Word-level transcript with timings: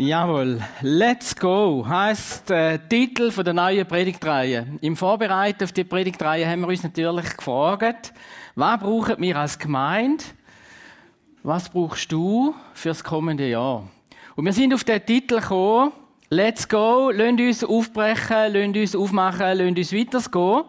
Jawohl, 0.00 0.60
Let's 0.80 1.34
Go 1.34 1.84
heißt 1.84 2.50
der 2.50 2.88
Titel 2.88 3.32
von 3.32 3.44
der 3.44 3.52
neuen 3.52 3.84
Predigtreihe. 3.84 4.64
Im 4.80 4.94
Vorbereiten 4.94 5.64
auf 5.64 5.72
die 5.72 5.82
Predigtreihe 5.82 6.48
haben 6.48 6.60
wir 6.60 6.68
uns 6.68 6.84
natürlich 6.84 7.36
gefragt, 7.36 8.12
was 8.54 8.78
brauchen 8.78 9.16
wir 9.18 9.36
als 9.36 9.58
Gemeinde? 9.58 10.22
Was 11.42 11.68
brauchst 11.68 12.12
du 12.12 12.54
fürs 12.74 13.02
kommende 13.02 13.48
Jahr? 13.48 13.88
Und 14.36 14.44
wir 14.44 14.52
sind 14.52 14.72
auf 14.72 14.84
den 14.84 15.04
Titel 15.04 15.40
gekommen, 15.40 15.90
Let's 16.30 16.68
Go, 16.68 17.10
lasst 17.10 17.40
uns 17.40 17.64
aufbrechen, 17.64 18.52
lasst 18.52 18.76
uns 18.76 18.94
aufmachen, 18.94 19.58
lasst 19.58 19.78
uns 19.78 19.92
weitergehen. 19.92 20.62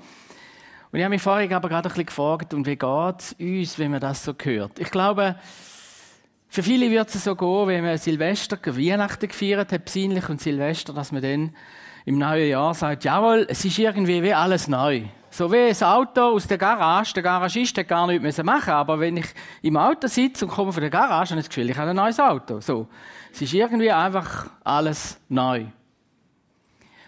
Und 0.91 0.97
ich 0.97 1.03
habe 1.03 1.09
mich 1.09 1.21
vorhin 1.21 1.53
aber 1.53 1.69
gerade 1.69 1.87
ein 1.87 1.91
bisschen 1.91 2.07
gefragt, 2.07 2.51
und 2.55 2.65
wie 2.65 2.75
geht 2.75 3.19
es 3.19 3.33
uns, 3.33 3.77
wenn 3.77 3.91
man 3.91 3.99
das 3.99 4.23
so 4.25 4.33
hört? 4.41 4.79
Ich 4.79 4.89
glaube, 4.89 5.35
für 6.49 6.63
viele 6.63 6.89
wird 6.89 7.13
es 7.13 7.23
so 7.23 7.35
gehen, 7.35 7.67
wenn 7.67 7.83
man 7.83 7.97
Silvester, 7.99 8.57
Weihnachten 8.65 9.27
gefeiert 9.27 9.71
hat, 9.71 9.85
besinnlich 9.85 10.27
und 10.29 10.41
Silvester, 10.41 10.93
dass 10.93 11.11
man 11.11 11.21
dann 11.21 11.55
im 12.05 12.17
neuen 12.17 12.49
Jahr 12.49 12.73
sagt, 12.73 13.03
jawohl, 13.03 13.45
es 13.47 13.63
ist 13.63 13.77
irgendwie 13.77 14.23
wie 14.23 14.33
alles 14.33 14.67
neu. 14.67 15.03
So 15.29 15.51
wie 15.51 15.57
ein 15.57 15.83
Auto 15.83 16.21
aus 16.21 16.47
der 16.47 16.57
Garage. 16.57 17.13
Der 17.13 17.21
Garagist 17.21 17.77
hat 17.77 17.87
gar 17.87 18.07
nichts 18.07 18.41
machen 18.41 18.73
aber 18.73 18.99
wenn 18.99 19.17
ich 19.17 19.27
im 19.61 19.77
Auto 19.77 20.07
sitze 20.07 20.45
und 20.45 20.51
komme 20.51 20.73
von 20.73 20.81
der 20.81 20.89
Garage, 20.89 21.31
habe 21.31 21.39
ich 21.39 21.45
das 21.45 21.49
Gefühl, 21.49 21.69
ich 21.69 21.77
habe 21.77 21.91
ein 21.91 21.95
neues 21.95 22.19
Auto. 22.19 22.59
So. 22.61 22.87
Es 23.31 23.41
ist 23.43 23.53
irgendwie 23.53 23.91
einfach 23.91 24.49
alles 24.63 25.19
neu. 25.29 25.65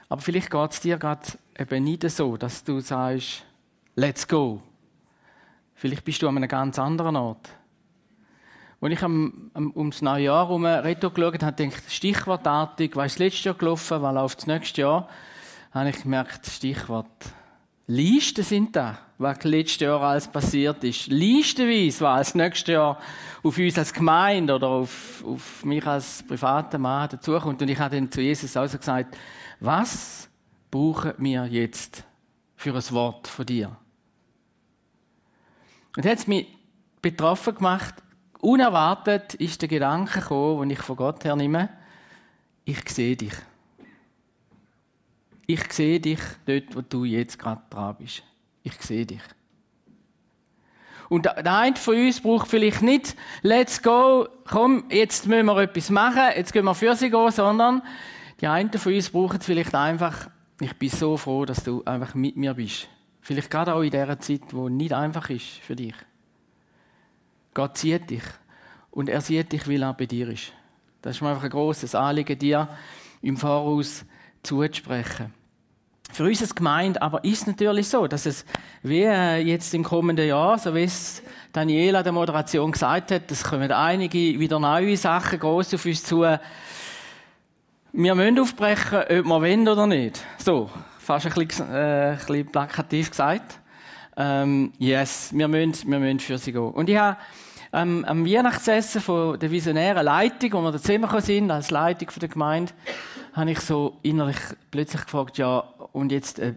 Aber 0.07 0.21
vielleicht 0.21 0.51
geht 0.51 0.71
es 0.71 0.81
dir 0.81 0.97
gerade 0.97 1.25
eben 1.57 1.83
nicht 1.83 2.07
so, 2.11 2.37
dass 2.37 2.63
du 2.63 2.79
sagst, 2.79 3.43
let's 3.95 4.27
go. 4.27 4.61
Vielleicht 5.73 6.03
bist 6.03 6.21
du 6.21 6.27
an 6.27 6.37
einem 6.37 6.47
ganz 6.47 6.77
anderen 6.77 7.15
Ort. 7.15 7.49
Als 8.81 8.93
ich 8.93 9.03
am, 9.03 9.51
am, 9.53 9.71
ums 9.75 10.01
neue 10.01 10.23
Jahr 10.23 10.47
herum 10.47 10.65
Retro 10.65 11.11
geschaut 11.11 11.43
habe, 11.43 11.55
denke 11.55 11.77
ich, 11.87 11.95
stichwortartig, 11.95 12.95
was 12.95 13.11
ist 13.11 13.19
das 13.19 13.19
letzte 13.19 13.49
Jahr 13.49 13.57
gelaufen, 13.57 14.01
was 14.01 14.13
läuft 14.13 14.37
das 14.39 14.47
nächste 14.47 14.81
Jahr, 14.81 15.07
habe 15.71 15.89
ich 15.89 16.01
gemerkt, 16.01 16.47
Stichwort 16.47 17.07
Listen 17.87 18.43
sind 18.43 18.75
da, 18.75 18.97
was 19.17 19.43
letztes 19.43 19.81
Jahr 19.81 20.01
alles 20.01 20.27
passiert 20.27 20.81
ist. 20.83 21.07
Listenweise, 21.07 22.05
was 22.05 22.17
als 22.17 22.35
nächstes 22.35 22.73
Jahr 22.73 22.97
auf 23.43 23.57
uns 23.57 23.77
als 23.77 23.91
Gemeinde 23.91 24.55
oder 24.55 24.67
auf, 24.67 25.23
auf 25.25 25.65
mich 25.65 25.85
als 25.85 26.23
privater 26.23 26.77
Mann 26.77 27.09
dazukommt. 27.09 27.61
Und 27.61 27.67
ich 27.67 27.77
habe 27.77 27.95
dann 27.95 28.09
zu 28.09 28.21
Jesus 28.21 28.55
also 28.55 28.77
gesagt, 28.77 29.17
was 29.59 30.29
brauchen 30.69 31.13
wir 31.17 31.45
jetzt 31.47 32.05
für 32.55 32.73
ein 32.73 32.91
Wort 32.91 33.27
von 33.27 33.45
dir? 33.45 33.75
Und 35.97 36.05
hat 36.05 36.17
es 36.17 36.27
mich 36.27 36.47
betroffen 37.01 37.55
gemacht, 37.55 37.95
Unerwartet 38.41 39.35
ist 39.35 39.61
der 39.61 39.69
Gedanke 39.69 40.19
gekommen, 40.19 40.61
den 40.61 40.69
ich 40.71 40.79
von 40.79 40.95
Gott 40.95 41.23
her 41.23 41.35
nehme, 41.35 41.69
ich 42.65 42.89
sehe 42.89 43.15
dich. 43.15 43.33
Ich 45.45 45.71
sehe 45.71 45.99
dich 45.99 46.19
dort, 46.45 46.75
wo 46.75 46.81
du 46.81 47.05
jetzt 47.05 47.37
gerade 47.37 47.61
dran 47.69 47.95
bist. 47.97 48.23
Ich 48.63 48.73
sehe 48.81 49.05
dich. 49.05 49.21
Und 51.09 51.25
der 51.25 51.45
eine 51.45 51.75
von 51.75 51.95
uns 51.95 52.21
braucht 52.21 52.47
vielleicht 52.47 52.81
nicht, 52.81 53.17
let's 53.41 53.81
go, 53.83 54.27
komm, 54.45 54.85
jetzt 54.89 55.27
müssen 55.27 55.45
wir 55.45 55.57
etwas 55.57 55.89
machen, 55.89 56.23
jetzt 56.35 56.53
gehen 56.53 56.63
wir 56.63 56.73
für 56.73 56.95
sie 56.95 57.09
gehen, 57.09 57.31
sondern 57.31 57.81
die 58.39 58.47
einen 58.47 58.71
von 58.71 58.93
uns 58.93 59.09
brauchen 59.09 59.41
vielleicht 59.41 59.75
einfach, 59.75 60.29
ich 60.61 60.73
bin 60.77 60.89
so 60.89 61.17
froh, 61.17 61.43
dass 61.43 61.63
du 61.63 61.83
einfach 61.83 62.15
mit 62.15 62.37
mir 62.37 62.53
bist. 62.53 62.87
Vielleicht 63.19 63.51
gerade 63.51 63.75
auch 63.75 63.81
in 63.81 63.91
dieser 63.91 64.19
Zeit, 64.19 64.41
wo 64.51 64.69
nicht 64.69 64.93
einfach 64.93 65.29
ist 65.29 65.45
für 65.45 65.75
dich. 65.75 65.95
Gott 67.53 67.77
sieht 67.77 68.09
dich. 68.09 68.23
Und 68.91 69.09
er 69.09 69.21
sieht 69.21 69.51
dich, 69.51 69.67
weil 69.67 69.83
er 69.83 69.93
bei 69.93 70.05
dir 70.05 70.29
ist. 70.29 70.53
Das 71.01 71.15
ist 71.15 71.21
mir 71.21 71.29
einfach 71.29 71.43
ein 71.43 71.49
grosses 71.49 71.95
Anliegen, 71.95 72.37
dir 72.37 72.67
im 73.21 73.37
Voraus 73.37 74.05
zuzusprechen. 74.43 75.33
Für 76.11 76.25
uns 76.25 76.41
als 76.41 76.53
Gemeinde 76.53 77.01
aber 77.01 77.23
ist 77.23 77.41
es 77.41 77.47
natürlich 77.47 77.87
so, 77.87 78.05
dass 78.05 78.25
es 78.25 78.45
wie 78.83 79.03
äh, 79.03 79.37
jetzt 79.37 79.73
im 79.73 79.83
kommenden 79.83 80.27
Jahr, 80.27 80.57
so 80.57 80.75
wie 80.75 80.83
es 80.83 81.23
Daniela 81.53 82.03
der 82.03 82.11
Moderation 82.11 82.71
gesagt 82.71 83.11
hat, 83.11 83.31
es 83.31 83.43
kommen 83.43 83.71
einige 83.71 84.37
wieder 84.37 84.59
neue 84.59 84.97
Sachen 84.97 85.39
groß 85.39 85.73
auf 85.75 85.85
uns 85.85 86.03
zu. 86.03 86.25
Wir 87.93 88.15
müssen 88.15 88.39
aufbrechen, 88.39 88.99
ob 88.99 89.09
wir 89.09 89.25
wollen 89.25 89.67
oder 89.67 89.87
nicht. 89.87 90.21
So, 90.37 90.69
fast 90.99 91.27
ein 91.27 91.47
bisschen, 91.47 91.69
äh, 91.71 92.11
ein 92.11 92.17
bisschen 92.17 92.45
plakativ 92.47 93.09
gesagt. 93.09 93.59
Ähm, 94.17 94.73
yes, 94.79 95.29
wir 95.33 95.47
müssen, 95.47 95.89
wir 95.89 95.99
müssen 95.99 96.19
für 96.19 96.37
sie 96.37 96.51
gehen. 96.51 96.71
Und 96.71 96.89
ich 96.89 96.97
habe 96.97 97.17
ähm, 97.73 98.05
am 98.05 98.25
Weihnachtsessen 98.25 99.01
von 99.01 99.39
der 99.39 99.51
visionären 99.51 100.03
Leitung, 100.03 100.53
wo 100.53 100.61
wir 100.61 100.71
da 100.71 100.77
zusammengekommen 100.77 101.23
sind, 101.23 101.51
als 101.51 101.71
Leitung 101.71 102.09
von 102.09 102.19
der 102.19 102.29
Gemeinde, 102.29 102.73
habe 103.33 103.51
ich 103.51 103.59
so 103.59 103.97
innerlich 104.01 104.37
plötzlich 104.71 105.03
gefragt, 105.03 105.37
ja, 105.37 105.59
und 105.93 106.11
jetzt 106.11 106.39
äh, 106.39 106.55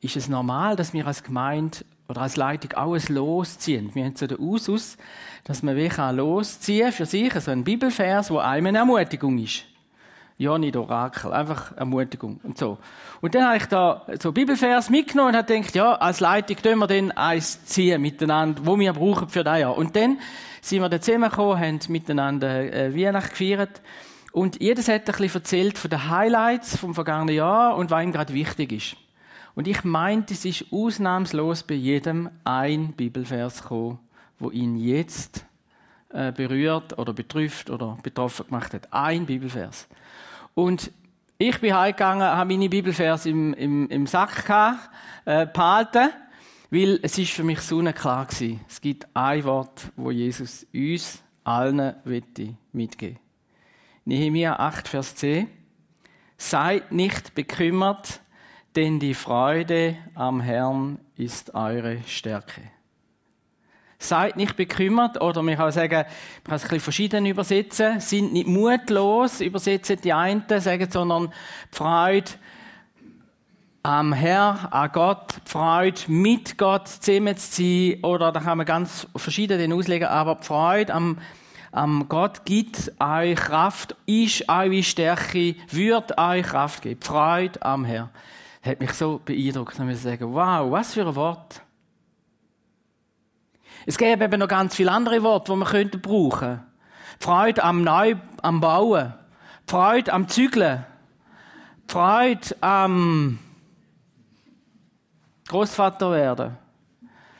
ist 0.00 0.16
es 0.16 0.28
normal, 0.28 0.76
dass 0.76 0.92
wir 0.92 1.06
als 1.06 1.22
Gemeinde 1.22 1.78
oder 2.08 2.22
als 2.22 2.36
Leitung 2.36 2.72
ein 2.72 3.14
losziehen. 3.14 3.94
Wir 3.94 4.04
haben 4.04 4.16
so 4.16 4.26
den 4.26 4.38
Usus, 4.38 4.96
dass 5.44 5.62
man 5.62 5.76
wirklich 5.76 5.98
losziehen 6.12 6.92
für 6.92 7.06
sich, 7.06 7.32
so 7.34 7.50
ein 7.50 7.64
Bibelvers, 7.64 8.30
wo 8.30 8.38
einem 8.38 8.66
eine 8.66 8.78
Ermutigung 8.78 9.38
ist. 9.38 9.64
Ja, 10.36 10.58
nicht 10.58 10.76
Orakel, 10.76 11.32
einfach 11.32 11.76
Ermutigung 11.76 12.40
und 12.42 12.58
so. 12.58 12.78
Und 13.20 13.34
dann 13.34 13.44
habe 13.44 13.56
ich 13.56 13.66
da 13.66 14.04
so 14.20 14.32
Bibelvers 14.32 14.90
mitgenommen 14.90 15.28
und 15.28 15.36
habe 15.36 15.54
gedacht, 15.54 15.74
ja, 15.76 15.94
als 15.94 16.18
Leitung 16.18 16.56
können 16.56 16.80
wir 16.80 16.88
dann 16.88 17.12
eins 17.12 17.64
ziehen 17.66 18.02
miteinander, 18.02 18.62
wo 18.64 18.78
wir 18.78 18.92
brauchen 18.92 19.28
für 19.28 19.44
das 19.44 19.60
Jahr. 19.60 19.76
Und 19.76 19.94
dann 19.94 20.18
sind 20.64 20.80
wir 20.80 20.88
dann 20.88 21.02
zusammengekommen, 21.02 21.58
haben 21.58 21.80
miteinander 21.88 22.72
äh, 22.72 22.94
Weihnachten 22.94 23.30
gefeiert 23.30 23.82
und 24.32 24.60
jedes 24.60 24.88
hat 24.88 25.02
ein 25.02 25.04
bisschen 25.04 25.40
erzählt 25.40 25.78
von 25.78 25.90
den 25.90 26.08
Highlights 26.08 26.76
vom 26.76 26.94
vergangenen 26.94 27.36
Jahr 27.36 27.76
und 27.76 27.90
was 27.90 28.02
ihm 28.02 28.12
gerade 28.12 28.32
wichtig 28.32 28.72
ist. 28.72 28.96
Und 29.54 29.68
ich 29.68 29.84
meinte, 29.84 30.34
es 30.34 30.44
ist 30.44 30.64
ausnahmslos 30.72 31.62
bei 31.62 31.74
jedem 31.74 32.30
ein 32.42 32.92
Bibelvers 32.92 33.62
gekommen, 33.62 33.98
wo 34.38 34.50
ihn 34.50 34.76
jetzt 34.76 35.44
äh, 36.08 36.32
berührt 36.32 36.98
oder 36.98 37.12
betrifft 37.12 37.70
oder 37.70 37.98
betroffen 38.02 38.46
gemacht 38.46 38.74
hat. 38.74 38.92
Ein 38.92 39.26
Bibelvers. 39.26 39.86
Und 40.54 40.90
ich 41.38 41.60
bin 41.60 41.76
heimgegangen, 41.76 42.26
habe 42.26 42.52
meine 42.52 42.68
Bibelvers 42.68 43.26
im, 43.26 43.54
im, 43.54 43.88
im 43.88 44.06
Sack 44.06 44.46
gehabt, 44.46 44.90
äh, 45.26 45.46
behalten, 45.46 46.10
weil 46.70 46.98
es 47.02 47.18
ist 47.18 47.32
für 47.32 47.44
mich 47.44 47.60
sonnenklar 47.60 48.26
gewesen. 48.26 48.60
Es 48.68 48.80
gibt 48.80 49.06
ein 49.14 49.44
Wort, 49.44 49.92
wo 49.96 50.10
Jesus 50.10 50.66
uns 50.72 51.22
allen 51.44 51.94
mitgeben 52.04 52.56
will. 52.72 53.16
Nehemiah 54.06 54.56
8, 54.56 54.88
Vers 54.88 55.14
10. 55.16 55.48
Seid 56.36 56.92
nicht 56.92 57.34
bekümmert, 57.34 58.20
denn 58.76 58.98
die 58.98 59.14
Freude 59.14 59.96
am 60.14 60.40
Herrn 60.40 60.98
ist 61.16 61.54
eure 61.54 62.02
Stärke. 62.06 62.60
Seid 63.98 64.36
nicht 64.36 64.56
bekümmert, 64.56 65.22
oder 65.22 65.42
man 65.42 65.56
kann 65.56 65.72
sagen, 65.72 65.94
man 65.94 66.04
kann 66.44 66.56
es 66.56 66.64
ein 66.64 66.68
bisschen 66.68 66.80
verschieden 66.80 67.24
übersetzen. 67.24 68.00
Sind 68.00 68.34
nicht 68.34 68.46
mutlos, 68.46 69.40
übersetzen 69.40 69.98
die 70.02 70.12
einen, 70.12 70.44
sagen, 70.60 70.90
sondern 70.90 71.32
Freude 71.70 72.32
am 73.84 74.14
Herr, 74.14 74.72
an 74.72 74.90
Gott, 74.92 75.34
Freude 75.44 76.00
mit 76.08 76.56
Gott 76.56 76.88
zusammen 76.88 77.36
zu 77.36 77.62
sein, 77.62 78.02
oder 78.02 78.32
da 78.32 78.40
kann 78.40 78.56
man 78.56 78.66
ganz 78.66 79.06
verschieden 79.14 79.72
auslegen, 79.74 80.08
aber 80.08 80.38
Freude 80.42 80.94
am, 80.94 81.18
am 81.70 82.08
Gott 82.08 82.46
gibt 82.46 82.92
euch 82.98 83.36
Kraft, 83.36 83.94
ist 84.06 84.48
eure 84.48 84.82
Stärke, 84.82 85.54
wird 85.70 86.16
euch 86.16 86.46
Kraft 86.46 86.80
geben. 86.80 87.02
Freude 87.02 87.60
am 87.62 87.84
Herr. 87.84 88.08
Das 88.62 88.72
hat 88.72 88.80
mich 88.80 88.92
so 88.94 89.20
beeindruckt, 89.22 89.78
dass 89.78 89.86
ich 89.86 90.00
sagen, 90.00 90.32
wow, 90.32 90.70
was 90.72 90.94
für 90.94 91.06
ein 91.06 91.14
Wort. 91.14 91.60
Es 93.84 93.98
gäbe 93.98 94.24
eben 94.24 94.40
noch 94.40 94.48
ganz 94.48 94.74
viele 94.74 94.92
andere 94.92 95.22
Worte, 95.22 95.52
die 95.52 95.58
man 95.58 95.68
könnte 95.68 95.98
brauchen. 95.98 96.62
Freude 97.20 97.62
am 97.62 97.82
Neu, 97.82 98.14
am 98.40 98.62
Bauen. 98.62 99.12
Freude 99.66 100.10
am 100.10 100.26
Zügeln. 100.26 100.86
Freude 101.86 102.56
am 102.62 103.40
Großvater 105.48 106.10
werden. 106.10 106.56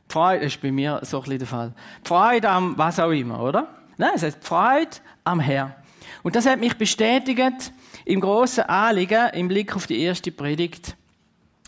Freude 0.09 0.45
ist 0.45 0.61
bei 0.61 0.71
mir 0.71 1.01
so 1.03 1.19
ein 1.19 1.23
bisschen 1.23 1.39
der 1.39 1.49
Fall. 1.49 1.73
Freude 2.05 2.49
am 2.49 2.77
was 2.77 3.01
auch 3.01 3.11
immer, 3.11 3.43
oder? 3.43 3.69
Nein, 3.97 4.13
es 4.15 4.23
heißt 4.23 4.45
Freude 4.45 4.97
am 5.25 5.41
Herr. 5.41 5.77
Und 6.23 6.37
das 6.37 6.47
hat 6.47 6.61
mich 6.61 6.77
bestätigt 6.77 7.73
im 8.05 8.21
großen 8.21 8.65
Anliegen, 8.65 9.31
im 9.31 9.49
Blick 9.49 9.75
auf 9.75 9.87
die 9.87 10.01
erste 10.01 10.31
Predigt, 10.31 10.97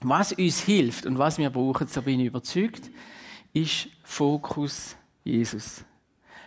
was 0.02 0.32
uns 0.32 0.60
hilft 0.60 1.06
und 1.06 1.18
was 1.18 1.38
wir 1.38 1.50
brauchen, 1.50 1.88
so 1.88 2.02
bin 2.02 2.20
ich 2.20 2.26
überzeugt, 2.26 2.90
ist 3.52 3.88
Fokus 4.02 4.96
Jesus. 5.24 5.84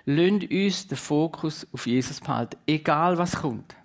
Lasst 0.06 0.50
uns 0.52 0.88
den 0.88 0.98
Fokus 0.98 1.68
auf 1.72 1.86
Jesus 1.86 2.20
behalten, 2.20 2.58
egal 2.66 3.18
was 3.18 3.36
kommt. 3.36 3.76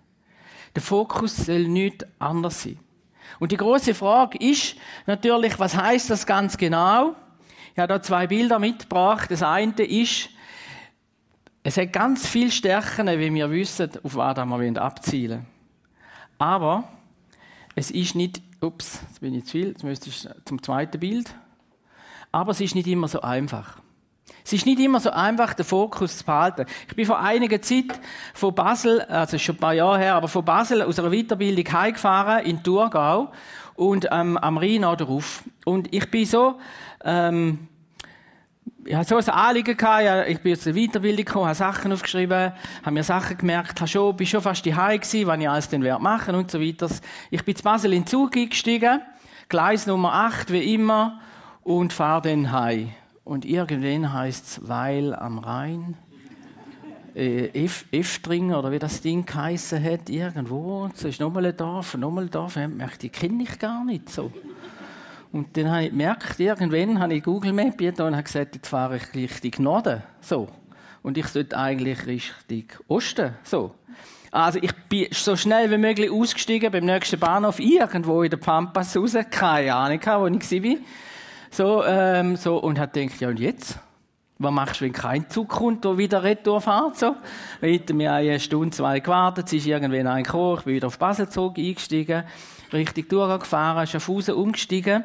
Der 0.75 0.83
Fokus 0.83 1.37
soll 1.37 1.69
nicht 1.69 2.07
anders 2.19 2.63
sein. 2.63 2.79
Und 3.39 3.53
die 3.53 3.57
große 3.57 3.95
Frage 3.95 4.39
ist 4.39 4.77
natürlich, 5.07 5.59
was 5.59 5.77
heißt 5.77 6.11
das 6.11 6.27
ganz 6.27 6.57
genau? 6.57 7.15
Ich 7.73 7.79
habe 7.79 7.89
da 7.89 8.01
zwei 8.01 8.27
Bilder 8.27 8.59
mitgebracht. 8.59 9.31
Das 9.31 9.43
eine 9.43 9.73
ist, 9.83 10.31
es 11.63 11.77
hat 11.77 11.93
ganz 11.93 12.27
viele 12.27 12.51
Stärken, 12.51 13.09
wie 13.09 13.35
wir 13.35 13.51
wissen, 13.51 13.91
auf 14.03 14.15
was 14.15 14.37
wir 14.37 14.83
abzielen 14.83 15.31
wollen. 15.31 15.47
Aber 16.39 16.85
es 17.75 17.91
ist 17.91 18.15
nicht, 18.15 18.41
ups, 18.61 19.01
jetzt 19.09 19.21
bin 19.21 19.35
ich 19.35 19.45
zu 19.45 19.53
viel, 19.53 19.69
jetzt 19.69 19.83
müsste 19.83 20.09
ich 20.09 20.29
zum 20.45 20.63
zweiten 20.63 21.01
Bild. 21.01 21.35
Aber 22.31 22.53
es 22.53 22.61
ist 22.61 22.75
nicht 22.75 22.87
immer 22.87 23.09
so 23.09 23.21
einfach. 23.21 23.79
Es 24.45 24.53
ist 24.53 24.67
nicht 24.67 24.79
immer 24.79 25.01
so 25.01 25.11
einfach, 25.11 25.55
den 25.55 25.65
Fokus 25.65 26.19
zu 26.19 26.25
behalten. 26.25 26.67
Ich 26.87 26.95
bin 26.95 27.07
vor 27.07 27.19
einiger 27.19 27.63
Zeit 27.63 27.99
von 28.35 28.55
Basel, 28.55 29.01
also 29.03 29.39
schon 29.39 29.55
ein 29.55 29.59
paar 29.59 29.73
Jahre 29.73 29.99
her, 29.99 30.15
aber 30.17 30.29
von 30.29 30.45
Basel 30.45 30.83
aus 30.83 30.99
einer 30.99 31.11
Weiterbildung 31.11 31.73
heimgefahren 31.73 32.45
in 32.45 32.63
Thurgau 32.63 33.33
und 33.75 34.07
ähm, 34.11 34.37
am 34.37 34.59
Rhein 34.59 34.85
oder 34.85 35.07
drauf. 35.07 35.45
Und 35.65 35.93
ich 35.95 36.11
bin 36.11 36.27
so, 36.27 36.59
ähm, 37.03 37.69
ich 38.85 38.95
hatte 38.95 39.09
so 39.09 39.17
ein 39.17 39.39
Anliegen 39.39 39.77
gehabt, 39.77 40.29
ich 40.29 40.41
bin 40.41 40.53
aus 40.53 40.65
der 40.65 40.75
Weiterbildung 40.75 41.25
gekommen, 41.25 41.47
habe 41.47 41.55
Sachen 41.55 41.93
aufgeschrieben, 41.93 42.53
habe 42.83 42.91
mir 42.91 43.03
Sachen 43.03 43.39
gemerkt, 43.39 43.81
habe 43.81 43.89
schon, 43.89 44.15
bin 44.15 44.27
schon 44.27 44.43
fast 44.43 44.65
die 44.65 44.73
gewesen, 44.73 45.27
was 45.27 45.39
ich 45.39 45.49
alles 45.49 45.69
denn 45.71 45.83
werde 45.83 46.03
machen 46.03 46.35
und 46.35 46.51
so 46.51 46.61
weiter. 46.61 46.91
Ich 47.31 47.43
bin 47.45 47.57
zu 47.57 47.63
Basel 47.63 47.95
in 47.95 48.03
den 48.03 48.07
Zug 48.07 48.37
eingestiegen, 48.37 49.01
Gleis 49.49 49.87
Nummer 49.87 50.13
8, 50.13 50.53
wie 50.53 50.75
immer, 50.75 51.21
und 51.63 51.95
fahre 51.95 52.29
dann 52.29 52.53
heim. 52.53 52.93
Und 53.25 53.45
irgendwann 53.45 54.13
heißt 54.13 54.47
es 54.47 54.69
Weil 54.69 55.15
am 55.15 55.39
Rhein. 55.39 55.97
Äh, 57.15 57.69
oder 58.53 58.71
wie 58.71 58.79
das 58.79 59.01
Ding 59.01 59.25
geheissen 59.25 59.83
hat, 59.83 60.11
irgendwo. 60.11 60.91
Es 60.95 61.05
ist 61.05 61.21
nochmal 61.21 61.47
ein 61.47 61.57
Dorf, 61.57 61.95
nochmal 61.97 62.25
ein 62.25 62.31
Dorf. 62.31 62.57
Ich 62.57 62.69
merke, 62.69 62.99
die 62.99 63.09
kenne 63.09 63.45
ich 63.45 63.59
gar 63.59 63.85
nicht 63.85 64.11
so. 64.11 64.33
Und 65.33 65.57
dann 65.57 65.71
habe 65.71 65.85
ich 65.85 65.91
gemerkt, 65.91 66.39
irgendwann 66.39 67.01
habe 67.01 67.15
ich 67.15 67.23
Google 67.25 67.53
Maps 67.53 68.01
und 68.01 68.15
habe 68.15 68.23
gesagt, 68.23 68.57
jetzt 68.57 68.69
fahre 68.69 68.97
ich 68.97 69.15
Richtung 69.15 69.65
Norden. 69.65 70.03
So. 70.21 70.49
Und 71.03 71.17
ich 71.17 71.27
sollte 71.27 71.57
eigentlich 71.57 72.07
Richtung 72.07 72.65
Osten. 72.89 73.35
So. 73.43 73.75
Also 74.31 74.59
ich 74.61 74.73
bin 74.89 75.07
so 75.13 75.37
schnell 75.37 75.71
wie 75.71 75.79
möglich 75.79 76.11
ausgestiegen 76.11 76.73
beim 76.73 76.85
nächsten 76.85 77.21
Bahnhof 77.21 77.61
irgendwo 77.61 78.23
in 78.23 78.31
der 78.31 78.37
Pampas 78.37 78.97
raus. 78.97 79.17
Keine 79.31 79.75
Ahnung, 79.75 80.01
wo 80.05 80.27
ich 80.27 80.63
war. 80.63 80.77
So, 81.55 81.85
ähm, 81.85 82.35
so, 82.35 82.57
und 82.57 82.81
hat 82.81 82.95
gedacht, 82.95 83.21
ja, 83.21 83.29
und 83.29 83.39
jetzt? 83.39 83.79
Was 84.39 84.51
machst 84.51 84.81
du, 84.81 84.87
wenn 84.87 84.93
kein 84.93 85.31
Zug 85.31 85.51
kommt, 85.51 85.85
der 85.85 85.97
wieder 85.97 86.25
retour 86.25 86.61
fährt, 86.61 86.99
so? 86.99 87.15
Weiter 87.61 87.95
mir 87.95 88.13
eine 88.13 88.41
Stunde, 88.41 88.71
zwei 88.75 88.99
gewartet, 88.99 89.47
es 89.47 89.53
ist 89.53 89.67
irgendwann 89.67 90.09
ein 90.09 90.25
gekommen, 90.25 90.59
ich 90.59 90.65
bin 90.65 90.75
wieder 90.75 90.89
auf 90.89 90.99
Basel 90.99 91.29
Zug 91.29 91.57
eingestiegen, 91.57 92.25
richtig 92.73 93.09
durchgefahren, 93.09 93.87
Schaffhausen 93.87 94.35
umgestiegen. 94.35 95.05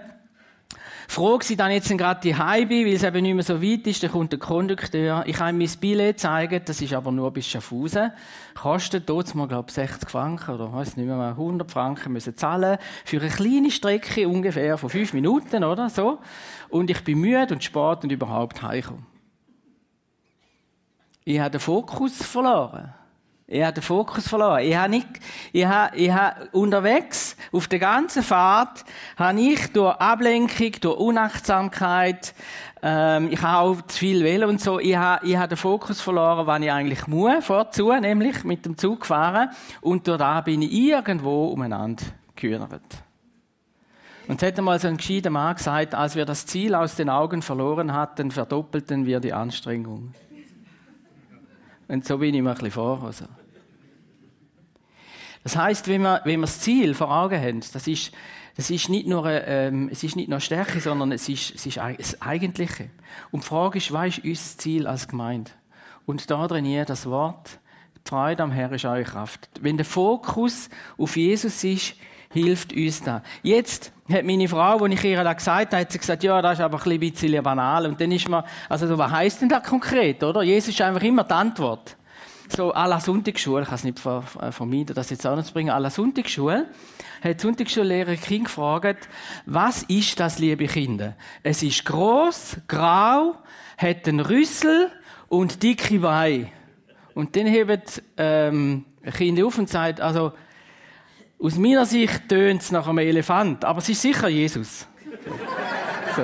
Froh 1.12 1.40
war 1.40 1.56
dann 1.58 1.72
jetzt 1.72 1.90
gerade 1.90 2.20
die 2.22 2.34
bin, 2.34 2.86
weil 2.86 2.94
es 2.94 3.02
eben 3.02 3.24
nicht 3.24 3.34
mehr 3.34 3.44
so 3.44 3.60
weit 3.64 3.88
ist. 3.88 4.04
Dann 4.04 4.12
kommt 4.12 4.32
der 4.32 4.38
Kondukteur. 4.38 5.24
Ich 5.26 5.38
kann 5.38 5.56
ihm 5.56 5.58
mein 5.58 5.80
Billett 5.80 6.20
zeigen, 6.20 6.62
das 6.64 6.82
ist 6.82 6.94
aber 6.94 7.12
nur 7.12 7.32
bis 7.32 7.48
Schaffhausen. 7.48 8.12
Kostet 8.54 9.10
dort 9.10 9.34
mal, 9.34 9.48
glaube 9.48 9.70
ich, 9.70 9.74
60 9.74 10.08
Franken 10.08 10.52
oder 10.52 10.72
weiß 10.72 10.98
nicht 10.98 11.08
mehr, 11.08 11.30
100 11.30 11.72
Franken 11.72 12.14
müssen 12.14 12.38
zahlen. 12.38 12.78
Für 13.06 13.20
eine 13.22 13.30
kleine 13.32 13.72
Strecke 13.72 14.30
ungefähr 14.30 14.78
von 14.78 14.92
fünf 14.92 15.14
Minuten 15.14 15.64
oder 15.64 15.90
so. 15.90 16.20
Und 16.70 16.92
ich 16.92 17.04
bin 17.04 17.22
müde 17.22 17.56
und 17.56 17.64
spät 17.64 18.04
und 18.04 18.12
überhaupt 18.12 18.62
heimgekommen. 18.62 19.08
Ich 21.26 21.40
habe 21.40 21.50
den 21.50 21.60
Fokus 21.60 22.18
verloren. 22.22 22.94
Ich 23.52 23.64
habe 23.64 23.74
den 23.74 23.82
Fokus 23.82 24.28
verloren. 24.28 24.64
Ich 24.64 24.76
habe 24.76 24.90
nicht, 24.90 25.08
ich 25.52 25.66
habe, 25.66 25.98
ich 25.98 26.12
habe 26.12 26.50
unterwegs, 26.52 27.36
auf 27.52 27.68
der 27.68 27.80
ganzen 27.80 28.22
Fahrt, 28.22 28.86
habe 29.18 29.42
ich 29.42 29.74
durch 29.74 29.96
Ablenkung, 29.96 30.72
durch 30.80 31.00
Unachtsamkeit, 31.00 32.36
ähm, 32.84 33.30
ich 33.32 33.42
habe 33.42 33.58
auch 33.58 33.82
zu 33.88 33.98
viel 33.98 34.24
wählen 34.24 34.48
und 34.48 34.62
so, 34.62 34.80
ich 34.80 34.96
habe, 34.96 35.26
ich 35.26 35.36
habe 35.36 35.48
den 35.48 35.58
Fokus 35.58 36.00
verloren, 36.00 36.46
wann 36.46 36.62
ich 36.62 36.72
eigentlich 36.72 37.08
muss, 37.08 37.44
vorzu, 37.44 37.92
nämlich 37.92 38.44
mit 38.44 38.68
dem 38.68 38.78
Zug 38.78 39.08
fahren. 39.08 39.50
Und 39.82 40.08
durch 40.08 40.20
da 40.20 40.42
bin 40.42 40.62
ich 40.62 40.72
irgendwo 40.72 41.48
umeinander 41.48 42.04
gehört. 42.36 42.84
Und 44.28 44.44
es 44.44 44.48
hat 44.48 44.60
einmal 44.60 44.78
so 44.78 44.90
ein 44.90 44.98
gescheiter 44.98 45.32
Mann 45.32 45.56
gesagt, 45.56 45.96
als 45.96 46.16
wir 46.16 46.26
das 46.26 46.46
Ziel 46.46 46.76
aus 46.76 46.96
den 46.96 47.10
Augen 47.10 47.42
verloren 47.42 47.94
hatten, 47.94 48.30
verdoppelten 48.30 49.08
wir 49.08 49.20
die 49.20 49.34
Anstrengung. 49.34 50.14
Und 51.88 52.06
so 52.06 52.20
bin 52.20 52.36
ich 52.36 52.42
mir 52.44 52.52
ein 52.52 52.56
bisschen 52.56 52.70
vor. 52.70 53.04
Also. 53.04 53.26
Das 55.44 55.56
heißt, 55.56 55.88
wenn 55.88 56.02
wir, 56.02 56.22
wenn 56.26 56.40
wir 56.40 56.48
das 56.48 56.60
Ziel 56.60 56.94
vor 56.94 57.12
Augen 57.12 57.40
haben, 57.40 57.62
das 57.74 57.88
ist, 57.88 58.12
das 58.56 58.70
ist 58.70 58.90
nicht 58.90 59.08
nur, 59.08 59.26
ähm, 59.26 59.90
es 59.92 60.04
ist 60.04 60.16
nicht 60.16 60.30
nur 60.30 60.40
Stärke, 60.40 60.80
sondern 60.80 61.12
es 61.12 61.30
ist, 61.30 61.56
es 61.56 61.66
ist 61.66 61.78
das 61.78 62.22
Eigentliche. 62.22 62.90
Und 63.32 63.44
die 63.44 63.48
Frage 63.48 63.78
ist, 63.78 63.92
was 63.94 64.18
ist 64.18 64.26
unser 64.26 64.58
Ziel 64.58 64.88
als 64.88 65.08
Gemeinde? 65.08 65.52
Und 66.06 66.30
da 66.30 66.48
drin 66.48 66.86
das 66.86 67.06
Wort, 67.06 67.60
die 68.06 68.10
Freude 68.10 68.44
am 68.44 68.52
Herrn 68.52 68.74
ist 68.74 68.86
eure 68.86 69.04
Kraft. 69.04 69.50
Wenn 69.62 69.78
der 69.78 69.86
Fokus 69.86 70.70
auf 70.98 71.16
Jesus 71.16 71.64
ist, 71.64 71.96
hilft 72.32 72.74
uns 72.74 73.02
da. 73.02 73.24
Jetzt 73.44 73.92
hat 74.12 74.26
meine 74.26 74.48
Frau, 74.48 74.78
als 74.78 74.94
ich 74.94 75.04
ihr 75.04 75.24
das 75.24 75.38
gesagt 75.38 75.74
habe, 75.74 75.82
hat 75.82 75.92
sie 75.92 75.98
gesagt, 75.98 76.24
ja, 76.24 76.42
das 76.42 76.60
ist 76.60 76.64
aber 76.64 76.84
ein 76.86 77.00
bisschen 77.00 77.44
banal. 77.44 77.86
Und 77.86 78.00
dann 78.00 78.12
ist 78.12 78.28
man, 78.28 78.44
also 78.68 78.98
was 78.98 79.12
heisst 79.12 79.42
denn 79.42 79.50
das 79.50 79.64
konkret, 79.64 80.24
oder? 80.24 80.44
Jesus 80.44 80.70
ist 80.70 80.82
einfach 80.82 81.04
immer 81.04 81.24
die 81.24 81.34
Antwort. 81.34 81.96
So, 82.56 82.74
à 82.74 82.88
la 82.88 83.00
Sonntagsschule, 83.00 83.62
ich 83.62 83.68
kann 83.68 83.76
es 83.76 83.84
nicht 83.84 84.04
äh, 84.06 84.52
vermeiden, 84.52 84.96
das 84.96 85.12
jetzt 85.12 85.26
auch 85.26 85.36
noch 85.36 85.44
zu 85.44 85.54
bringen, 85.54 85.70
à 85.70 85.80
la 85.80 85.92
Sonntagsschule, 85.92 86.68
hat 87.22 87.40
die 87.40 87.42
Sonntagsschullehrerin 87.42 88.20
Kind 88.20 88.46
gefragt, 88.46 89.08
was 89.46 89.84
ist 89.84 90.20
das, 90.20 90.40
liebe 90.40 90.66
Kinder? 90.66 91.16
Es 91.44 91.62
ist 91.64 91.86
gross, 91.86 92.58
grau, 92.68 93.36
hat 93.78 94.08
einen 94.08 94.20
Rüssel 94.20 94.90
und 95.28 95.62
dicke 95.62 96.00
Beine. 96.00 96.48
Und 97.14 97.36
dann 97.36 97.46
hebt 97.46 98.02
ähm, 98.18 98.86
ein 99.04 99.14
Kind 99.14 99.44
auf 99.44 99.58
und 99.58 99.70
sagt, 99.70 100.02
also, 100.02 100.34
aus 101.42 101.56
meiner 101.56 101.86
Sicht 101.86 102.30
tönt 102.30 102.62
es 102.62 102.72
nach 102.72 102.88
einem 102.88 103.00
Elefant, 103.00 103.64
aber 103.64 103.80
es 103.80 103.90
ist 103.90 104.02
sicher 104.02 104.28
Jesus. 104.28 104.88
So. 106.16 106.24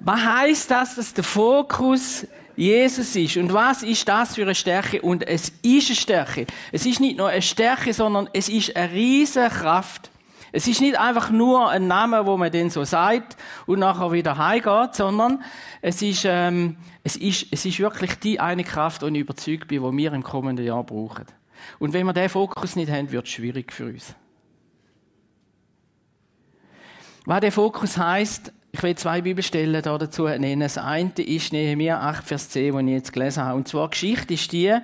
Was 0.00 0.20
heißt 0.20 0.70
das, 0.70 0.94
dass 0.94 1.12
der 1.12 1.24
Fokus 1.24 2.26
Jesus 2.56 3.14
ist? 3.16 3.36
Und 3.36 3.52
was 3.52 3.82
ist 3.82 4.08
das 4.08 4.34
für 4.34 4.42
eine 4.42 4.54
Stärke? 4.54 5.02
Und 5.02 5.26
es 5.26 5.50
ist 5.62 5.88
eine 5.88 5.96
Stärke. 5.96 6.46
Es 6.72 6.86
ist 6.86 7.00
nicht 7.00 7.18
nur 7.18 7.28
eine 7.28 7.42
Stärke, 7.42 7.92
sondern 7.92 8.28
es 8.32 8.48
ist 8.48 8.74
eine 8.74 8.92
riesige 8.92 9.48
Kraft. 9.48 10.10
Es 10.52 10.66
ist 10.66 10.80
nicht 10.80 10.98
einfach 10.98 11.30
nur 11.30 11.68
ein 11.68 11.86
Name, 11.86 12.26
wo 12.26 12.36
man 12.36 12.50
den 12.50 12.70
so 12.70 12.82
sagt 12.84 13.36
und 13.66 13.78
nachher 13.78 14.10
wieder 14.10 14.36
heimgeht, 14.36 14.94
sondern 14.94 15.44
es 15.80 16.02
ist, 16.02 16.24
ähm, 16.24 16.76
es 17.04 17.16
ist, 17.16 17.46
es 17.50 17.64
ist 17.64 17.78
wirklich 17.78 18.14
die 18.16 18.40
eine 18.40 18.64
Kraft, 18.64 19.02
und 19.02 19.14
ich 19.14 19.20
überzeugt 19.20 19.68
bin, 19.68 19.82
die 19.82 19.96
wir 19.96 20.12
im 20.12 20.24
kommenden 20.24 20.64
Jahr 20.64 20.82
brauchen. 20.82 21.26
Und 21.78 21.92
wenn 21.92 22.06
wir 22.06 22.14
diesen 22.14 22.30
Fokus 22.30 22.74
nicht 22.74 22.90
haben, 22.90 23.12
wird 23.12 23.26
es 23.26 23.32
schwierig 23.32 23.72
für 23.72 23.86
uns. 23.86 24.14
Was 27.26 27.40
der 27.40 27.52
Fokus 27.52 27.96
heißt, 27.96 28.52
ich 28.72 28.82
will 28.82 28.94
zwei 28.94 29.20
Bibelstellen 29.20 29.82
dazu 29.82 30.28
nennen. 30.28 30.60
Das 30.60 30.78
eine 30.78 31.10
ist 31.16 31.52
Nehemiah 31.52 32.00
8, 32.00 32.24
Vers 32.24 32.50
10, 32.50 32.76
den 32.76 32.88
ich 32.88 32.94
jetzt 32.94 33.12
gelesen 33.12 33.42
habe. 33.42 33.56
Und 33.56 33.66
zwar, 33.66 33.88
die 33.88 33.90
Geschichte 33.90 34.34
ist 34.34 34.52
die, 34.52 34.76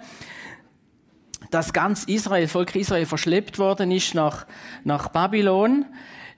dass 1.50 1.72
ganz 1.72 2.04
Israel, 2.04 2.48
Volk 2.48 2.74
Israel 2.74 3.06
verschleppt 3.06 3.58
worden 3.58 3.92
ist 3.92 4.14
nach, 4.14 4.46
nach 4.82 5.08
Babylon. 5.08 5.84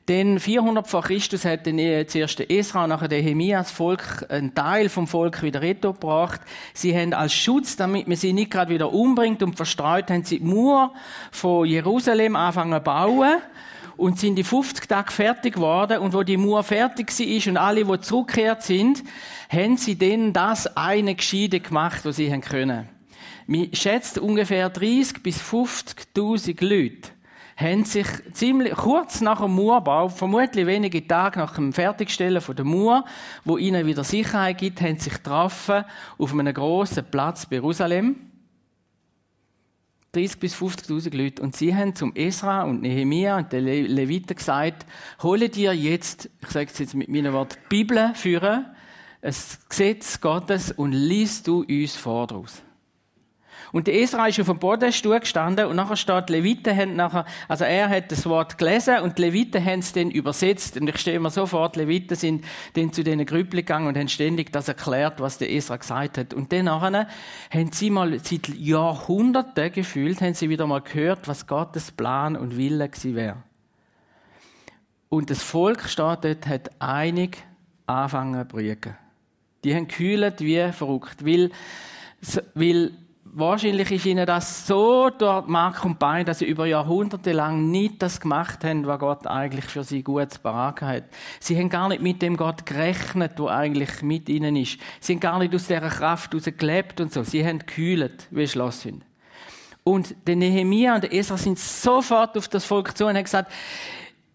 Denn 0.08 0.40
400 0.40 0.86
vor 0.86 1.02
Christus 1.02 1.44
hat 1.44 1.66
dann 1.66 1.78
zuerst 2.06 2.40
Esra 2.40 2.84
und 2.84 2.90
nachher 2.90 3.08
der 3.08 3.22
Nehemia 3.22 3.58
das 3.58 3.70
Volk, 3.70 4.24
einen 4.30 4.54
Teil 4.54 4.88
vom 4.88 5.06
Volk 5.06 5.42
wieder 5.42 5.60
gebracht. 5.60 6.40
Sie 6.72 6.96
haben 6.96 7.12
als 7.12 7.34
Schutz, 7.34 7.76
damit 7.76 8.08
man 8.08 8.16
sie 8.16 8.32
nicht 8.32 8.50
gerade 8.50 8.72
wieder 8.72 8.92
umbringt 8.92 9.42
und 9.42 9.56
verstreut, 9.56 10.10
haben 10.10 10.24
sie 10.24 10.38
die 10.38 10.44
Mauer 10.44 10.94
von 11.30 11.66
Jerusalem 11.66 12.36
angefangen 12.36 12.78
zu 12.78 12.80
bauen 12.80 13.36
und 13.98 14.18
sind 14.18 14.36
die 14.36 14.44
50 14.44 14.88
Tage 14.88 15.12
fertig 15.12 15.54
geworden 15.54 15.98
und 15.98 16.14
wo 16.14 16.22
die 16.22 16.36
Mauer 16.38 16.62
fertig 16.62 17.10
ist 17.20 17.46
und 17.48 17.58
alle, 17.58 17.84
die 17.84 18.00
zurückgekehrt 18.00 18.62
sind, 18.62 19.02
haben 19.50 19.76
sie 19.76 19.98
dann 19.98 20.32
das 20.32 20.76
eine 20.76 21.14
Gescheide 21.14 21.60
gemacht, 21.60 22.04
was 22.04 22.16
sie 22.16 22.32
haben 22.32 22.40
können. 22.40 22.88
Man 23.46 23.74
schätzt 23.74 24.18
ungefähr 24.18 24.70
30 24.70 25.22
bis 25.22 25.40
50.000 25.40 26.64
Leute 26.64 27.10
haben 27.58 27.84
sich 27.84 28.06
ziemlich 28.34 28.72
kurz 28.74 29.20
nach 29.20 29.40
dem 29.40 29.56
Mauerbau, 29.56 30.08
vermutlich 30.08 30.64
wenige 30.64 31.04
Tage 31.04 31.40
nach 31.40 31.56
dem 31.56 31.72
Fertigstellen 31.72 32.40
der 32.56 32.64
Mauer, 32.64 33.04
wo 33.44 33.58
ihnen 33.58 33.84
wieder 33.84 34.04
Sicherheit 34.04 34.58
gibt, 34.58 34.80
haben 34.80 35.00
sich 35.00 35.14
getroffen 35.14 35.84
auf 36.18 36.32
einem 36.32 36.54
grossen 36.54 37.04
Platz 37.10 37.46
bei 37.46 37.56
Jerusalem. 37.56 38.27
30 40.12 40.40
bis 40.40 40.54
50.000 40.54 41.16
Leute. 41.16 41.42
Und 41.42 41.56
sie 41.56 41.74
haben 41.74 41.94
zum 41.94 42.14
Esra 42.14 42.62
und 42.62 42.82
Nehemia 42.82 43.36
und 43.36 43.52
den 43.52 43.64
Le 43.64 43.82
Leviten 43.82 44.36
gesagt, 44.36 44.86
hole 45.22 45.48
dir 45.48 45.74
jetzt, 45.74 46.30
ich 46.40 46.48
sage 46.48 46.70
es 46.72 46.78
jetzt 46.78 46.94
mit 46.94 47.08
meinen 47.08 47.32
die 47.32 47.56
Bibel 47.68 48.12
führen, 48.14 48.66
ein 49.20 49.34
Gesetz 49.68 50.20
Gottes 50.20 50.72
und 50.72 50.92
liest 50.92 51.46
du 51.46 51.62
uns 51.62 51.96
vor 51.96 52.26
daraus. 52.26 52.62
Und 53.72 53.86
der 53.86 54.00
Esra 54.00 54.26
ist 54.26 54.40
auf 54.40 54.46
dem 54.46 54.58
Bodenstuhl 54.58 55.20
gestanden 55.20 55.66
und 55.66 55.76
nachher 55.76 55.96
steht, 55.96 56.28
die 56.28 56.34
Leviten 56.34 56.76
haben 56.76 56.96
nachher, 56.96 57.24
also 57.48 57.64
er 57.64 57.88
hat 57.88 58.10
das 58.10 58.26
Wort 58.26 58.58
gelesen 58.58 59.00
und 59.00 59.18
die 59.18 59.22
Leviten 59.22 59.64
haben 59.64 59.80
es 59.80 59.92
dann 59.92 60.10
übersetzt. 60.10 60.76
Und 60.78 60.88
ich 60.88 60.98
stelle 60.98 61.20
mir 61.20 61.30
so 61.30 61.46
vor, 61.46 61.68
die 61.70 61.80
Leviten 61.80 62.16
sind 62.16 62.44
dann 62.74 62.92
zu 62.92 63.04
diesen 63.04 63.24
Grüppeln 63.26 63.58
gegangen 63.58 63.86
und 63.86 63.96
haben 63.96 64.08
ständig 64.08 64.52
das 64.52 64.68
erklärt, 64.68 65.20
was 65.20 65.38
der 65.38 65.52
Esra 65.52 65.76
gesagt 65.76 66.18
hat. 66.18 66.34
Und 66.34 66.52
dann 66.52 66.66
nachher 66.66 67.08
haben 67.50 67.72
sie 67.72 67.90
mal 67.90 68.18
seit 68.20 68.48
Jahrhunderten 68.48 69.72
gefühlt, 69.72 70.20
haben 70.20 70.34
sie 70.34 70.48
wieder 70.48 70.66
mal 70.66 70.80
gehört, 70.80 71.28
was 71.28 71.46
Gottes 71.46 71.90
Plan 71.90 72.36
und 72.36 72.56
Wille 72.56 72.88
gewesen 72.88 73.14
wäre. 73.14 73.36
Und 75.08 75.30
das 75.30 75.42
Volk 75.42 75.88
steht 75.88 76.24
dort, 76.24 76.46
hat 76.46 76.70
einig 76.80 77.38
angefangen 77.86 78.40
zu 78.40 78.48
brüten. 78.48 78.96
Die 79.64 79.74
haben 79.74 79.88
gekühlt 79.88 80.40
wie 80.40 80.70
verrückt, 80.72 81.24
weil, 81.24 81.50
weil 82.54 82.92
wahrscheinlich 83.38 83.90
ist 83.90 84.06
ihnen 84.06 84.26
das 84.26 84.66
so 84.66 85.10
dort 85.10 85.48
Mark 85.48 85.84
und 85.84 85.98
Bein, 85.98 86.26
dass 86.26 86.40
sie 86.40 86.46
über 86.46 86.66
Jahrhunderte 86.66 87.32
lang 87.32 87.70
nicht 87.70 88.02
das 88.02 88.20
gemacht 88.20 88.64
haben, 88.64 88.86
was 88.86 88.98
Gott 88.98 89.26
eigentlich 89.26 89.64
für 89.64 89.84
sie 89.84 90.02
gut 90.02 90.42
beraten 90.42 90.86
hat. 90.86 91.04
Sie 91.40 91.56
haben 91.56 91.68
gar 91.68 91.88
nicht 91.88 92.02
mit 92.02 92.22
dem 92.22 92.36
Gott 92.36 92.66
gerechnet, 92.66 93.32
wo 93.36 93.48
eigentlich 93.48 94.02
mit 94.02 94.28
ihnen 94.28 94.56
ist. 94.56 94.78
Sie 95.00 95.14
haben 95.14 95.20
gar 95.20 95.38
nicht 95.38 95.54
aus 95.54 95.66
dieser 95.66 95.88
Kraft 95.88 96.32
heraus 96.32 96.48
gelebt 96.56 97.00
und 97.00 97.12
so. 97.12 97.22
Sie 97.22 97.46
haben 97.46 97.60
gekühlt, 97.60 98.26
wie 98.30 98.48
Schloss 98.48 98.82
sind. 98.82 99.04
Und 99.84 100.14
der 100.26 100.36
Nehemiah 100.36 100.96
und 100.96 101.04
der 101.04 101.14
Esra 101.14 101.38
sind 101.38 101.58
sofort 101.58 102.36
auf 102.36 102.48
das 102.48 102.64
Volk 102.64 102.96
zu 102.96 103.06
und 103.06 103.16
haben 103.16 103.24
gesagt, 103.24 103.50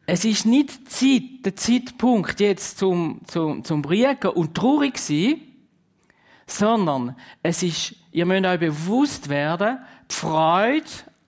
es 0.05 0.25
ist 0.25 0.45
nicht 0.45 0.91
Zeit, 0.91 1.45
der 1.45 1.55
Zeitpunkt 1.55 2.39
jetzt 2.39 2.77
zum, 2.77 3.22
zum, 3.27 3.63
zum 3.63 3.81
Briegen 3.81 4.29
und 4.29 4.55
traurig 4.55 4.98
sein, 4.98 5.41
sondern 6.45 7.15
es 7.41 7.63
ist, 7.63 7.95
ihr 8.13 8.25
müsst 8.25 8.46
euch 8.46 8.60
bewusst 8.60 9.27
werden, 9.27 9.79
die 10.10 10.15
Freude 10.15 10.86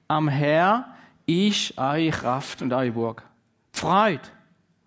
am 0.07 0.27
Herr 0.27 0.95
ist 1.25 1.77
eure 1.77 2.11
Kraft 2.11 2.61
und 2.61 2.71
eure 2.71 2.91
Burg. 2.91 3.23
Die 3.75 3.79
Freude 3.79 4.21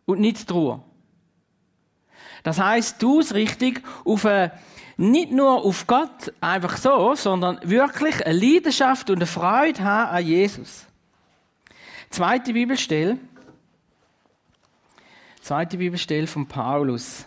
und 0.07 0.21
nicht 0.21 0.41
die 0.41 0.45
Trauer. 0.47 0.85
Das 2.45 2.61
heißt, 2.61 3.03
du 3.03 3.19
richtig 3.19 3.83
auf 4.05 4.25
eine, 4.25 4.53
nicht 4.97 5.33
nur 5.33 5.65
auf 5.65 5.87
Gott 5.87 6.33
einfach 6.41 6.77
so, 6.77 7.15
sondern 7.15 7.59
wirklich 7.63 8.25
eine 8.25 8.39
Leidenschaft 8.39 9.11
und 9.11 9.17
eine 9.17 9.27
Freude 9.27 9.83
haben 9.83 10.17
an 10.17 10.25
Jesus. 10.25 10.87
Zweite 12.11 12.53
Bibelstelle. 12.53 13.19
Zweite 15.41 15.79
Bibelstelle 15.79 16.27
von 16.27 16.47
Paulus, 16.47 17.27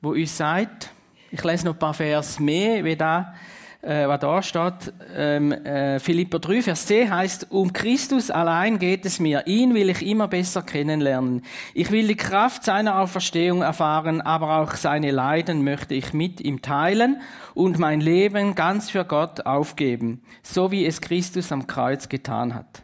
wo 0.00 0.10
uns 0.10 0.36
sagt, 0.36 0.90
ich 1.30 1.44
lese 1.44 1.66
noch 1.66 1.74
ein 1.74 1.78
paar 1.78 1.94
Vers 1.94 2.40
mehr, 2.40 2.84
wie 2.84 2.96
da, 2.96 3.34
äh, 3.82 4.06
was 4.08 4.20
da 4.20 4.42
steht. 4.42 4.92
Ähm, 5.16 5.52
äh, 5.52 6.00
Philippa 6.00 6.38
3, 6.38 6.62
Vers 6.62 6.86
10 6.86 7.14
heißt, 7.14 7.46
um 7.50 7.72
Christus 7.72 8.30
allein 8.30 8.78
geht 8.78 9.06
es 9.06 9.20
mir. 9.20 9.46
Ihn 9.46 9.74
will 9.74 9.90
ich 9.90 10.04
immer 10.04 10.28
besser 10.28 10.62
kennenlernen. 10.62 11.42
Ich 11.72 11.90
will 11.90 12.08
die 12.08 12.16
Kraft 12.16 12.64
seiner 12.64 12.98
Auferstehung 12.98 13.62
erfahren, 13.62 14.20
aber 14.20 14.58
auch 14.58 14.74
seine 14.74 15.12
Leiden 15.12 15.62
möchte 15.62 15.94
ich 15.94 16.12
mit 16.12 16.40
ihm 16.40 16.62
teilen 16.62 17.20
und 17.54 17.78
mein 17.78 18.00
Leben 18.00 18.54
ganz 18.54 18.90
für 18.90 19.04
Gott 19.04 19.46
aufgeben, 19.46 20.22
so 20.42 20.70
wie 20.70 20.84
es 20.84 21.00
Christus 21.00 21.52
am 21.52 21.66
Kreuz 21.66 22.08
getan 22.08 22.54
hat. 22.54 22.82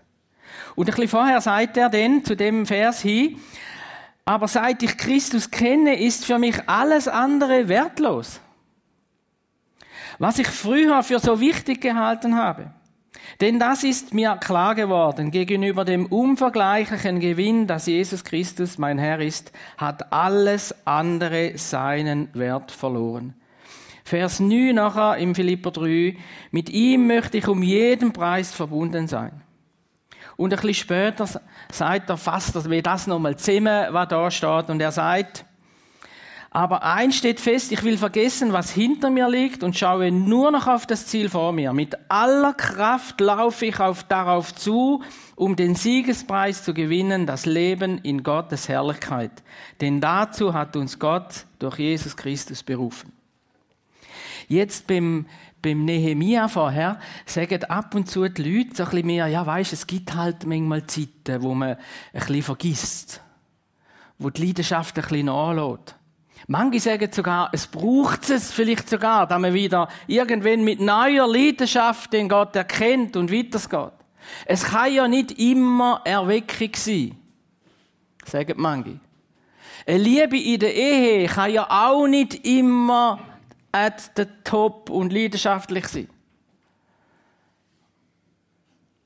Und 0.76 0.88
ein 0.88 0.94
bisschen 0.94 1.08
vorher 1.08 1.40
sagt 1.40 1.76
er 1.76 1.88
denn 1.88 2.24
zu 2.24 2.36
dem 2.36 2.64
Vers 2.64 3.02
hin, 3.02 3.38
aber 4.26 4.48
seit 4.48 4.82
ich 4.82 4.98
Christus 4.98 5.50
kenne, 5.50 5.98
ist 6.00 6.26
für 6.26 6.38
mich 6.38 6.68
alles 6.68 7.06
andere 7.06 7.68
wertlos. 7.68 8.40
Was 10.18 10.40
ich 10.40 10.48
früher 10.48 11.02
für 11.04 11.20
so 11.20 11.40
wichtig 11.40 11.80
gehalten 11.80 12.36
habe. 12.36 12.72
Denn 13.40 13.60
das 13.60 13.84
ist 13.84 14.14
mir 14.14 14.36
klar 14.36 14.74
geworden, 14.74 15.30
gegenüber 15.30 15.84
dem 15.84 16.06
unvergleichlichen 16.06 17.20
Gewinn, 17.20 17.66
dass 17.66 17.86
Jesus 17.86 18.24
Christus 18.24 18.78
mein 18.78 18.98
Herr 18.98 19.20
ist, 19.20 19.52
hat 19.78 20.12
alles 20.12 20.74
andere 20.86 21.56
seinen 21.56 22.28
Wert 22.34 22.72
verloren. 22.72 23.34
Vers 24.04 24.40
9 24.40 24.74
nachher 24.74 25.18
im 25.18 25.34
Philipper 25.34 25.70
3, 25.70 26.16
mit 26.50 26.70
ihm 26.70 27.06
möchte 27.06 27.38
ich 27.38 27.46
um 27.46 27.62
jeden 27.62 28.12
Preis 28.12 28.52
verbunden 28.52 29.06
sein. 29.06 29.42
Und 30.36 30.52
ein 30.52 30.56
bisschen 30.56 30.74
später 30.74 31.28
sagt 31.72 32.10
er 32.10 32.16
fast, 32.16 32.68
wie 32.68 32.82
das 32.82 33.06
nochmal 33.06 33.36
zusammen, 33.36 33.92
was 33.92 34.08
da 34.08 34.30
steht. 34.30 34.68
Und 34.68 34.80
er 34.80 34.92
sagt, 34.92 35.46
aber 36.56 36.82
eins 36.84 37.16
steht 37.16 37.38
fest, 37.38 37.70
ich 37.70 37.82
will 37.82 37.98
vergessen, 37.98 38.54
was 38.54 38.70
hinter 38.70 39.10
mir 39.10 39.28
liegt 39.28 39.62
und 39.62 39.76
schaue 39.76 40.10
nur 40.10 40.50
noch 40.50 40.66
auf 40.66 40.86
das 40.86 41.06
Ziel 41.06 41.28
vor 41.28 41.52
mir. 41.52 41.74
Mit 41.74 41.94
aller 42.08 42.54
Kraft 42.54 43.20
laufe 43.20 43.66
ich 43.66 43.78
auf, 43.78 44.04
darauf 44.04 44.54
zu, 44.54 45.02
um 45.34 45.54
den 45.54 45.74
Siegespreis 45.74 46.64
zu 46.64 46.72
gewinnen, 46.72 47.26
das 47.26 47.44
Leben 47.44 47.98
in 47.98 48.22
Gottes 48.22 48.70
Herrlichkeit. 48.70 49.32
Denn 49.82 50.00
dazu 50.00 50.54
hat 50.54 50.76
uns 50.76 50.98
Gott 50.98 51.44
durch 51.58 51.78
Jesus 51.78 52.16
Christus 52.16 52.62
berufen. 52.62 53.12
Jetzt 54.48 54.86
beim 54.86 55.26
beim 55.66 55.84
Nehemia 55.84 56.46
vorher 56.46 57.00
sagen 57.24 57.64
ab 57.64 57.92
und 57.96 58.08
zu 58.08 58.28
die 58.28 58.42
Leute 58.42 58.76
so 58.76 58.84
ein 58.84 58.90
bisschen 58.90 59.06
mehr, 59.06 59.26
ja 59.26 59.44
weisst, 59.44 59.72
es 59.72 59.86
gibt 59.88 60.14
halt 60.14 60.46
manchmal 60.46 60.86
Zeiten, 60.86 61.42
wo 61.42 61.54
man 61.54 61.70
ein 61.70 61.78
bisschen 62.12 62.42
vergisst, 62.42 63.20
wo 64.16 64.30
die 64.30 64.46
Leidenschaft 64.46 64.96
ein 64.96 65.02
bisschen 65.02 65.26
nachlässt. 65.26 65.96
Manche 66.46 66.78
sagen 66.78 67.10
sogar, 67.10 67.50
es 67.52 67.66
braucht 67.66 68.30
es 68.30 68.52
vielleicht 68.52 68.88
sogar, 68.88 69.26
dass 69.26 69.40
man 69.40 69.54
wieder 69.54 69.88
irgendwann 70.06 70.62
mit 70.62 70.80
neuer 70.80 71.26
Leidenschaft 71.26 72.12
den 72.12 72.28
Gott 72.28 72.54
erkennt 72.54 73.16
und 73.16 73.32
weitergeht. 73.32 73.92
Es 74.44 74.62
kann 74.62 74.92
ja 74.92 75.08
nicht 75.08 75.32
immer 75.32 76.00
Erweckung 76.04 76.70
sein, 76.76 77.16
sagen 78.24 78.54
manche. 78.56 79.00
Eine 79.84 79.98
Liebe 79.98 80.38
in 80.38 80.60
der 80.60 80.74
Ehe 80.74 81.26
kann 81.26 81.52
ja 81.52 81.66
auch 81.68 82.06
nicht 82.06 82.46
immer 82.46 83.18
at 83.76 84.10
the 84.16 84.24
top 84.42 84.88
und 84.88 85.12
leidenschaftlich 85.12 85.86
sein. 85.86 86.08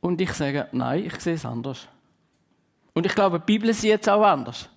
Und 0.00 0.20
ich 0.20 0.32
sage, 0.32 0.68
nein, 0.72 1.04
ich 1.04 1.20
sehe 1.20 1.34
es 1.34 1.44
anders. 1.44 1.88
Und 2.94 3.04
ich 3.04 3.14
glaube, 3.14 3.40
die 3.40 3.46
Bibel 3.46 3.74
sieht 3.74 4.02
es 4.02 4.08
auch 4.08 4.22
anders. 4.22 4.68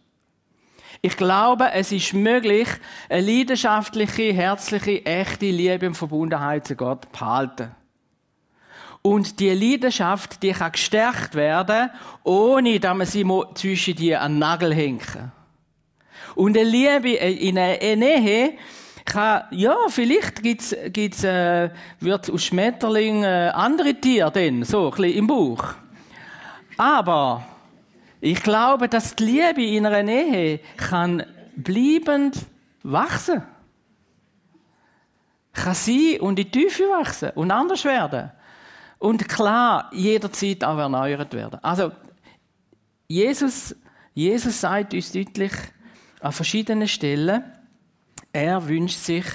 Ich 1.02 1.16
glaube, 1.16 1.72
es 1.74 1.92
ist 1.92 2.14
möglich, 2.14 2.68
eine 3.10 3.22
leidenschaftliche, 3.22 4.34
herzliche, 4.34 5.06
echte 5.06 5.46
Liebe 5.46 5.88
und 5.88 5.96
Verbundenheit 5.96 6.68
zu 6.68 6.76
Gott 6.76 7.12
behalten. 7.12 7.72
Und 9.02 9.40
die 9.40 9.50
Leidenschaft, 9.50 10.42
die 10.42 10.54
kann 10.54 10.72
gestärkt 10.72 11.36
werden, 11.36 11.90
ohne 12.24 12.80
dass 12.80 12.98
man 12.98 13.06
sie 13.06 13.26
zwischen 13.54 13.96
die 13.96 14.16
an 14.16 14.40
Nagel 14.40 14.74
hängt. 14.74 15.18
Und 16.36 16.58
eine 16.58 16.68
Liebe 16.68 17.10
in 17.12 17.58
einer 17.58 17.82
Ehe, 19.06 19.12
kann, 19.14 19.44
ja, 19.52 19.76
vielleicht 19.90 20.42
gibt's, 20.42 20.76
gibt's, 20.88 21.24
äh, 21.24 21.70
wird 22.00 22.30
aus 22.30 22.46
Schmetterling 22.46 23.24
äh, 23.24 23.52
andere 23.54 23.94
Tiere 23.96 24.32
denn, 24.32 24.64
so, 24.64 24.86
ein 24.86 24.92
bisschen 24.92 25.18
im 25.18 25.28
Bauch. 25.28 25.76
Aber, 26.78 27.46
ich 28.22 28.42
glaube, 28.42 28.88
dass 28.88 29.16
die 29.16 29.26
Liebe 29.26 29.64
in 29.64 29.86
einer 29.86 30.10
Ehe 30.10 30.60
kann 30.78 31.24
bleibend 31.56 32.38
wachsen. 32.84 33.44
Kann 35.52 35.76
sein 35.76 36.20
und 36.20 36.40
in 36.40 36.50
die 36.50 36.50
Tiefe 36.50 36.84
wachsen 36.84 37.32
und 37.36 37.52
anders 37.52 37.84
werden. 37.86 38.32
Und 38.98 39.28
klar, 39.28 39.90
jederzeit 39.92 40.64
auch 40.64 40.78
erneuert 40.78 41.34
werden. 41.34 41.60
Also, 41.62 41.92
Jesus, 43.08 43.76
Jesus 44.14 44.62
sagt 44.62 44.94
uns 44.94 45.12
deutlich 45.12 45.52
an 46.22 46.32
verschiedenen 46.32 46.88
Stellen, 46.88 47.44
er 48.34 48.68
wünscht 48.68 48.98
sich, 48.98 49.26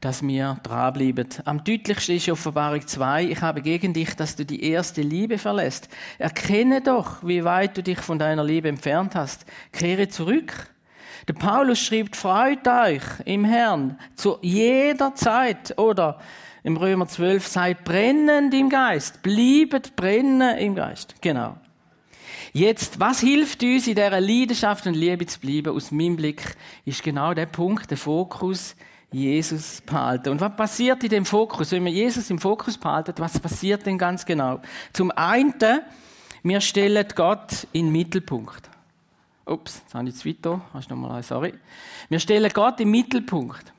dass 0.00 0.22
wir 0.22 0.58
dranbleiben. 0.62 1.28
Am 1.44 1.62
deutlichsten 1.62 2.16
ist 2.16 2.28
Offenbarung 2.28 2.86
2, 2.86 3.24
ich 3.24 3.40
habe 3.42 3.62
gegen 3.62 3.92
dich, 3.92 4.14
dass 4.14 4.36
du 4.36 4.44
die 4.44 4.62
erste 4.64 5.02
Liebe 5.02 5.38
verlässt. 5.38 5.88
Erkenne 6.18 6.80
doch, 6.80 7.18
wie 7.22 7.44
weit 7.44 7.76
du 7.76 7.82
dich 7.82 7.98
von 7.98 8.18
deiner 8.18 8.44
Liebe 8.44 8.68
entfernt 8.68 9.14
hast. 9.14 9.44
Kehre 9.72 10.08
zurück. 10.08 10.68
Der 11.26 11.34
Paulus 11.34 11.78
schreibt, 11.80 12.16
freut 12.16 12.66
euch 12.66 13.02
im 13.24 13.44
Herrn 13.44 13.98
zu 14.14 14.38
jeder 14.40 15.14
Zeit. 15.14 15.76
Oder 15.78 16.18
im 16.62 16.76
Römer 16.76 17.06
12, 17.06 17.46
seid 17.46 17.84
brennend 17.84 18.54
im 18.54 18.70
Geist. 18.70 19.22
Bliebet 19.22 19.94
brennen 19.96 20.56
im 20.58 20.74
Geist. 20.74 21.16
Genau. 21.20 21.56
Jetzt, 22.52 22.98
was 22.98 23.20
hilft 23.20 23.62
uns, 23.62 23.86
in 23.86 23.94
dieser 23.94 24.20
Leidenschaft 24.20 24.86
und 24.86 24.94
Liebe 24.94 25.26
zu 25.26 25.38
bleiben? 25.40 25.74
Aus 25.74 25.90
meinem 25.90 26.16
Blick 26.16 26.56
ist 26.84 27.02
genau 27.02 27.34
der 27.34 27.46
Punkt, 27.46 27.90
der 27.90 27.98
Fokus, 27.98 28.74
Jesus 29.10 29.80
behalten. 29.80 30.30
Und 30.30 30.40
was 30.40 30.54
passiert 30.54 31.02
in 31.02 31.10
dem 31.10 31.24
Fokus? 31.24 31.72
Wenn 31.72 31.84
wir 31.84 31.92
Jesus 31.92 32.30
im 32.30 32.38
Fokus 32.38 32.76
behalten, 32.76 33.14
was 33.18 33.38
passiert 33.38 33.86
denn 33.86 33.96
ganz 33.96 34.24
genau? 34.26 34.60
Zum 34.92 35.10
einen, 35.12 35.54
wir 36.42 36.60
stellen 36.60 37.06
Gott 37.14 37.66
in 37.72 37.86
den 37.86 37.92
Mittelpunkt. 37.92 38.68
Ups, 39.46 39.80
jetzt 39.82 39.94
habe 39.94 40.08
ich 40.08 40.14
zu 40.14 40.28
weit 40.28 40.60
Hast 40.74 40.90
du 40.90 40.94
nochmal 40.94 41.22
sorry. 41.22 41.54
Wir 42.10 42.20
stellen 42.20 42.50
Gott 42.52 42.80
im 42.80 42.90
Mittelpunkt. 42.90 43.72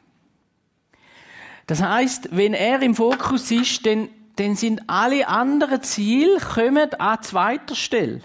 Das 1.67 1.81
heißt, 1.81 2.29
wenn 2.31 2.55
er 2.55 2.81
im 2.81 2.95
Fokus 2.95 3.51
ist, 3.51 3.85
dann 3.85 4.09
dann 4.39 4.55
sind 4.55 4.83
alle 4.87 5.27
anderen 5.27 5.83
Ziele 5.83 6.39
kommen 6.39 6.93
an 6.93 7.21
zweiter 7.21 7.75
Stelle. 7.75 8.21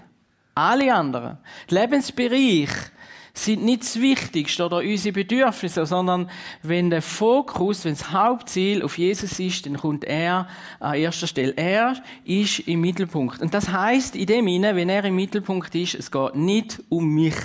Alle 0.55 0.93
anderen. 0.93 1.37
Die 1.69 1.75
Lebensbereiche 1.75 2.91
sind 3.33 3.65
nicht 3.65 3.81
das 3.81 3.99
Wichtigste 3.99 4.65
oder 4.65 4.77
unsere 4.77 5.11
Bedürfnisse, 5.11 5.85
sondern 5.85 6.29
wenn 6.63 6.89
der 6.89 7.01
Fokus, 7.01 7.83
wenn 7.83 7.93
das 7.93 8.11
Hauptziel 8.11 8.81
auf 8.81 8.97
Jesus 8.97 9.37
ist, 9.39 9.65
dann 9.65 9.77
kommt 9.77 10.05
er 10.05 10.47
an 10.79 10.95
erster 10.95 11.27
Stelle. 11.27 11.53
Er 11.57 12.01
ist 12.23 12.59
im 12.59 12.79
Mittelpunkt. 12.79 13.41
Und 13.41 13.53
das 13.53 13.69
heißt 13.69 14.15
in 14.15 14.25
dem 14.27 14.47
Sinne, 14.47 14.75
wenn 14.75 14.87
er 14.87 15.03
im 15.03 15.15
Mittelpunkt 15.15 15.75
ist, 15.75 15.95
es 15.95 16.09
geht 16.09 16.35
nicht 16.35 16.81
um 16.89 17.13
mich. 17.13 17.35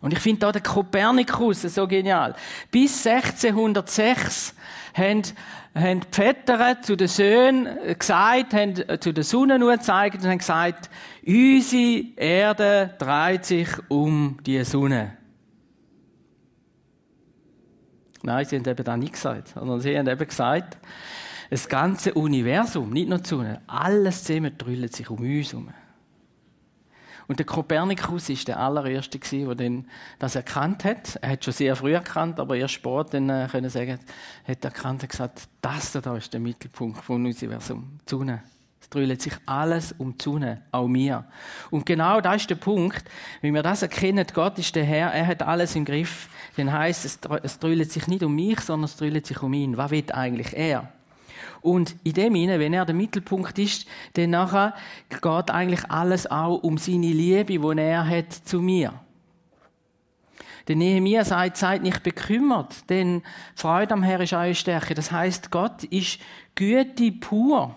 Und 0.00 0.12
ich 0.12 0.20
finde 0.20 0.40
da 0.40 0.52
den 0.52 0.62
Kopernikus 0.62 1.62
so 1.62 1.86
genial. 1.86 2.34
Bis 2.70 3.06
1606 3.06 4.54
haben 4.94 5.22
haben 5.74 6.00
die 6.00 6.06
Väter 6.10 6.82
zu 6.82 6.96
den 6.96 7.08
Söhnen 7.08 7.68
gesagt, 7.98 8.54
haben 8.54 8.74
zu 9.00 9.12
der 9.12 9.24
Sonne 9.24 9.58
nur 9.58 9.72
gezeigt 9.72 10.22
und 10.22 10.28
haben 10.28 10.38
gesagt, 10.38 10.90
unsere 11.26 12.04
Erde 12.16 12.94
dreht 12.98 13.44
sich 13.44 13.68
um 13.88 14.38
die 14.44 14.62
Sonne. 14.64 15.16
Nein, 18.22 18.44
sie 18.44 18.56
haben 18.56 18.68
eben 18.68 18.84
das 18.84 18.96
nicht 18.96 19.12
gesagt, 19.12 19.48
sondern 19.48 19.80
sie 19.80 19.96
haben 19.96 20.08
eben 20.08 20.26
gesagt, 20.26 20.78
das 21.50 21.68
ganze 21.68 22.12
Universum, 22.14 22.90
nicht 22.90 23.08
nur 23.08 23.18
die 23.18 23.28
Sonne, 23.28 23.62
alles 23.66 24.24
zusammen 24.24 24.56
drüllt 24.58 24.94
sich 24.94 25.08
um 25.08 25.20
uns 25.20 25.52
herum. 25.52 25.72
Und 27.28 27.38
der 27.38 27.46
Kopernikus 27.46 28.30
ist 28.30 28.48
der 28.48 28.58
allererste 28.58 29.18
der 29.18 29.54
dann 29.54 29.86
das 30.18 30.34
erkannt 30.34 30.84
hat. 30.84 31.16
Er 31.20 31.32
hat 31.32 31.44
schon 31.44 31.52
sehr 31.52 31.76
früh 31.76 31.92
erkannt, 31.92 32.40
aber 32.40 32.56
erst 32.56 32.74
spät 32.74 33.08
dann 33.12 33.28
äh, 33.28 33.46
können 33.50 33.68
sagen, 33.68 33.98
hat 34.46 34.64
er 34.64 34.70
erkannt 34.70 35.02
und 35.02 35.10
gesagt, 35.10 35.46
das 35.60 35.92
da 35.92 36.16
ist 36.16 36.32
der 36.32 36.40
Mittelpunkt 36.40 37.04
vom 37.04 37.16
Universum, 37.16 37.98
die. 38.06 38.42
Es 38.80 38.88
drüllt 38.88 39.20
sich 39.20 39.34
alles 39.44 39.94
um 39.98 40.16
die 40.16 40.56
auch 40.72 40.88
mir. 40.88 41.26
Und 41.70 41.84
genau 41.84 42.22
das 42.22 42.36
ist 42.36 42.50
der 42.50 42.54
Punkt, 42.54 43.04
wenn 43.42 43.52
wir 43.52 43.62
das 43.62 43.82
erkennen, 43.82 44.26
Gott 44.32 44.58
ist 44.58 44.74
der 44.74 44.84
Herr, 44.84 45.12
er 45.12 45.26
hat 45.26 45.42
alles 45.42 45.76
im 45.76 45.84
Griff, 45.84 46.30
dann 46.56 46.72
heißt 46.72 47.04
es, 47.04 47.18
es 47.42 47.58
drüllt 47.58 47.92
sich 47.92 48.06
nicht 48.06 48.22
um 48.22 48.34
mich, 48.34 48.60
sondern 48.60 48.86
es 48.86 48.96
drüllt 48.96 49.26
sich 49.26 49.42
um 49.42 49.52
ihn. 49.52 49.76
Was 49.76 49.90
will 49.90 50.04
eigentlich 50.12 50.56
er? 50.56 50.90
Und 51.60 51.96
in 52.04 52.12
dem 52.12 52.34
Sinne, 52.34 52.58
wenn 52.58 52.72
er 52.72 52.84
der 52.84 52.94
Mittelpunkt 52.94 53.58
ist, 53.58 53.86
dann 54.14 54.30
nachher 54.30 54.74
geht 55.08 55.50
eigentlich 55.50 55.90
alles 55.90 56.30
auch 56.30 56.62
um 56.62 56.78
seine 56.78 57.12
Liebe, 57.12 57.58
die 57.58 57.80
er 57.82 58.08
hat 58.08 58.32
zu 58.32 58.60
mir. 58.60 58.92
Der 60.68 60.76
Nehemiah 60.76 61.24
sagt, 61.24 61.56
seid 61.56 61.82
nicht 61.82 62.02
bekümmert, 62.02 62.88
denn 62.90 63.22
Freude 63.54 63.94
am 63.94 64.02
Herrn 64.02 64.20
ist 64.20 64.34
eure 64.34 64.54
Stärke. 64.54 64.94
Das 64.94 65.10
heißt, 65.10 65.50
Gott 65.50 65.84
ist 65.84 66.20
Güte 66.54 67.10
pur. 67.12 67.74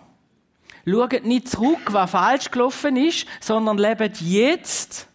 Schaut 0.86 1.24
nicht 1.24 1.48
zurück, 1.48 1.88
was 1.92 2.12
falsch 2.12 2.52
gelaufen 2.52 2.98
ist, 2.98 3.28
sondern 3.40 3.78
lebt 3.78 4.20
jetzt 4.20 5.08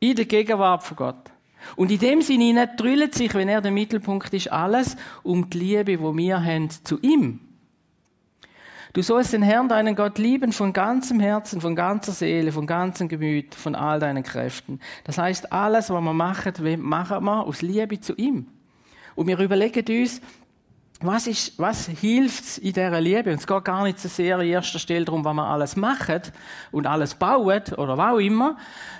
in 0.00 0.16
der 0.16 0.24
Gegenwart 0.24 0.82
von 0.82 0.96
Gott. 0.96 1.30
Und 1.76 1.90
in 1.90 1.98
dem 1.98 2.22
Sinne 2.22 2.68
drüllt 2.76 3.14
sich, 3.14 3.34
wenn 3.34 3.48
er 3.48 3.60
der 3.60 3.70
Mittelpunkt 3.70 4.32
ist, 4.34 4.50
alles 4.50 4.96
um 5.22 5.48
die 5.48 5.58
Liebe, 5.58 5.96
die 5.96 6.16
wir 6.16 6.42
haben 6.42 6.70
zu 6.70 6.98
ihm. 7.00 7.40
Du 8.92 9.02
sollst 9.02 9.32
den 9.32 9.42
Herrn, 9.42 9.68
deinen 9.68 9.94
Gott, 9.94 10.18
lieben 10.18 10.52
von 10.52 10.72
ganzem 10.72 11.20
Herzen, 11.20 11.60
von 11.60 11.76
ganzer 11.76 12.10
Seele, 12.10 12.50
von 12.50 12.66
ganzem 12.66 13.06
Gemüt, 13.08 13.54
von 13.54 13.76
all 13.76 14.00
deinen 14.00 14.24
Kräften. 14.24 14.80
Das 15.04 15.16
heißt, 15.16 15.52
alles, 15.52 15.90
was 15.90 16.02
wir 16.02 16.12
machen, 16.12 16.80
machen 16.82 17.24
wir 17.24 17.46
aus 17.46 17.62
Liebe 17.62 18.00
zu 18.00 18.14
ihm. 18.16 18.46
Und 19.14 19.28
wir 19.28 19.38
überlegen 19.38 19.84
uns, 20.00 20.20
was, 21.02 21.26
ist, 21.28 21.58
was 21.58 21.86
hilft 21.86 22.58
in 22.58 22.72
dieser 22.72 23.00
Liebe? 23.00 23.30
Und 23.30 23.38
es 23.38 23.46
geht 23.46 23.64
gar 23.64 23.84
nicht 23.84 23.98
so 23.98 24.08
sehr 24.08 24.38
an 24.38 24.46
erster 24.46 24.78
Stelle 24.78 25.04
darum, 25.04 25.24
was 25.24 25.34
wir 25.34 25.46
alles 25.46 25.76
machen 25.76 26.20
und 26.72 26.86
alles 26.86 27.14
bauen 27.14 27.62
oder 27.76 27.96
was 27.96 28.14
auch 28.14 28.18
immer, 28.18 28.56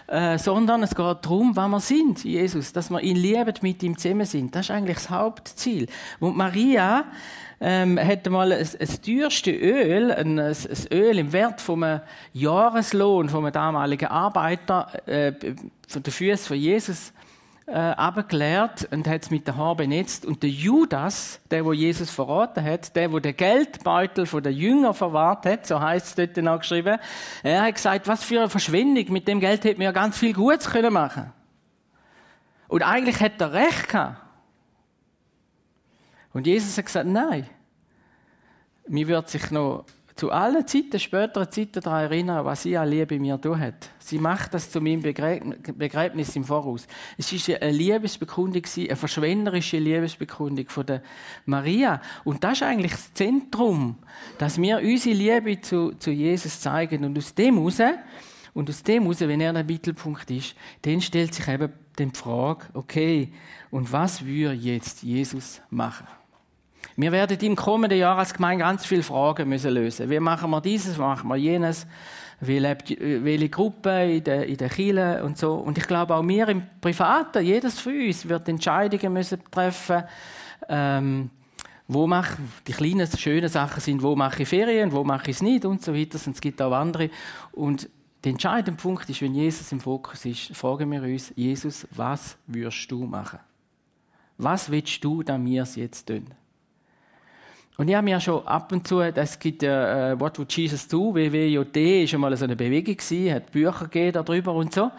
äh, 0.07 0.39
sondern 0.39 0.83
es 0.83 0.95
geht 0.95 1.19
darum, 1.23 1.55
was 1.57 1.69
wir 1.69 1.81
sind, 1.81 2.25
Jesus, 2.25 2.73
dass 2.73 2.91
wir 2.91 3.01
ihn 3.03 3.17
lieben, 3.17 3.55
mit 3.61 3.83
ihm 3.83 3.99
zusammen 3.99 4.25
sind. 4.25 4.55
Das 4.55 4.67
ist 4.67 4.71
eigentlich 4.71 4.97
das 4.97 5.11
Hauptziel. 5.11 5.89
Und 6.21 6.37
Maria 6.37 7.05
ähm, 7.61 7.99
hat 7.99 8.29
mal 8.29 8.53
ein 8.53 8.67
teuerste 9.05 9.51
Öl, 9.51 10.11
ein, 10.13 10.39
ein, 10.39 10.57
Öl 10.93 11.19
im 11.19 11.33
Wert 11.33 11.61
vom 11.61 12.01
Jahreslohn 12.33 13.29
vom 13.29 13.53
damaligen 13.53 14.09
Arbeiter 14.09 14.89
äh, 15.07 15.33
von 15.87 16.03
den 16.03 16.13
Füßen 16.13 16.47
von 16.47 16.57
Jesus 16.57 17.13
äh, 17.67 17.95
und 18.91 19.09
hat 19.09 19.23
es 19.23 19.31
mit 19.31 19.47
den 19.47 19.57
Haaren 19.57 19.77
benetzt. 19.77 20.25
Und 20.25 20.43
der 20.43 20.51
Judas, 20.51 21.41
der, 21.51 21.65
wo 21.65 21.73
Jesus 21.73 22.11
verraten 22.11 22.65
hat, 22.65 22.97
der, 22.97 23.13
wo 23.13 23.19
der 23.19 23.35
Geldbeutel 23.35 24.25
von 24.27 24.43
der 24.43 24.53
Jünger 24.53 24.95
verwahrt 24.95 25.45
hat, 25.45 25.67
so 25.67 25.81
heißt 25.81 26.07
es 26.07 26.15
dort 26.15 26.45
noch 26.45 26.61
geschrieben, 26.61 26.99
er 27.43 27.63
hat 27.63 27.75
gesagt, 27.75 28.09
was 28.09 28.25
für 28.25 28.39
eine 28.39 28.49
Verschwendung, 28.49 29.13
mit 29.13 29.29
dem 29.29 29.39
Geld 29.39 29.65
hätten 29.65 29.81
wir 29.81 29.87
ja 29.87 29.93
ganz 29.93 30.17
viel 30.19 30.33
Gutes 30.33 30.71
können 30.71 30.93
machen. 30.93 31.33
Und 32.69 32.83
eigentlich 32.83 33.21
hat 33.21 33.41
er 33.41 33.53
recht 33.53 33.89
gehabt. 33.89 34.30
Und 36.33 36.47
Jesus 36.47 36.77
hat 36.79 36.87
gesagt, 36.87 37.09
nein. 37.09 37.47
Mir 38.89 39.07
wird 39.07 39.29
sich 39.29 39.51
noch 39.51 39.85
zu 40.21 40.31
allen 40.31 40.67
Zeiten, 40.67 41.01
späteren 41.01 41.51
Zeiten 41.51 41.81
daran 41.81 42.03
erinnern, 42.03 42.45
was 42.45 42.65
sie 42.65 42.77
an 42.77 42.91
Liebe 42.91 43.19
mir 43.19 43.41
tun 43.41 43.59
hat. 43.59 43.89
Sie 43.99 44.19
macht 44.19 44.53
das 44.53 44.71
zu 44.71 44.79
meinem 44.79 45.01
Begräbnis 45.01 46.37
im 46.37 46.45
Voraus. 46.45 46.87
Es 47.17 47.33
war 47.33 47.63
eine 47.63 47.73
Liebesbekundung, 47.73 48.63
eine 48.77 48.97
verschwenderische 48.97 49.79
Liebesbekundung 49.79 50.69
von 50.69 50.85
der 50.85 51.03
Maria. 51.47 52.03
Und 52.25 52.45
das 52.45 52.59
ist 52.59 52.63
eigentlich 52.65 52.93
das 52.93 53.15
Zentrum, 53.15 53.97
dass 54.37 54.61
wir 54.61 54.79
unsere 54.81 55.17
Liebe 55.17 55.59
zu, 55.63 55.93
zu 55.93 56.11
Jesus 56.11 56.61
zeigen. 56.61 57.03
Und 57.03 57.17
aus 57.17 57.35
dem 57.35 57.57
heraus, 57.57 57.81
und 58.53 58.69
aus 58.69 58.83
dem 58.83 59.05
heraus, 59.05 59.21
wenn 59.21 59.41
er 59.41 59.55
der 59.55 59.65
Mittelpunkt 59.65 60.31
ist, 60.31 60.55
dann 60.83 61.01
stellt 61.01 61.33
sich 61.33 61.49
eben 61.49 61.73
die 61.99 62.11
Frage, 62.13 62.67
okay, 62.75 63.33
und 63.71 63.91
was 63.91 64.23
würde 64.23 64.53
jetzt 64.53 65.03
Jesus 65.03 65.63
machen? 65.71 66.07
Wir 67.01 67.13
werden 67.13 67.39
im 67.41 67.57
kommenden 67.57 67.99
Jahr 67.99 68.19
als 68.19 68.35
Gemeinde 68.35 68.63
ganz 68.63 68.85
viele 68.85 69.03
Fragen 69.03 69.49
müssen 69.49 69.73
lösen. 69.73 70.11
Wie 70.11 70.21
machen 70.21 70.51
wir 70.51 70.61
dieses, 70.61 70.99
wie 70.99 71.01
machen 71.01 71.29
wir 71.29 71.37
jenes? 71.37 71.87
Wie 72.41 72.59
lebt 72.59 72.91
welche 72.91 73.49
Gruppe 73.49 74.17
in 74.17 74.25
der, 74.25 74.47
in 74.47 74.59
der 74.59 74.69
Kirche 74.69 75.25
und 75.25 75.39
so. 75.39 75.55
Und 75.55 75.79
ich 75.79 75.87
glaube 75.87 76.15
auch 76.15 76.27
wir 76.27 76.49
im 76.49 76.63
Privaten, 76.79 77.43
jedes 77.43 77.81
von 77.81 77.95
uns 77.95 78.29
wird 78.29 78.49
Entscheidungen 78.51 79.15
müssen 79.15 79.41
treffen. 79.51 80.05
Ähm, 80.69 81.31
wo 81.89 82.07
mache 82.07 82.37
die 82.67 82.73
kleinen 82.73 83.07
schönen 83.07 83.49
Sachen 83.49 83.81
sind, 83.81 84.03
wo 84.03 84.15
mache 84.15 84.43
ich 84.43 84.49
Ferien, 84.49 84.93
wo 84.93 85.03
mache 85.03 85.31
ich 85.31 85.37
es 85.37 85.43
nicht 85.43 85.65
und 85.65 85.83
so 85.83 85.95
weiter. 85.95 86.19
Und 86.27 86.35
es 86.35 86.41
gibt 86.41 86.61
auch 86.61 86.73
andere. 86.73 87.09
Und 87.53 87.89
der 88.23 88.33
entscheidende 88.33 88.81
Punkt 88.81 89.09
ist, 89.09 89.23
wenn 89.23 89.35
Jesus 89.35 89.73
im 89.73 89.81
Fokus 89.81 90.27
ist, 90.27 90.55
fragen 90.55 90.93
wir 90.93 91.03
uns, 91.03 91.33
Jesus, 91.35 91.89
was 91.93 92.37
würdest 92.47 92.91
du 92.91 93.05
machen? 93.07 93.39
Was 94.37 94.71
willst 94.71 95.03
du, 95.03 95.23
dass 95.23 95.43
wir 95.43 95.63
es 95.63 95.77
jetzt 95.77 96.07
tun? 96.07 96.27
Und 97.81 97.89
ich 97.89 97.95
habe 97.95 98.05
mir 98.05 98.21
schon 98.21 98.47
ab 98.47 98.73
und 98.73 98.87
zu, 98.87 99.01
es 99.01 99.39
gibt 99.39 99.63
ja 99.63 100.11
äh, 100.11 100.21
What 100.21 100.39
Would 100.39 100.53
Jesus 100.53 100.87
Do, 100.87 101.15
WWJD, 101.15 102.05
ist 102.05 102.11
schon 102.11 102.21
mal 102.21 102.37
so 102.37 102.45
eine 102.45 102.55
Bewegung 102.55 102.95
gewesen, 102.95 103.35
hat 103.35 103.51
Bücher 103.53 103.87
gegeben 103.87 104.23
darüber 104.23 104.53
und 104.53 104.75
so. 104.75 104.91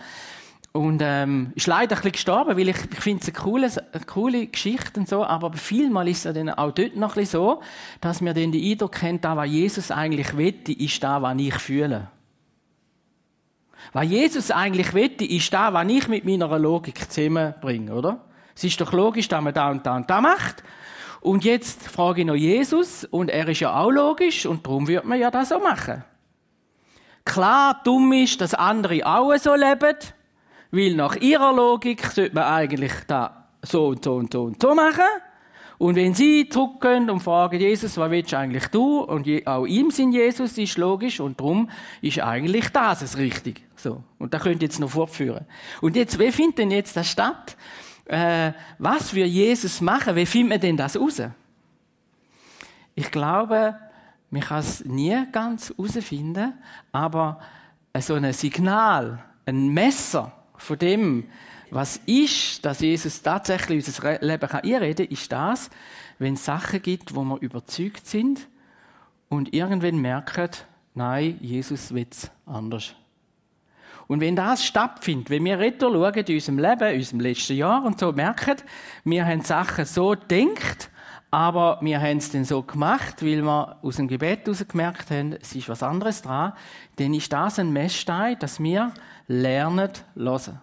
Und 0.72 1.00
ähm, 1.04 1.52
ist 1.54 1.68
leider 1.68 1.92
ein 1.92 1.98
bisschen 1.98 2.14
gestorben, 2.14 2.58
weil 2.58 2.70
ich, 2.70 2.78
ich 2.92 3.00
finde 3.00 3.22
es 3.22 3.28
eine 3.28 3.38
coole, 3.38 3.68
eine 3.68 4.06
coole 4.06 4.48
Geschichte 4.48 5.00
und 5.00 5.08
so, 5.08 5.24
aber 5.24 5.54
vielmal 5.54 6.08
ist 6.08 6.26
es 6.26 6.34
dann 6.34 6.50
auch 6.50 6.72
dort 6.72 6.96
noch 6.96 7.10
ein 7.10 7.20
bisschen 7.20 7.40
so, 7.40 7.62
dass 8.00 8.20
wir 8.20 8.34
dann 8.34 8.52
den 8.52 8.72
Eindruck 8.72 9.00
haben, 9.04 9.22
da 9.22 9.38
was 9.38 9.48
Jesus 9.48 9.92
eigentlich 9.92 10.36
wette, 10.36 10.72
ist 10.72 11.04
da, 11.04 11.22
was 11.22 11.38
ich 11.38 11.54
fühle. 11.54 12.08
Was 13.94 14.10
Jesus 14.10 14.50
eigentlich 14.50 14.96
wette, 14.96 15.24
ist 15.24 15.54
da, 15.54 15.72
was 15.72 15.88
ich 15.88 16.08
mit 16.08 16.26
meiner 16.26 16.58
Logik 16.58 17.12
zusammenbringe, 17.12 17.94
oder? 17.94 18.26
Es 18.56 18.64
ist 18.64 18.82
doch 18.82 18.92
logisch, 18.92 19.28
dass 19.28 19.44
man 19.44 19.54
da 19.54 19.70
und 19.70 19.86
da 19.86 19.96
und 19.98 20.10
da 20.10 20.20
macht. 20.20 20.64
Und 21.22 21.46
jetzt 21.46 21.88
frage 21.88 22.22
ich 22.22 22.28
noch 22.28 22.36
Jesus, 22.36 23.06
und 23.06 23.30
er 23.30 23.48
ist 23.48 23.60
ja 23.60 23.80
auch 23.80 23.92
logisch, 23.92 24.46
und 24.46 24.66
darum 24.66 24.88
wird 24.88 25.06
man 25.06 25.20
ja 25.20 25.30
das 25.30 25.50
so 25.50 25.60
machen. 25.60 26.04
Klar, 27.24 27.80
dumm 27.84 28.12
ist, 28.14 28.42
dass 28.42 28.56
andere 28.56 29.06
auch 29.06 29.36
so 29.38 29.54
leben, 29.54 29.98
weil 30.72 30.96
nach 30.96 31.16
ihrer 31.16 31.54
Logik 31.54 32.06
sollte 32.06 32.34
man 32.34 32.46
eigentlich 32.46 32.94
da 33.08 33.50
so 33.62 33.88
und 33.88 34.04
so 34.04 34.16
und 34.16 34.34
so 34.34 34.44
und 34.44 34.62
so 34.62 34.74
machen. 34.74 35.06
Und 35.78 35.96
wenn 35.96 36.14
sie 36.14 36.48
zurückgehen 36.48 37.10
und 37.10 37.22
fragen, 37.22 37.60
Jesus, 37.60 37.98
was 37.98 38.12
willst 38.12 38.32
du 38.32 38.38
eigentlich 38.38 38.68
du? 38.68 39.00
Und 39.00 39.28
auch 39.48 39.66
ihm 39.66 39.90
sind 39.90 40.14
Jesus 40.14 40.58
ist 40.58 40.78
logisch 40.78 41.20
und 41.20 41.40
darum 41.40 41.70
ist 42.02 42.20
eigentlich 42.20 42.70
das 42.70 43.02
es 43.02 43.18
richtig. 43.18 43.64
So. 43.76 44.04
Und 44.20 44.34
da 44.34 44.38
könnt 44.38 44.62
ihr 44.62 44.68
jetzt 44.68 44.80
noch 44.80 44.92
fortführen. 44.92 45.46
Und 45.82 45.96
jetzt, 45.96 46.20
wie 46.20 46.32
findet 46.32 46.60
denn 46.60 46.72
jetzt 46.72 46.96
das 46.96 47.10
statt? 47.10 47.58
Äh, 48.12 48.52
was 48.78 49.14
wir 49.14 49.26
Jesus 49.26 49.80
machen, 49.80 50.16
wie 50.16 50.26
findet 50.26 50.50
man 50.50 50.60
denn 50.60 50.78
das 50.78 51.00
raus? 51.00 51.22
Ich 52.94 53.10
glaube, 53.10 53.78
man 54.30 54.42
kann 54.42 54.60
es 54.60 54.84
nie 54.84 55.26
ganz 55.32 55.70
herausfinden, 55.70 56.54
aber 56.92 57.40
so 58.00 58.16
ein 58.16 58.34
Signal, 58.34 59.24
ein 59.46 59.70
Messer 59.70 60.34
von 60.58 60.78
dem, 60.78 61.26
was 61.70 62.02
ist, 62.06 62.66
dass 62.66 62.82
Jesus 62.82 63.22
tatsächlich 63.22 63.88
unser 63.88 64.20
Leben 64.20 64.50
einreden 64.50 65.08
kann, 65.08 65.14
ist 65.14 65.32
das, 65.32 65.70
wenn 66.20 66.34
es 66.34 66.44
Sachen 66.44 66.82
gibt, 66.82 67.16
wo 67.16 67.24
wir 67.24 67.42
überzeugt 67.42 68.08
sind 68.08 68.48
und 69.30 69.54
irgendwann 69.54 70.02
merken, 70.02 70.50
nein, 70.96 71.38
Jesus 71.40 71.94
will 71.94 72.08
es 72.10 72.30
anders. 72.46 72.94
Und 74.12 74.20
wenn 74.20 74.36
das 74.36 74.66
stattfindet, 74.66 75.30
wenn 75.30 75.46
wir 75.46 75.58
retour 75.58 75.94
schauen 75.94 76.26
in 76.26 76.36
unserem 76.36 76.60
Leben, 76.60 76.90
in 76.90 76.98
unserem 76.98 77.20
letzten 77.22 77.56
Jahr 77.56 77.86
und 77.86 77.98
so 77.98 78.12
merken, 78.12 78.58
wir 79.06 79.26
haben 79.26 79.40
Sachen 79.40 79.86
so 79.86 80.10
gedacht, 80.10 80.90
aber 81.32 81.80
wir 81.82 82.02
haben 82.02 82.18
es 82.18 82.30
dann 82.30 82.44
so 82.44 82.62
gemacht, 82.62 83.24
weil 83.24 83.42
wir 83.42 83.78
aus 83.82 83.96
dem 83.96 84.10
Gebet 84.10 84.42
heraus 84.42 84.68
gemerkt 84.68 85.12
haben, 85.12 85.38
es 85.42 85.56
ist 85.56 85.70
was 85.70 85.82
anderes 85.82 86.24
dran, 86.24 86.52
dann 86.98 87.14
ist 87.14 87.32
das 87.32 87.58
ein 87.58 87.72
Messstein, 87.72 88.38
dass 88.38 88.62
wir 88.62 88.92
lernen, 89.30 89.92
hören. 90.18 90.60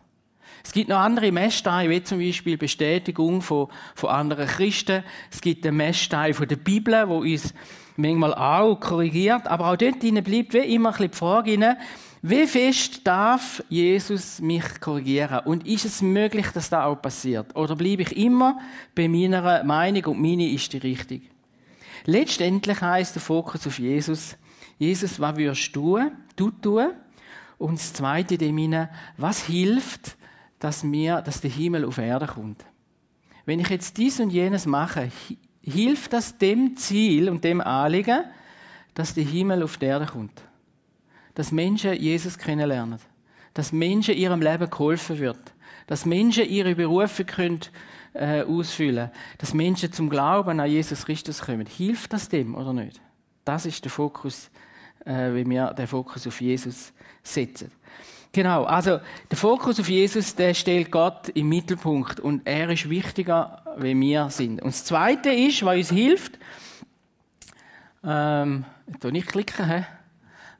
Es 0.63 0.73
gibt 0.73 0.91
noch 0.91 0.99
andere 0.99 1.33
Messsteine, 1.33 1.89
wie 1.89 2.03
zum 2.03 2.19
Beispiel 2.19 2.59
Bestätigung 2.59 3.41
von, 3.41 3.69
von 3.95 4.11
anderen 4.11 4.47
Christen. 4.47 5.05
Es 5.31 5.41
gibt 5.41 5.65
den 5.65 5.79
Messstein 5.79 6.35
von 6.35 6.49
der 6.49 6.57
Bibel, 6.57 7.09
wo 7.09 7.21
uns 7.21 7.55
manchmal 7.97 8.35
auch 8.35 8.79
korrigiert. 8.79 9.47
Aber 9.47 9.71
auch 9.71 9.77
dort 9.77 10.01
bleibt 10.01 10.53
wie 10.53 10.75
immer 10.75 10.91
ein 10.91 10.93
bisschen 10.93 11.11
die 11.13 11.17
Frage 11.17 11.77
wie 12.23 12.47
fest 12.47 13.07
darf 13.07 13.63
Jesus 13.69 14.41
mich 14.41 14.81
korrigieren? 14.81 15.41
Und 15.45 15.67
ist 15.67 15.85
es 15.85 16.03
möglich, 16.03 16.47
dass 16.49 16.69
das 16.69 16.85
auch 16.85 17.01
passiert? 17.01 17.55
Oder 17.55 17.77
bleibe 17.77 18.03
ich 18.03 18.17
immer 18.17 18.59
bei 18.95 19.09
meiner 19.09 19.63
Meinung 19.63 20.05
und 20.05 20.21
meine 20.21 20.51
ist 20.51 20.73
die 20.73 20.79
richtig? 20.79 21.31
Letztendlich 22.05 22.81
heißt 22.81 23.15
der 23.15 23.23
Fokus 23.23 23.67
auf 23.67 23.79
Jesus. 23.79 24.37
Jesus, 24.79 25.21
was 25.21 25.37
würdest 25.37 25.75
du, 25.75 26.01
du 26.35 26.51
tun? 26.51 26.89
Und 27.59 27.79
das 27.79 27.93
Zweite 27.93 28.39
dem 28.39 28.89
was 29.17 29.45
hilft, 29.45 30.17
dass 30.59 30.85
mir, 30.85 31.23
dass 31.23 31.41
der 31.41 31.51
Himmel 31.51 31.85
auf 31.85 31.99
Erde 31.99 32.27
kommt? 32.27 32.65
Wenn 33.45 33.61
ich 33.61 33.69
jetzt 33.69 33.97
dies 33.97 34.21
und 34.21 34.31
jenes 34.31 34.67
mache, 34.67 35.11
hilft 35.63 36.13
das 36.13 36.37
dem 36.39 36.77
Ziel 36.77 37.29
und 37.29 37.45
dem 37.45 37.61
Anliegen, 37.61 38.25
dass 38.95 39.15
der 39.15 39.25
Himmel 39.25 39.63
auf 39.63 39.77
die 39.77 39.87
Erde 39.87 40.07
kommt? 40.07 40.48
Dass 41.39 41.53
Menschen 41.53 41.95
Jesus 41.95 42.37
kennenlernen. 42.37 42.99
Dass 43.55 43.71
Menschen 43.71 44.17
ihrem 44.17 44.43
Leben 44.43 44.69
geholfen 44.69 45.21
wird. 45.21 45.39
Dass 45.87 46.05
Menschen 46.05 46.49
ihre 46.49 46.75
Berufe 46.75 47.25
können, 47.25 47.61
äh, 48.13 48.43
ausfüllen 48.43 49.13
Dass 49.39 49.55
Menschen 49.55 49.93
zum 49.93 50.11
Glauben 50.11 50.59
an 50.59 50.69
Jesus 50.69 51.07
Christus 51.07 51.41
kommen. 51.41 51.67
Hilft 51.67 52.13
das 52.13 52.29
dem 52.29 52.57
oder 52.57 52.73
nicht? 52.73 53.01
Das 53.45 53.67
ist 53.67 53.85
der 53.85 53.91
Fokus, 53.93 54.51
äh, 55.05 55.33
wie 55.33 55.49
wir 55.49 55.73
den 55.75 55.87
Fokus 55.87 56.27
auf 56.27 56.41
Jesus 56.41 56.93
setzen. 57.23 57.71
Genau, 58.33 58.65
also 58.65 58.99
der 59.31 59.39
Fokus 59.39 59.79
auf 59.79 59.89
Jesus, 59.89 60.35
der 60.35 60.55
stellt 60.55 60.91
Gott 60.91 61.29
im 61.29 61.49
Mittelpunkt 61.51 62.19
und 62.19 62.49
er 62.49 62.69
ist 62.71 62.91
wichtiger, 62.91 63.63
wie 63.77 63.99
wir 63.99 64.29
sind. 64.31 64.61
Und 64.61 64.75
das 64.75 64.85
Zweite 64.85 65.31
ist, 65.31 65.65
was 65.65 65.77
uns 65.77 65.91
hilft, 65.91 66.37
ähm, 68.03 68.65
ich 68.89 69.13
nicht 69.13 69.29
klicken, 69.29 69.67
hä? 69.67 69.87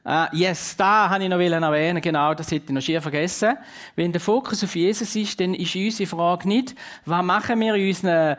Uh, 0.05 0.25
yes, 0.31 0.77
da 0.77 1.09
habe 1.09 1.23
ich 1.23 1.29
noch 1.29 1.39
erwähnen, 1.39 2.01
genau, 2.01 2.33
das 2.33 2.51
hätte 2.51 2.67
ich 2.67 2.71
noch 2.71 2.81
schier 2.81 3.01
vergessen. 3.01 3.57
Wenn 3.95 4.11
der 4.11 4.21
Fokus 4.21 4.63
auf 4.63 4.75
Jesus 4.75 5.15
ist, 5.15 5.39
dann 5.39 5.53
ist 5.53 5.75
unsere 5.75 6.09
Frage 6.09 6.47
nicht, 6.47 6.73
was 7.05 7.23
machen 7.23 7.59
wir 7.59 7.75
in 7.75 7.89
unseren 7.89 8.37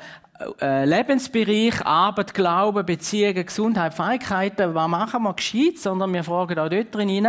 äh, 0.60 0.84
Lebensbereich, 0.86 1.84
Arbeit, 1.84 2.32
Glauben, 2.32 2.86
Beziehungen, 2.86 3.44
Gesundheit, 3.44 3.92
Fähigkeiten, 3.92 4.74
was 4.74 4.88
machen 4.88 5.22
wir 5.22 5.34
gescheit, 5.34 5.78
sondern 5.78 6.14
wir 6.14 6.24
fragen 6.24 6.58
auch 6.58 6.68
dort 6.70 6.94
drin 6.94 7.28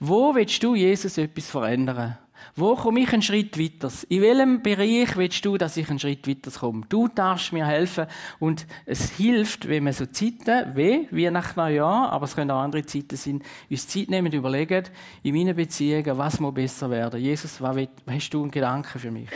wo 0.00 0.34
willst 0.34 0.62
du 0.62 0.74
Jesus 0.74 1.18
etwas 1.18 1.50
verändern? 1.50 2.16
Wo 2.56 2.74
komme 2.74 3.00
ich 3.00 3.12
einen 3.12 3.22
Schritt 3.22 3.58
weiter? 3.58 3.92
In 4.08 4.22
welchem 4.22 4.62
Bereich 4.62 5.16
willst 5.16 5.44
du, 5.44 5.56
dass 5.56 5.76
ich 5.76 5.88
einen 5.88 5.98
Schritt 5.98 6.26
weiter 6.28 6.50
komme? 6.50 6.82
Du 6.88 7.08
darfst 7.08 7.52
mir 7.52 7.66
helfen. 7.66 8.06
Und 8.38 8.66
es 8.86 9.10
hilft, 9.12 9.68
wenn 9.68 9.84
wir 9.84 9.92
so 9.92 10.06
Zeiten, 10.06 10.74
wie, 10.74 11.30
nach 11.30 11.56
Neujahr, 11.56 12.10
aber 12.12 12.24
es 12.24 12.34
können 12.34 12.50
auch 12.50 12.60
andere 12.60 12.84
Zeiten 12.84 13.16
sein, 13.16 13.42
uns 13.68 13.88
Zeit 13.88 14.10
nehmen 14.10 14.26
und 14.26 14.34
überlegen, 14.34 14.84
in 15.22 15.34
meinen 15.34 15.54
Beziehungen, 15.54 16.18
was 16.18 16.40
muss 16.40 16.54
besser 16.54 16.90
werden? 16.90 17.20
Jesus, 17.20 17.60
was, 17.60 17.76
hast 18.06 18.30
du 18.30 18.42
einen 18.42 18.50
Gedanken 18.50 18.98
für 18.98 19.10
mich? 19.10 19.28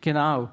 Genau. 0.00 0.50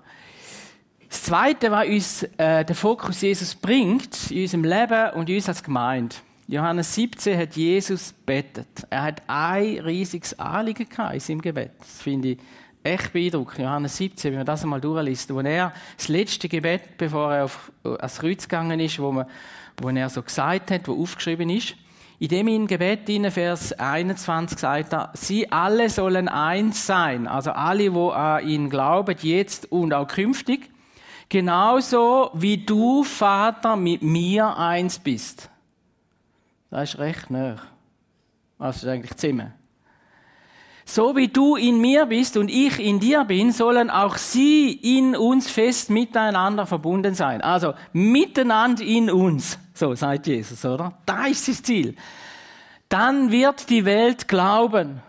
Das 1.09 1.23
Zweite, 1.23 1.71
was 1.71 1.87
uns 1.87 2.23
äh, 2.37 2.63
der 2.63 2.75
Fokus 2.75 3.21
Jesus 3.21 3.55
bringt, 3.55 4.29
in 4.29 4.41
unserem 4.41 4.63
Leben 4.63 5.11
und 5.15 5.29
uns 5.29 5.47
als 5.47 5.63
Gemeinde, 5.63 6.15
Johannes 6.51 6.95
17 6.95 7.37
hat 7.37 7.55
Jesus 7.55 8.11
betet. 8.25 8.87
Er 8.89 9.03
hat 9.03 9.21
ein 9.27 9.77
riesiges 9.81 10.39
Anliegen 10.39 10.89
gehabt 10.89 11.13
in 11.13 11.19
seinem 11.19 11.41
Gebet. 11.43 11.73
Das 11.77 12.01
finde 12.01 12.29
ich 12.29 12.39
echt 12.81 13.13
beeindruckend. 13.13 13.59
Johannes 13.59 13.95
17, 13.97 14.31
wenn 14.31 14.39
man 14.39 14.47
das 14.47 14.63
einmal 14.63 14.81
durchliest, 14.81 15.31
wo 15.31 15.41
er 15.41 15.73
das 15.95 16.07
letzte 16.07 16.49
Gebet, 16.49 16.97
bevor 16.97 17.35
er 17.35 17.43
auf, 17.43 17.71
ans 17.83 18.17
Kreuz 18.17 18.47
gegangen 18.47 18.79
ist, 18.79 18.97
wo, 18.97 19.11
man, 19.11 19.27
wo 19.79 19.89
er 19.89 20.09
so 20.09 20.23
gesagt 20.23 20.71
hat, 20.71 20.87
wo 20.87 20.99
aufgeschrieben 20.99 21.51
ist. 21.51 21.75
In 22.17 22.29
dem 22.29 22.47
in 22.47 22.65
Gebet, 22.65 23.07
in 23.09 23.29
Vers 23.29 23.73
21, 23.73 24.57
sagt 24.57 24.93
er, 24.93 25.11
sie 25.13 25.51
alle 25.51 25.87
sollen 25.91 26.27
eins 26.27 26.87
sein. 26.87 27.27
Also 27.27 27.51
alle, 27.51 27.93
wo 27.93 28.09
an 28.09 28.47
ihn 28.47 28.71
glauben, 28.71 29.15
jetzt 29.21 29.71
und 29.71 29.93
auch 29.93 30.07
künftig. 30.07 30.71
Genauso 31.29 32.31
wie 32.33 32.57
du, 32.57 33.03
Vater, 33.03 33.75
mit 33.75 34.01
mir 34.01 34.57
eins 34.57 34.97
bist. 34.97 35.51
Das 36.69 36.93
ist 36.93 36.99
recht 36.99 37.29
nah. 37.29 37.57
Das 38.57 38.77
ist 38.77 38.85
eigentlich 38.85 39.15
Zimmer. 39.15 39.53
So 40.85 41.15
wie 41.15 41.27
du 41.27 41.55
in 41.55 41.79
mir 41.79 42.07
bist 42.07 42.35
und 42.35 42.49
ich 42.49 42.79
in 42.79 42.99
dir 42.99 43.23
bin, 43.23 43.51
sollen 43.51 43.91
auch 43.91 44.17
sie 44.17 44.71
in 44.71 45.15
uns 45.15 45.49
fest 45.49 45.91
miteinander 45.91 46.65
verbunden 46.65 47.13
sein. 47.13 47.41
Also 47.41 47.75
miteinander 47.93 48.83
in 48.83 49.11
uns, 49.11 49.59
so 49.73 49.93
sagt 49.93 50.25
Jesus, 50.25 50.65
oder? 50.65 50.97
Da 51.05 51.27
ist 51.27 51.47
das 51.47 51.61
Ziel. 51.61 51.95
Dann 52.89 53.31
wird 53.31 53.69
die 53.69 53.85
Welt 53.85 54.27
glauben, 54.27 54.99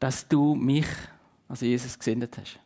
dass 0.00 0.26
du 0.26 0.56
mich, 0.56 0.88
also 1.48 1.66
Jesus, 1.66 1.96
gesendet 1.96 2.36
hast. 2.36 2.58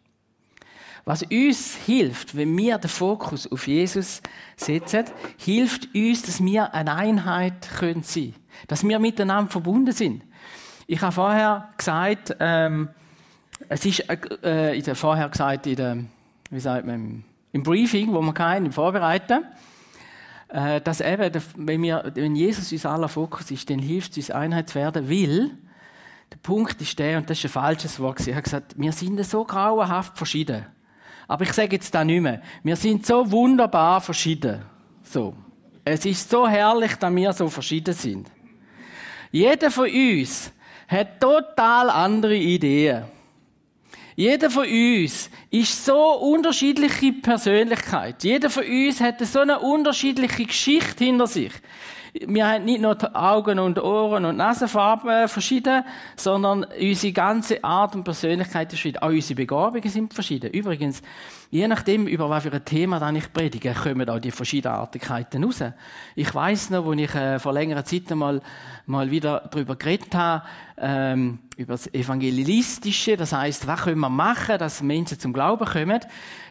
Was 1.05 1.23
uns 1.23 1.77
hilft, 1.77 2.35
wenn 2.37 2.57
wir 2.57 2.79
den 2.79 2.89
Fokus 2.89 3.51
auf 3.51 3.67
Jesus 3.67 4.23
setzen, 4.57 5.05
hilft 5.37 5.95
uns, 5.95 6.23
dass 6.23 6.43
wir 6.43 6.73
eine 6.73 6.95
Einheit 6.95 7.69
können 7.79 8.03
sein 8.03 8.35
Dass 8.69 8.87
wir 8.87 8.99
miteinander 8.99 9.51
verbunden 9.51 9.93
sind. 9.93 10.23
Ich 10.87 11.03
habe 11.03 11.13
vorher 11.13 11.69
gesagt, 11.77 12.37
ähm, 12.41 12.89
es 13.69 13.85
ist 13.85 14.05
äh, 14.43 14.75
ich 14.75 14.87
habe 14.87 14.95
vorher 14.95 15.29
gesagt, 15.29 15.67
in 15.67 15.77
der, 15.77 15.99
wie 16.51 16.61
sagt 16.61 16.87
man, 16.87 17.25
im 17.53 17.63
Briefing, 17.63 18.13
wo 18.13 18.21
wir 18.21 18.35
keinen 18.35 18.73
vorbereiten, 18.73 19.45
äh, 20.49 20.81
dass 20.81 21.01
eben, 21.01 21.31
wenn, 21.57 21.83
wir, 21.83 22.13
wenn 22.15 22.35
Jesus 22.35 22.73
unser 22.73 22.91
aller 22.91 23.09
Fokus 23.09 23.51
ist, 23.51 23.69
dann 23.69 23.79
hilft 23.79 24.13
es 24.13 24.29
uns 24.29 24.31
Einheit 24.31 24.71
zu 24.71 24.77
werden, 24.77 25.09
weil 25.09 25.51
der 26.33 26.39
Punkt 26.43 26.81
ist 26.81 26.99
der, 26.99 27.19
und 27.19 27.29
das 27.29 27.39
ist 27.39 27.45
ein 27.45 27.51
falsches 27.51 28.01
Wort, 28.01 28.27
ich 28.27 28.33
habe 28.35 28.43
gesagt, 28.43 28.75
wir 28.77 28.93
sind 28.93 29.25
so 29.25 29.45
grauenhaft 29.45 30.17
verschieden. 30.17 30.67
Aber 31.27 31.45
ich 31.45 31.53
sage 31.53 31.77
jetzt 31.77 31.95
da 31.95 32.05
nicht 32.05 32.21
mehr. 32.21 32.43
Wir 32.63 32.77
sind 32.77 33.07
so 33.07 33.31
wunderbar 33.31 34.01
verschieden. 34.01 34.63
So. 35.03 35.35
Es 35.85 36.05
ist 36.07 36.31
so 36.31 36.49
herrlich, 36.49 36.95
dass 36.97 37.15
wir 37.15 37.33
so 37.33 37.49
verschieden 37.49 37.95
sind. 37.95 38.31
Jeder 39.31 39.71
von 39.71 39.89
uns 39.91 40.51
hat 40.89 41.21
total 41.21 41.91
andere 41.91 42.37
Ideen. 42.37 43.05
Jeder 44.17 44.49
von 44.49 44.67
uns 44.67 45.29
ist 45.51 45.85
so 45.85 46.15
unterschiedliche 46.21 47.13
Persönlichkeit. 47.13 48.23
Jeder 48.23 48.49
von 48.49 48.65
uns 48.65 49.01
hat 49.01 49.21
so 49.21 49.41
eine 49.41 49.59
unterschiedliche 49.59 50.45
Geschichte 50.45 51.05
hinter 51.05 51.27
sich 51.27 51.53
wir 52.15 52.47
haben 52.47 52.65
nicht 52.65 52.81
nur 52.81 52.97
Augen 53.17 53.59
und 53.59 53.83
Ohren 53.83 54.25
und 54.25 54.37
Nasenfarben 54.37 55.27
verschieden, 55.27 55.83
sondern 56.15 56.65
unsere 56.65 57.13
ganze 57.13 57.65
Art 57.65 57.97
und 57.97 58.05
Persönlichkeit 58.05 58.73
ist 58.73 58.79
verschieden. 58.79 58.99
Auch 58.99 59.09
unsere 59.09 59.35
Begabungen 59.35 59.89
sind 59.89 60.15
verschieden. 60.15 60.53
Übrigens, 60.53 61.03
je 61.51 61.67
nachdem, 61.67 62.07
über 62.07 62.31
was 62.31 62.45
für 62.45 62.53
ein 62.53 62.65
Thema 62.65 63.01
dann 63.01 63.17
ich 63.17 63.33
predige, 63.33 63.75
kommen 63.75 64.09
auch 64.09 64.21
die 64.21 64.31
Verschiedenartigkeiten 64.31 65.43
raus. 65.43 65.65
Ich 66.15 66.33
weiß 66.33 66.71
noch, 66.71 66.85
wo 66.85 66.93
ich 66.93 67.13
äh, 67.17 67.41
vor 67.41 67.53
längerer 67.53 67.85
Zeit 67.85 68.09
mal, 68.11 68.41
mal 68.87 69.11
wieder 69.11 69.49
darüber 69.51 69.75
geredet 69.75 70.15
habe, 70.15 70.45
ähm, 70.79 71.41
über 71.57 71.75
das 71.75 71.93
Evangelistische, 71.93 73.17
das 73.17 73.33
heißt, 73.33 73.67
was 73.67 73.83
können 73.83 74.01
wir 74.01 74.09
machen, 74.09 74.59
dass 74.59 74.83
Menschen 74.83 75.19
zum 75.19 75.33
Glauben 75.33 75.65
kommen, 75.65 76.01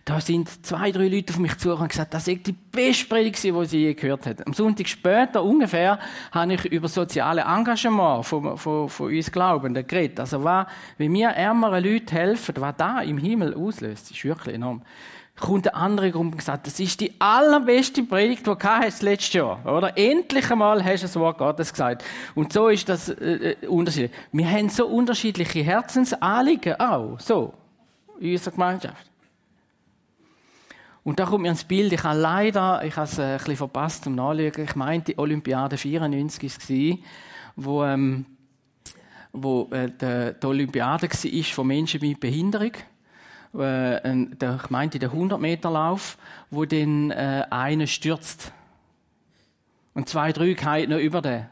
da 0.05 0.19
sind 0.19 0.65
zwei, 0.65 0.91
drei 0.91 1.07
Leute 1.07 1.33
auf 1.33 1.39
mich 1.39 1.57
zugekommen 1.57 1.83
und 1.83 1.89
gesagt, 1.89 2.13
das 2.13 2.27
ist 2.27 2.45
die 2.45 2.51
beste 2.51 3.05
Predigt, 3.07 3.41
die 3.41 3.65
sie 3.65 3.79
je 3.79 3.93
gehört 3.93 4.25
haben. 4.25 4.43
Am 4.45 4.53
Sonntag 4.53 4.87
später 4.87 5.41
ungefähr 5.43 5.97
habe 6.31 6.55
ich 6.55 6.65
über 6.65 6.89
soziale 6.89 7.41
Engagement 7.41 8.25
von, 8.25 8.57
von, 8.57 8.89
von 8.89 9.07
uns 9.07 9.31
Glaubenden 9.31 9.87
geredet. 9.87 10.19
Also, 10.19 10.43
was, 10.43 10.67
wie 10.97 11.11
wir 11.11 11.29
ärmeren 11.29 11.83
Leuten 11.83 12.09
helfen, 12.09 12.55
was 12.57 12.75
da 12.77 12.99
im 13.01 13.17
Himmel 13.17 13.53
auslöst, 13.53 14.11
ist 14.11 14.23
wirklich 14.25 14.55
enorm. 14.55 14.81
Kommt 15.39 15.67
eine 15.67 15.75
andere 15.75 16.11
Gruppe 16.11 16.27
und 16.27 16.37
gesagt, 16.37 16.67
das 16.67 16.79
ist 16.79 16.99
die 16.99 17.11
allerbeste 17.19 18.03
Predigt, 18.03 18.45
die 18.45 18.51
du 18.51 18.57
hast 18.59 19.01
letztes 19.01 19.33
Jahr, 19.33 19.65
oder? 19.65 19.97
Endlich 19.97 20.49
einmal 20.51 20.83
hast 20.83 21.01
du 21.01 21.07
das 21.07 21.15
Wort 21.15 21.39
Gottes 21.39 21.71
gesagt. 21.71 22.03
Und 22.35 22.53
so 22.53 22.69
ist 22.69 22.87
das 22.87 23.09
äh, 23.09 23.55
äh 23.61 23.67
unterschiedlich. 23.67 24.11
Wir 24.31 24.49
haben 24.49 24.69
so 24.69 24.85
unterschiedliche 24.85 25.63
Herzensanliegen 25.63 26.79
auch, 26.79 27.19
so, 27.19 27.53
in 28.19 28.31
unserer 28.31 28.51
Gemeinschaft. 28.51 29.09
Und 31.03 31.19
da 31.19 31.25
kommt 31.25 31.41
mir 31.41 31.49
ins 31.49 31.65
Bild, 31.65 31.91
ich 31.91 32.03
habe 32.03 32.19
leider, 32.19 32.83
ich 32.85 32.95
habe 32.95 33.07
es 33.07 33.19
ein 33.19 33.37
bisschen 33.37 33.57
verpasst 33.57 34.05
zum 34.05 34.15
Nachschauen, 34.15 34.51
ich 34.63 34.75
meinte, 34.75 35.11
die 35.11 35.19
Olympiade 35.19 35.77
94 35.77 36.69
war, 36.69 36.97
wo, 37.55 37.83
ähm, 37.83 38.25
wo 39.33 39.67
äh, 39.71 39.89
die, 39.89 40.39
die 40.39 40.45
Olympiade 40.45 41.09
war 41.09 41.43
von 41.43 41.67
Menschen 41.67 41.99
mit 42.01 42.19
Behinderung. 42.19 42.71
Äh, 43.53 44.27
der, 44.35 44.59
ich 44.63 44.69
meinte, 44.69 44.99
der 44.99 45.11
100-Meter-Lauf, 45.11 46.17
wo 46.49 46.65
dann 46.65 47.11
äh, 47.11 47.45
einer 47.49 47.87
stürzt. 47.87 48.51
Und 49.93 50.09
zwei, 50.09 50.31
drei 50.31 50.55
fallen 50.55 50.89
noch 50.89 50.97
über 50.97 51.21
den. 51.21 51.45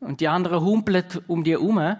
Und 0.00 0.20
die 0.20 0.28
anderen 0.28 0.60
humpeln 0.60 1.04
um 1.26 1.44
die 1.44 1.52
herum. 1.52 1.96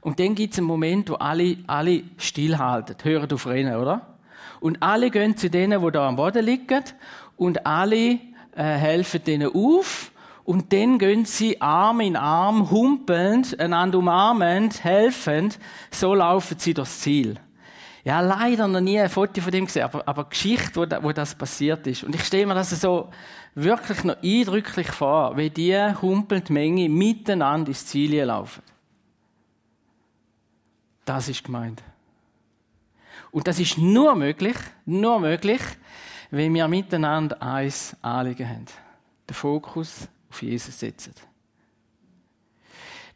Und 0.00 0.20
dann 0.20 0.34
gibt 0.34 0.52
es 0.52 0.58
einen 0.58 0.66
Moment, 0.66 1.10
wo 1.10 1.14
alle, 1.14 1.56
alle 1.66 2.02
stillhalten, 2.18 2.96
hören 3.02 3.32
auf 3.32 3.46
Rennen, 3.46 3.76
oder? 3.76 4.14
Und 4.60 4.82
alle 4.82 5.10
gehen 5.10 5.36
zu 5.36 5.50
denen, 5.50 5.82
die 5.82 5.90
da 5.90 6.08
am 6.08 6.16
Boden 6.16 6.44
liegen. 6.44 6.84
Und 7.36 7.66
alle 7.66 8.18
äh, 8.54 8.62
helfen 8.62 9.24
denen 9.24 9.50
auf. 9.54 10.12
Und 10.44 10.72
dann 10.72 10.98
gehen 10.98 11.24
sie 11.24 11.60
Arm 11.60 12.00
in 12.00 12.16
Arm, 12.16 12.70
humpelnd, 12.70 13.58
einander 13.58 13.98
umarmend, 13.98 14.84
helfend. 14.84 15.58
So 15.90 16.14
laufen 16.14 16.58
sie 16.58 16.74
durchs 16.74 17.00
Ziel. 17.00 17.40
Ja, 18.04 18.20
leider 18.20 18.68
noch 18.68 18.80
nie 18.80 19.00
ein 19.00 19.08
Foto 19.08 19.40
von 19.40 19.50
dem 19.50 19.64
gesehen, 19.64 19.84
aber, 19.84 20.06
aber 20.06 20.24
Geschichte, 20.24 20.76
wo, 20.76 21.02
wo 21.02 21.12
das 21.12 21.34
passiert 21.34 21.86
ist. 21.86 22.04
Und 22.04 22.14
ich 22.14 22.22
stelle 22.22 22.46
mir 22.46 22.54
das 22.54 22.68
so 22.78 23.10
wirklich 23.54 24.04
noch 24.04 24.22
eindrücklich 24.22 24.88
vor, 24.88 25.36
wie 25.38 25.48
die 25.48 25.74
humpelnde 26.02 26.52
Menge 26.52 26.90
miteinander 26.90 27.68
ins 27.68 27.86
Ziel 27.86 28.22
laufen. 28.22 28.62
Das 31.06 31.28
ist 31.28 31.44
gemeint. 31.44 31.82
Und 33.30 33.48
das 33.48 33.58
ist 33.58 33.78
nur 33.78 34.14
möglich, 34.14 34.56
nur 34.84 35.18
möglich, 35.18 35.60
wenn 36.30 36.52
wir 36.52 36.68
miteinander 36.68 37.40
eins 37.42 37.96
Anliegen 38.02 38.48
haben. 38.48 38.66
Den 39.28 39.34
Fokus 39.34 40.08
auf 40.30 40.42
Jesus 40.42 40.78
setzen. 40.78 41.14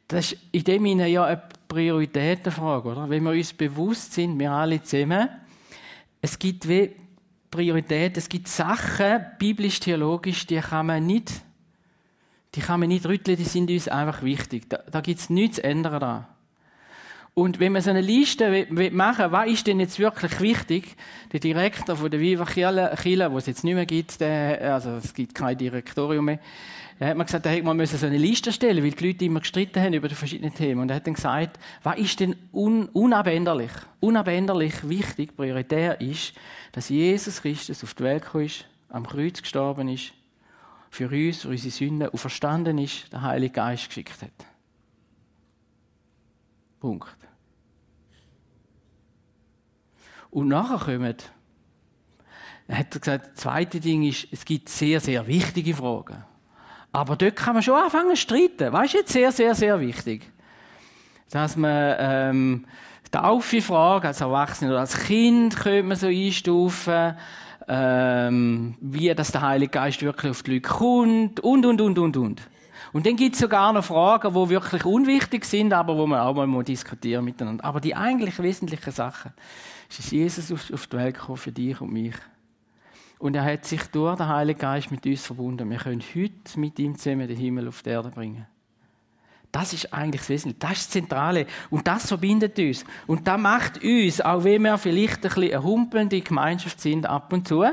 Das 0.09 0.33
ist 0.33 0.41
in 0.53 0.65
dem 0.65 0.85
Sinne 0.85 1.09
ja 1.09 1.25
eine 1.25 1.43
Prioritätenfrage, 1.69 2.89
oder? 2.89 3.11
Wenn 3.11 3.23
wir 3.25 3.33
uns 3.33 3.53
bewusst 3.53 4.15
sind, 4.15 4.39
wir 4.39 4.51
alle 4.51 4.83
zusammen, 4.83 5.29
es 6.23 6.39
gibt 6.39 6.67
wie 6.67 6.97
Prioritäten, 7.51 8.19
es 8.19 8.29
gibt 8.29 8.49
Sachen, 8.49 9.25
biblisch-theologisch, 9.39 10.47
die 10.47 10.59
kann 10.61 10.87
man 10.87 11.07
nicht, 11.07 11.33
die 12.55 12.61
kann 12.61 12.81
man 12.81 12.89
nicht 12.89 13.07
rütteln, 13.07 13.37
die 13.37 13.45
sind 13.45 13.71
uns 13.71 13.89
einfach 13.89 14.23
wichtig. 14.23 14.69
Da, 14.69 14.79
da 14.91 15.01
gibt 15.03 15.21
es 15.21 15.31
nichts 15.31 15.57
zu 15.57 15.65
ändern 15.65 16.01
daran. 16.01 16.27
Und 17.39 17.61
wenn 17.61 17.71
man 17.71 17.83
so 17.83 17.91
eine 17.91 18.01
Liste 18.01 18.67
machen 18.91 19.27
will, 19.27 19.33
was 19.33 19.49
ist 19.49 19.67
denn 19.69 19.79
jetzt 19.79 20.01
wirklich 20.01 20.41
wichtig? 20.41 20.97
Der 21.31 21.39
Direktor 21.39 21.95
von 21.95 22.11
der 22.11 22.19
Viva 22.19 22.45
Chile, 22.45 23.31
wo 23.31 23.39
es 23.39 23.47
jetzt 23.47 23.63
nicht 23.63 23.77
mehr 23.77 23.87
gibt, 23.87 24.21
der, 24.21 24.75
also 24.75 24.97
es 24.97 25.15
gibt 25.15 25.37
kein 25.37 25.57
Direktorium 25.57 26.25
mehr, 26.25 26.41
er 26.99 27.11
hat 27.11 27.17
mir 27.17 27.25
gesagt, 27.25 27.47
da 27.47 27.51
hätte 27.51 27.65
man 27.65 27.87
so 27.87 28.07
eine 28.07 28.19
Liste 28.19 28.51
stellen 28.51 28.83
weil 28.83 28.91
die 28.91 29.07
Leute 29.07 29.25
immer 29.25 29.39
gestritten 29.39 29.81
haben 29.81 29.93
über 29.93 30.09
die 30.09 30.17
verschiedenen 30.17 30.53
Themen. 30.53 30.81
Und 30.81 30.91
er 30.91 30.97
hat 30.97 31.07
dann 31.07 31.15
gesagt, 31.15 31.61
was 31.85 31.97
ist 31.99 32.19
denn 32.19 32.35
un 32.53 32.87
unabänderlich, 32.87 33.71
unabänderlich 34.01 34.89
wichtig, 34.89 35.37
prioritär 35.37 36.01
ist, 36.01 36.33
dass 36.73 36.89
Jesus 36.89 37.41
Christus 37.41 37.85
auf 37.85 37.95
die 37.95 38.03
Welt 38.03 38.25
gekommen 38.25 38.47
ist, 38.47 38.65
am 38.89 39.07
Kreuz 39.07 39.41
gestorben 39.41 39.87
ist, 39.87 40.13
für 40.91 41.09
uns, 41.09 41.43
für 41.43 41.51
unsere 41.51 41.71
Sünden, 41.71 42.09
und 42.09 42.19
verstanden 42.19 42.79
ist, 42.79 43.13
der 43.13 43.23
Heilige 43.23 43.53
Geist 43.53 43.87
geschickt 43.87 44.23
hat. 44.23 44.33
Punkt. 46.81 47.19
Und 50.31 50.49
nachher 50.49 50.79
kommen, 50.79 51.15
er 52.67 52.79
hat 52.79 52.91
gesagt, 52.91 53.29
das 53.29 53.35
zweite 53.35 53.81
Ding 53.81 54.03
ist, 54.03 54.29
es 54.31 54.45
gibt 54.45 54.69
sehr, 54.69 55.01
sehr 55.01 55.27
wichtige 55.27 55.75
Fragen. 55.75 56.23
Aber 56.93 57.17
dort 57.17 57.37
kann 57.37 57.55
man 57.55 57.63
schon 57.63 57.75
anfangen 57.75 58.11
zu 58.11 58.17
streiten. 58.17 58.73
Weißt 58.73 58.95
du, 58.95 58.99
jetzt 58.99 59.13
sehr, 59.13 59.33
sehr, 59.33 59.55
sehr 59.55 59.81
wichtig. 59.81 60.31
Dass 61.31 61.57
man 61.57 61.95
ähm, 61.99 62.65
Taufe-Frage, 63.11 64.09
als 64.09 64.21
Erwachsener 64.21 64.73
oder 64.73 64.81
als 64.81 64.99
Kind 64.99 65.57
könnte 65.57 65.83
man 65.83 65.97
so 65.97 66.09
einstufen, 66.09 67.15
ähm, 67.69 68.77
wie 68.81 69.15
dass 69.15 69.33
der 69.33 69.43
Heilige 69.43 69.71
Geist 69.71 70.03
wirklich 70.03 70.31
auf 70.31 70.43
die 70.43 70.55
Leute 70.55 70.69
kommt 70.69 71.41
und, 71.41 71.67
und, 71.67 71.81
und, 71.81 71.99
und, 71.99 72.17
und. 72.17 72.43
Und 72.93 73.07
dann 73.07 73.17
gibt 73.17 73.35
es 73.35 73.41
sogar 73.41 73.73
noch 73.73 73.85
Fragen, 73.85 74.33
die 74.33 74.49
wirklich 74.49 74.85
unwichtig 74.85 75.45
sind, 75.45 75.73
aber 75.73 75.97
wo 75.97 76.07
man 76.07 76.21
auch 76.21 76.47
mal 76.47 76.65
diskutieren 76.65 77.25
miteinander. 77.25 77.65
Aber 77.65 77.81
die 77.81 77.95
eigentlich 77.95 78.39
wesentlichen 78.39 78.93
Sachen, 78.93 79.33
ist 79.89 80.13
Jesus 80.13 80.73
auf 80.73 80.87
die 80.87 80.97
Welt 80.97 81.15
gekommen 81.15 81.39
für 81.39 81.53
dich 81.53 81.81
und 81.81 81.93
mich. 81.93 82.15
Und 83.19 83.35
er 83.35 83.45
hat 83.45 83.65
sich 83.65 83.83
durch 83.85 84.17
den 84.17 84.29
Heiligen 84.29 84.61
Geist 84.61 84.91
mit 84.91 85.05
uns 85.05 85.27
verbunden. 85.27 85.69
Wir 85.71 85.79
können 85.79 86.03
heute 86.15 86.61
mit 86.61 86.79
ihm 86.79 86.97
zusammen 86.97 87.27
den 87.27 87.37
Himmel 87.37 87.69
auf 87.69 87.83
die 87.83 87.91
Erde 87.91 88.11
bringen. 88.11 88.47
Das 89.51 89.73
ist 89.73 89.95
eigentlich 89.95 90.21
das 90.21 90.29
Wesentliche. 90.29 90.59
Das 90.59 90.73
ist 90.73 90.87
das 90.87 90.91
Zentrale. 90.91 91.47
Und 91.71 91.89
das 91.89 92.09
verbindet 92.09 92.59
uns. 92.59 92.85
Und 93.07 93.27
das 93.27 93.41
macht 93.41 93.83
uns, 93.83 94.21
auch 94.21 94.45
wenn 94.45 94.63
wir 94.63 94.77
vielleicht 94.77 95.17
ein 95.17 95.21
bisschen 95.23 95.55
eine 95.55 95.63
humpelnde 95.63 96.21
Gemeinschaft 96.21 96.81
sind 96.81 97.07
ab 97.07 97.33
und 97.33 97.49
zu, 97.49 97.65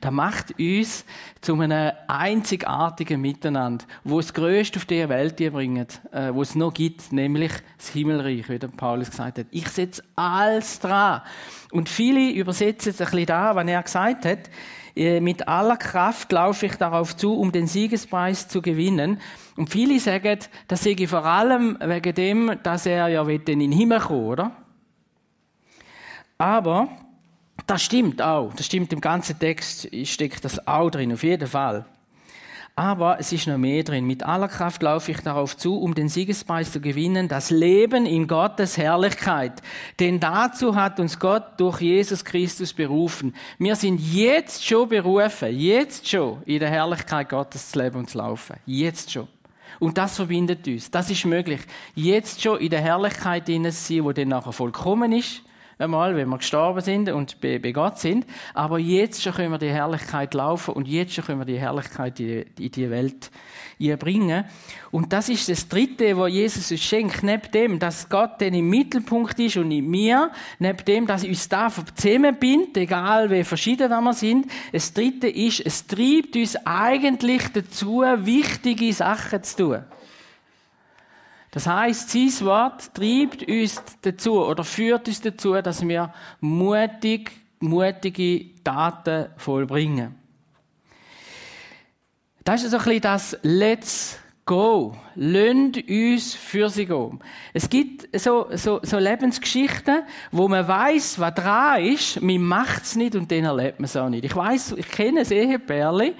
das 0.00 0.10
macht 0.10 0.58
uns 0.58 1.04
zu 1.42 1.60
einem 1.60 1.92
einzigartigen 2.06 3.20
Miteinander, 3.20 3.84
wo 4.04 4.20
das 4.20 4.32
Größte 4.32 4.78
auf 4.78 4.86
dieser 4.86 5.10
Welt 5.10 5.36
bringt, 5.36 6.00
äh, 6.12 6.32
wo 6.32 6.42
es 6.42 6.54
noch 6.54 6.72
gibt, 6.72 7.12
nämlich 7.12 7.52
das 7.76 7.90
Himmelreich, 7.90 8.48
wie 8.48 8.58
der 8.58 8.68
Paulus 8.68 9.10
gesagt 9.10 9.38
hat. 9.38 9.46
Ich 9.50 9.68
setze 9.68 10.02
alles 10.16 10.80
dran. 10.80 11.20
Und 11.70 11.90
viele 11.90 12.30
übersetzen 12.32 12.90
es 12.90 13.00
ein 13.00 13.06
bisschen 13.06 13.26
da, 13.26 13.54
was 13.54 13.66
er 13.66 13.82
gesagt 13.82 14.24
hat. 14.24 14.50
Äh, 14.98 15.20
mit 15.20 15.46
aller 15.46 15.76
Kraft 15.76 16.32
laufe 16.32 16.66
ich 16.66 16.74
darauf 16.74 17.16
zu, 17.16 17.38
um 17.38 17.52
den 17.52 17.68
Siegespreis 17.68 18.48
zu 18.48 18.60
gewinnen. 18.60 19.20
Und 19.56 19.70
viele 19.70 20.00
sagen, 20.00 20.40
das 20.66 20.82
sehe 20.82 20.96
ich 20.96 21.08
vor 21.08 21.24
allem 21.24 21.78
wegen 21.80 22.14
dem, 22.16 22.58
dass 22.64 22.84
er 22.84 23.06
ja 23.06 23.22
in 23.22 23.44
den 23.44 23.70
Himmel 23.70 24.00
kommen, 24.00 24.26
oder? 24.26 24.50
Aber 26.36 26.88
das 27.64 27.82
stimmt 27.82 28.20
auch. 28.20 28.52
Das 28.54 28.66
stimmt 28.66 28.92
im 28.92 29.00
ganzen 29.00 29.38
Text, 29.38 29.88
steckt 30.04 30.44
das 30.44 30.66
auch 30.66 30.90
drin, 30.90 31.12
auf 31.12 31.22
jeden 31.22 31.46
Fall. 31.46 31.84
Aber 32.78 33.18
es 33.18 33.32
ist 33.32 33.48
noch 33.48 33.58
mehr 33.58 33.82
drin. 33.82 34.06
Mit 34.06 34.22
aller 34.22 34.46
Kraft 34.46 34.84
laufe 34.84 35.10
ich 35.10 35.18
darauf 35.18 35.56
zu, 35.56 35.80
um 35.80 35.96
den 35.96 36.08
Siegespreis 36.08 36.70
zu 36.70 36.80
gewinnen, 36.80 37.26
das 37.26 37.50
Leben 37.50 38.06
in 38.06 38.28
Gottes 38.28 38.78
Herrlichkeit. 38.78 39.62
Denn 39.98 40.20
dazu 40.20 40.76
hat 40.76 41.00
uns 41.00 41.18
Gott 41.18 41.58
durch 41.58 41.80
Jesus 41.80 42.24
Christus 42.24 42.72
berufen. 42.72 43.34
Wir 43.58 43.74
sind 43.74 43.98
jetzt 43.98 44.64
schon 44.64 44.88
berufen, 44.88 45.58
jetzt 45.58 46.08
schon 46.08 46.40
in 46.44 46.60
der 46.60 46.70
Herrlichkeit 46.70 47.28
Gottes 47.30 47.72
zu 47.72 47.80
leben 47.80 47.98
und 47.98 48.10
zu 48.10 48.18
laufen. 48.18 48.54
Jetzt 48.64 49.10
schon. 49.10 49.26
Und 49.80 49.98
das 49.98 50.14
verbindet 50.14 50.64
uns. 50.68 50.88
Das 50.88 51.10
ist 51.10 51.24
möglich. 51.24 51.62
Jetzt 51.96 52.40
schon 52.40 52.60
in 52.60 52.70
der 52.70 52.80
Herrlichkeit 52.80 53.48
sein, 53.48 54.04
wo 54.04 54.12
dann 54.12 54.28
nachher 54.28 54.52
vollkommen 54.52 55.10
ist 55.10 55.42
einmal, 55.78 56.16
wenn 56.16 56.28
wir 56.28 56.38
gestorben 56.38 56.80
sind 56.80 57.08
und 57.08 57.40
bei, 57.40 57.58
Gott 57.72 57.98
sind. 57.98 58.26
Aber 58.54 58.78
jetzt 58.78 59.22
schon 59.22 59.32
können 59.32 59.50
wir 59.50 59.58
die 59.58 59.70
Herrlichkeit 59.70 60.34
laufen 60.34 60.74
und 60.74 60.88
jetzt 60.88 61.14
schon 61.14 61.24
können 61.24 61.40
wir 61.40 61.44
die 61.44 61.58
Herrlichkeit 61.58 62.18
in, 62.20 62.44
die 62.56 62.90
Welt 62.90 63.30
bringen. 63.98 64.44
Und 64.90 65.12
das 65.12 65.28
ist 65.28 65.48
das 65.48 65.68
Dritte, 65.68 66.16
was 66.16 66.32
Jesus 66.32 66.70
uns 66.70 66.82
schenkt. 66.82 67.22
Neben 67.22 67.50
dem, 67.52 67.78
dass 67.78 68.08
Gott 68.08 68.40
dann 68.40 68.54
im 68.54 68.68
Mittelpunkt 68.68 69.38
ist 69.38 69.56
und 69.56 69.70
in 69.70 69.88
mir, 69.88 70.30
neben 70.58 70.84
dem, 70.84 71.06
dass 71.06 71.24
uns 71.24 71.48
da 71.48 71.68
zusammenbindet, 71.94 72.76
egal 72.76 73.30
wie 73.30 73.44
verschieden 73.44 73.90
wir 73.90 74.12
sind. 74.12 74.46
Das 74.72 74.92
Dritte 74.92 75.28
ist, 75.28 75.60
es 75.60 75.86
treibt 75.86 76.34
uns 76.34 76.56
eigentlich 76.66 77.48
dazu, 77.52 78.00
wichtige 78.00 78.92
Sachen 78.92 79.42
zu 79.42 79.56
tun. 79.56 79.84
Das 81.50 81.66
heißt, 81.66 82.10
sein 82.10 82.46
Wort 82.46 82.94
treibt 82.94 83.48
uns 83.48 83.82
dazu 84.02 84.44
oder 84.44 84.64
führt 84.64 85.08
uns 85.08 85.20
dazu, 85.20 85.54
dass 85.54 85.86
wir 85.86 86.12
mutig, 86.40 87.30
mutige 87.60 88.62
Taten 88.62 89.28
vollbringen. 89.36 90.14
Das 92.44 92.62
ist 92.62 92.70
so 92.70 92.78
ein 92.78 92.84
bisschen 92.84 93.00
das 93.00 93.38
Let's 93.42 94.18
Go. 94.48 94.96
Lönt 95.14 95.76
uns 95.88 96.34
für 96.34 96.70
sie 96.70 96.86
gehen. 96.86 97.20
Es 97.52 97.68
gibt 97.68 98.08
so, 98.18 98.46
so, 98.52 98.80
so 98.82 98.98
Lebensgeschichten, 98.98 100.04
wo 100.32 100.48
man 100.48 100.66
weiß, 100.66 101.18
was 101.18 101.34
dran 101.34 101.84
ist, 101.84 102.22
man 102.22 102.40
macht 102.40 102.84
es 102.84 102.96
nicht 102.96 103.14
und 103.14 103.30
dann 103.30 103.44
erlebt 103.44 103.78
man 103.78 103.84
es 103.84 103.96
auch 103.96 104.08
nicht. 104.08 104.24
Ich 104.24 104.34
weiß, 104.34 104.72
ich 104.78 104.88
kenne 104.88 105.20
ein 105.20 105.30
Ehepärchen, 105.30 106.14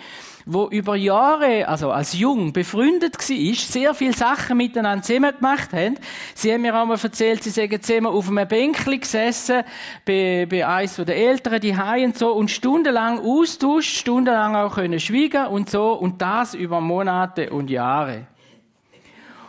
wo 0.50 0.66
über 0.68 0.96
Jahre, 0.96 1.68
also 1.68 1.92
als 1.92 2.18
Jung, 2.18 2.54
befreundet 2.54 3.16
war, 3.18 3.54
sehr 3.54 3.92
viele 3.92 4.14
Sachen 4.14 4.56
miteinander 4.56 5.04
zusammen 5.04 5.34
gemacht 5.36 5.74
haben. 5.74 5.96
Sie 6.34 6.50
haben 6.50 6.62
mir 6.62 6.74
auch 6.74 6.86
mal 6.86 6.98
erzählt, 7.00 7.42
sie 7.42 7.50
seien 7.50 7.82
zusammen 7.82 8.06
auf 8.06 8.30
einem 8.30 8.48
Bänkchen 8.48 8.98
gesessen, 8.98 9.62
bei, 10.06 10.46
bei 10.50 10.66
eins 10.66 10.96
der 10.96 11.16
Älteren, 11.16 11.60
die 11.60 11.74
und 11.74 12.16
so, 12.16 12.32
und 12.32 12.50
stundenlang 12.50 13.20
austauscht, 13.20 13.94
stundenlang 13.98 14.56
auch 14.56 14.74
können 14.76 14.98
schweigen 14.98 15.48
und 15.48 15.68
so, 15.68 15.92
und 15.92 16.22
das 16.22 16.54
über 16.54 16.80
Monate 16.80 17.50
und 17.50 17.68
Jahre. 17.68 18.26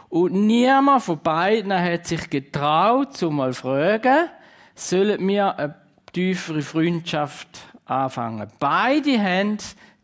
Und 0.09 0.33
niemand 0.33 1.03
von 1.03 1.19
beiden 1.19 1.73
hat 1.73 2.07
sich 2.07 2.29
getraut, 2.29 3.15
zu 3.15 3.31
mal 3.31 3.53
fragen, 3.53 4.27
sollen 4.75 5.25
wir 5.25 5.57
eine 5.57 5.75
tiefere 6.11 6.61
Freundschaft 6.61 7.47
anfangen. 7.85 8.47
Beide 8.59 9.17
haben 9.21 9.57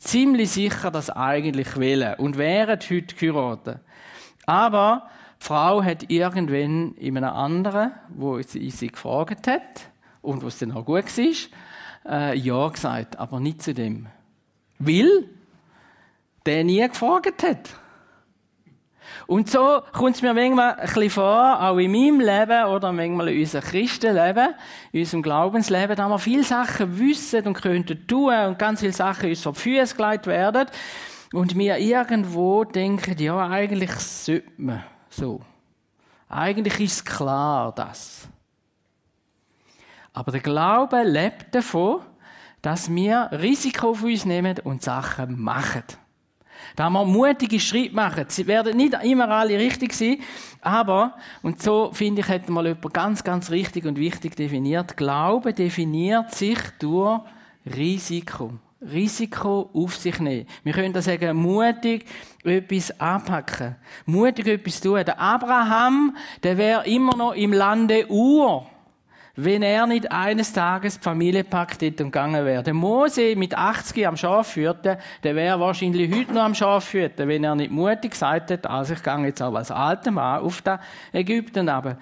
ziemlich 0.06 0.52
sicher 0.52 0.92
das 0.92 1.10
eigentlich 1.10 1.76
wollen 1.76 2.16
und 2.16 2.38
wären 2.38 2.80
heute 2.80 3.16
geheiratet. 3.16 3.80
Aber 4.46 5.10
die 5.42 5.46
Frau 5.46 5.84
hat 5.84 6.10
irgendwann 6.10 6.94
in 6.96 7.18
einem 7.18 7.30
anderen, 7.30 7.92
wo 8.10 8.42
sie 8.42 8.70
sie 8.70 8.88
gefragt 8.88 9.48
hat 9.48 9.90
und 10.22 10.44
was 10.44 10.60
dann 10.60 10.72
auch 10.72 10.86
gut 10.86 11.06
war, 11.18 12.32
äh, 12.32 12.38
ja 12.38 12.68
gesagt, 12.70 13.18
aber 13.18 13.40
nicht 13.40 13.62
zu 13.62 13.74
dem. 13.74 14.08
Weil 14.80 15.30
der 16.46 16.64
nie 16.64 16.88
gefragt 16.88 17.44
hat. 17.44 17.70
Und 19.28 19.50
so 19.50 19.82
kommt 19.92 20.16
es 20.16 20.22
mir 20.22 20.34
manchmal 20.34 20.76
ein 20.76 20.86
bisschen 20.86 21.10
vor, 21.10 21.62
auch 21.62 21.78
in 21.78 21.92
meinem 21.92 22.20
Leben 22.20 22.66
oder 22.66 22.92
manchmal 22.92 23.30
in 23.30 23.40
unserem 23.40 23.64
Christenleben, 23.64 24.56
in 24.92 25.00
unserem 25.02 25.24
Glaubensleben, 25.24 25.96
da 25.96 26.08
wir 26.08 26.20
viele 26.20 26.44
Sachen 26.44 27.00
wissen 27.00 27.48
und 27.48 27.54
könnten 27.54 28.08
tun 28.08 28.34
und 28.48 28.60
ganz 28.60 28.82
viele 28.82 28.94
Sachen 28.94 29.30
uns 29.30 29.42
vor 29.42 29.54
die 29.54 29.60
Füße 29.60 29.96
gelegt 29.96 30.28
werden 30.28 30.68
und 31.34 31.58
wir 31.58 31.78
irgendwo 31.78 32.64
denken, 32.64 33.18
ja, 33.18 33.48
eigentlich 33.50 33.92
sollte 33.92 34.52
man 34.58 34.84
so. 35.10 35.42
Eigentlich 36.30 36.80
ist 36.80 37.06
klar, 37.06 37.74
das. 37.74 38.28
Aber 40.14 40.32
der 40.32 40.42
Glaube 40.42 41.04
lebt 41.04 41.54
davon, 41.54 42.02
dass 42.62 42.94
wir 42.94 43.30
Risiko 43.32 43.90
auf 43.90 44.04
uns 44.04 44.26
nehmen 44.26 44.58
und 44.64 44.82
Sachen 44.82 45.40
machen. 45.40 45.84
Da 46.76 46.90
wir 46.90 47.06
mutige 47.06 47.60
Schritte 47.60 47.96
machen. 47.96 48.26
Sie 48.28 48.46
werden 48.48 48.78
nicht 48.78 48.94
immer 49.04 49.30
alle 49.30 49.58
richtig 49.58 49.94
sein, 49.94 50.18
aber, 50.62 51.16
und 51.42 51.62
so 51.62 51.92
finde 51.94 52.22
ich, 52.22 52.28
hat 52.28 52.50
mal 52.50 52.66
jemand 52.68 52.94
ganz, 52.94 53.24
ganz 53.24 53.52
richtig 53.52 53.86
und 53.86 53.98
wichtig 53.98 54.36
definiert. 54.36 54.98
Glaube 54.98 55.54
definiert 55.54 56.34
sich 56.34 56.60
durch 56.80 57.22
Risiko. 57.66 58.54
Risiko 58.82 59.70
auf 59.74 59.96
sich 59.96 60.20
nehmen. 60.20 60.48
Wir 60.64 60.74
können 60.74 60.94
da 60.94 61.02
sagen, 61.02 61.38
mutig 61.38 62.06
etwas 62.44 63.00
anpacken. 63.00 63.76
Mutig 64.06 64.48
etwas 64.48 64.82
tun. 64.82 65.04
Der 65.04 65.20
Abraham, 65.20 66.16
der 66.44 66.58
wäre 66.58 66.86
immer 66.86 67.16
noch 67.16 67.34
im 67.34 67.54
Lande 67.54 68.06
Ur 68.10 68.68
wenn 69.36 69.64
er 69.64 69.86
nicht 69.86 70.12
eines 70.12 70.54
Tages 70.54 70.98
die 70.98 71.04
Familie 71.04 71.44
packt 71.44 71.82
und 71.84 71.98
gegangen 71.98 72.46
wäre. 72.46 72.64
Der 72.64 72.74
Mose 72.74 73.36
mit 73.36 73.58
80 73.58 74.08
am 74.08 74.18
Schaf 74.18 74.54
führte, 74.54 74.98
der 75.24 75.36
wäre 75.36 75.60
wahrscheinlich 75.60 76.14
heute 76.14 76.34
noch 76.34 76.44
am 76.44 76.56
Schaf 76.56 76.86
führte, 76.86 77.28
wenn 77.28 77.44
er 77.44 77.56
nicht 77.56 77.72
mutig 77.72 78.12
gesagt 78.12 78.50
hätte, 78.50 78.70
also 78.70 78.94
ich 78.94 79.04
gehe 79.04 79.26
jetzt 79.26 79.42
aber 79.42 79.58
als 79.58 79.72
alter 79.72 80.12
Mann 80.12 80.42
auf 80.42 80.62
den 80.62 80.80
Ägypten 81.12 81.68
runter. 81.68 81.98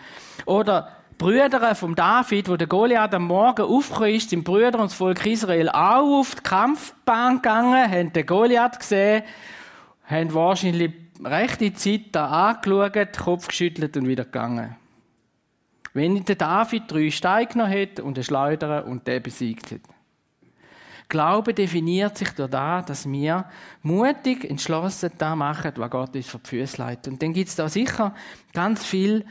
Oder 0.46 0.90
Brüder 1.18 1.74
vom 1.76 1.96
David, 1.96 2.50
wo 2.50 2.56
der 2.56 2.68
Goliath 2.68 3.14
am 3.14 3.28
Morgen 3.28 3.64
aufgekommen 3.64 4.16
ist, 4.16 4.30
sind 4.30 4.44
Brüder 4.44 4.80
und 4.80 4.92
das 4.92 4.94
Volk 4.94 5.26
Israel 5.26 5.70
auch 5.70 6.20
auf 6.20 6.36
die 6.36 6.44
Kampfbahn 6.44 7.36
gegangen, 7.36 7.90
haben 7.90 8.14
den 8.14 8.26
Goliath 8.26 8.80
gesehen, 8.80 9.24
haben 10.06 10.34
wahrscheinlich 10.34 10.92
rechte 11.24 11.74
Zeit 11.74 12.02
da 12.12 12.28
angeschaut, 12.28 13.18
Kopf 13.18 13.48
geschüttelt 13.48 13.96
und 13.96 14.08
wieder 14.08 14.26
gegangen. 14.26 14.76
Wenn 15.94 16.26
der 16.26 16.36
David 16.36 16.92
drei 16.92 17.12
Steine 17.12 17.48
genommen 17.48 17.72
hätte 17.72 18.04
und 18.04 18.18
eine 18.18 18.24
Schleudern 18.24 18.86
und 18.86 19.08
den 19.08 19.22
besiegt 19.22 19.72
hätte. 19.72 19.90
Glaube 21.10 21.54
definiert 21.54 22.18
sich 22.18 22.30
durch 22.30 22.50
das, 22.50 22.86
dass 22.86 23.12
wir 23.12 23.46
mutig, 23.84 24.50
entschlossen 24.50 25.12
da 25.18 25.36
machen, 25.36 25.74
was 25.76 25.92
Gott 25.92 26.16
uns 26.16 26.28
vor 26.28 26.40
die 26.44 26.50
Füße 26.50 26.78
leitet. 26.78 27.14
Und 27.14 27.22
dann 27.22 27.34
gibt 27.34 27.50
es 27.50 27.56
da 27.56 27.70
sicher 27.70 28.16
ganz 28.54 28.84
viel, 28.84 29.26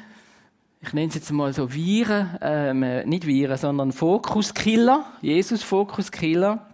ich 0.81 0.93
nenne 0.93 1.09
es 1.09 1.15
jetzt 1.15 1.33
mal 1.33 1.53
so 1.53 1.73
Viren, 1.73 2.39
ähm, 2.41 2.81
nicht 3.09 3.27
Viren, 3.27 3.57
sondern 3.57 3.91
Fokuskiller, 3.91 5.07
Jesus-Fokuskiller, 5.23 6.67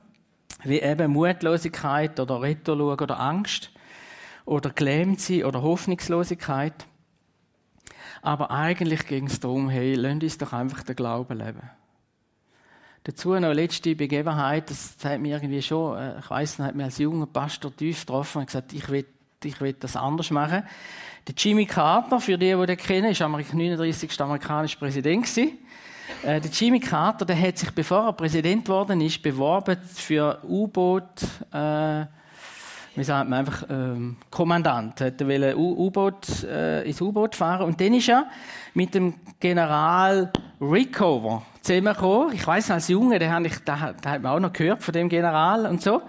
wie 0.64 0.80
eben 0.80 1.12
Mutlosigkeit 1.12 2.18
oder 2.18 2.42
Retterlug 2.42 3.00
oder 3.00 3.20
Angst 3.20 3.70
oder 4.44 4.70
gelähmt 4.70 5.20
sein 5.20 5.44
oder 5.44 5.62
Hoffnungslosigkeit. 5.62 6.87
Aber 8.22 8.50
eigentlich 8.50 9.06
ging 9.06 9.26
es 9.26 9.40
darum, 9.40 9.68
hey, 9.68 9.94
lasst 9.94 10.22
uns 10.22 10.38
doch 10.38 10.52
einfach 10.52 10.82
den 10.82 10.96
Glauben 10.96 11.38
leben. 11.38 11.62
Dazu 13.04 13.30
noch 13.30 13.36
eine 13.36 13.54
letzte 13.54 13.94
Begebenheit, 13.94 14.70
das 14.70 14.96
hat 15.02 15.20
mir 15.20 15.36
irgendwie 15.36 15.62
schon, 15.62 15.96
äh, 15.96 16.18
ich 16.18 16.28
weiss, 16.28 16.58
hat 16.58 16.74
mir 16.74 16.84
als 16.84 16.98
junger 16.98 17.26
Pastor 17.26 17.74
tief 17.74 18.00
getroffen 18.00 18.38
und 18.38 18.46
gesagt, 18.46 18.72
ich 18.72 18.88
will, 18.90 19.06
ich 19.42 19.60
will 19.60 19.72
das 19.72 19.96
anders 19.96 20.30
machen. 20.30 20.62
Der 21.26 21.34
Jimmy 21.36 21.64
Carter, 21.64 22.20
für 22.20 22.36
die, 22.36 22.54
die 22.54 22.66
den 22.66 22.76
kennen, 22.76 23.10
ist 23.10 23.20
39. 23.20 24.20
amerikanischer 24.20 24.78
Präsident 24.78 25.24
gewesen. 25.24 25.58
Äh, 26.22 26.40
der 26.40 26.50
Jimmy 26.50 26.80
Carter, 26.80 27.24
der 27.24 27.40
hat 27.40 27.58
sich, 27.58 27.70
bevor 27.70 28.04
er 28.06 28.12
Präsident 28.12 28.64
geworden 28.64 29.00
ist, 29.00 29.22
beworben 29.22 29.78
für 29.82 30.40
U-Boot, 30.44 31.22
äh, 31.52 32.04
wie 32.98 33.04
sagt 33.04 33.30
man 33.30 33.38
einfach, 33.38 33.64
ähm, 33.70 34.16
Kommandant, 34.30 35.00
hat 35.00 35.22
U-Boot, 35.22 36.44
äh, 36.44 36.82
ins 36.82 37.00
U-Boot 37.00 37.36
fahren 37.36 37.66
und 37.66 37.80
dann 37.80 37.94
ist 37.94 38.08
er 38.08 38.26
mit 38.74 38.94
dem 38.94 39.14
General 39.38 40.32
Rickover 40.60 41.42
zusammengekommen. 41.62 42.34
Ich 42.34 42.44
weiß 42.46 42.72
als 42.72 42.88
Junge, 42.88 43.18
da, 43.18 43.38
da 43.64 43.80
hat 43.80 44.22
man 44.22 44.26
auch 44.26 44.40
noch 44.40 44.52
gehört 44.52 44.82
von 44.82 44.92
dem 44.92 45.08
General 45.08 45.66
und 45.66 45.80
so. 45.80 46.02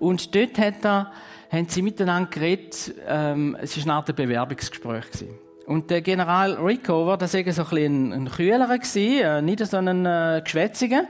Und 0.00 0.34
dort 0.34 0.58
hat 0.58 0.84
er, 0.84 1.12
haben 1.50 1.68
sie 1.68 1.82
miteinander 1.82 2.28
geredet, 2.28 2.92
ähm, 3.06 3.56
es 3.60 3.76
war 3.76 3.84
eine 3.84 3.94
Art 3.94 4.16
Bewerbungsgespräch 4.16 5.10
gewesen. 5.12 5.38
Und 5.66 5.90
der 5.90 6.02
General 6.02 6.54
Rickover, 6.54 7.16
das 7.16 7.34
war 7.34 7.52
so 7.52 7.62
ein 7.62 7.68
bisschen 7.68 8.12
ein, 8.12 8.26
ein 8.26 8.30
Kühler 8.30 8.66
gewesen, 8.66 9.22
äh, 9.22 9.42
nicht 9.42 9.64
so 9.64 9.76
ein 9.76 10.06
äh, 10.06 10.40
Geschwätziger. 10.42 11.04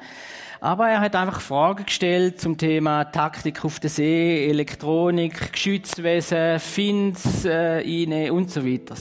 Aber 0.62 0.88
er 0.88 1.00
hat 1.00 1.16
einfach 1.16 1.40
Fragen 1.40 1.86
gestellt 1.86 2.40
zum 2.40 2.56
Thema 2.56 3.02
Taktik 3.02 3.64
auf 3.64 3.80
der 3.80 3.90
See, 3.90 4.48
Elektronik, 4.48 5.50
Geschützwesen, 5.50 6.60
Fins 6.60 7.44
äh, 7.44 8.30
und 8.30 8.48
so 8.48 8.64
weiter. 8.64 8.94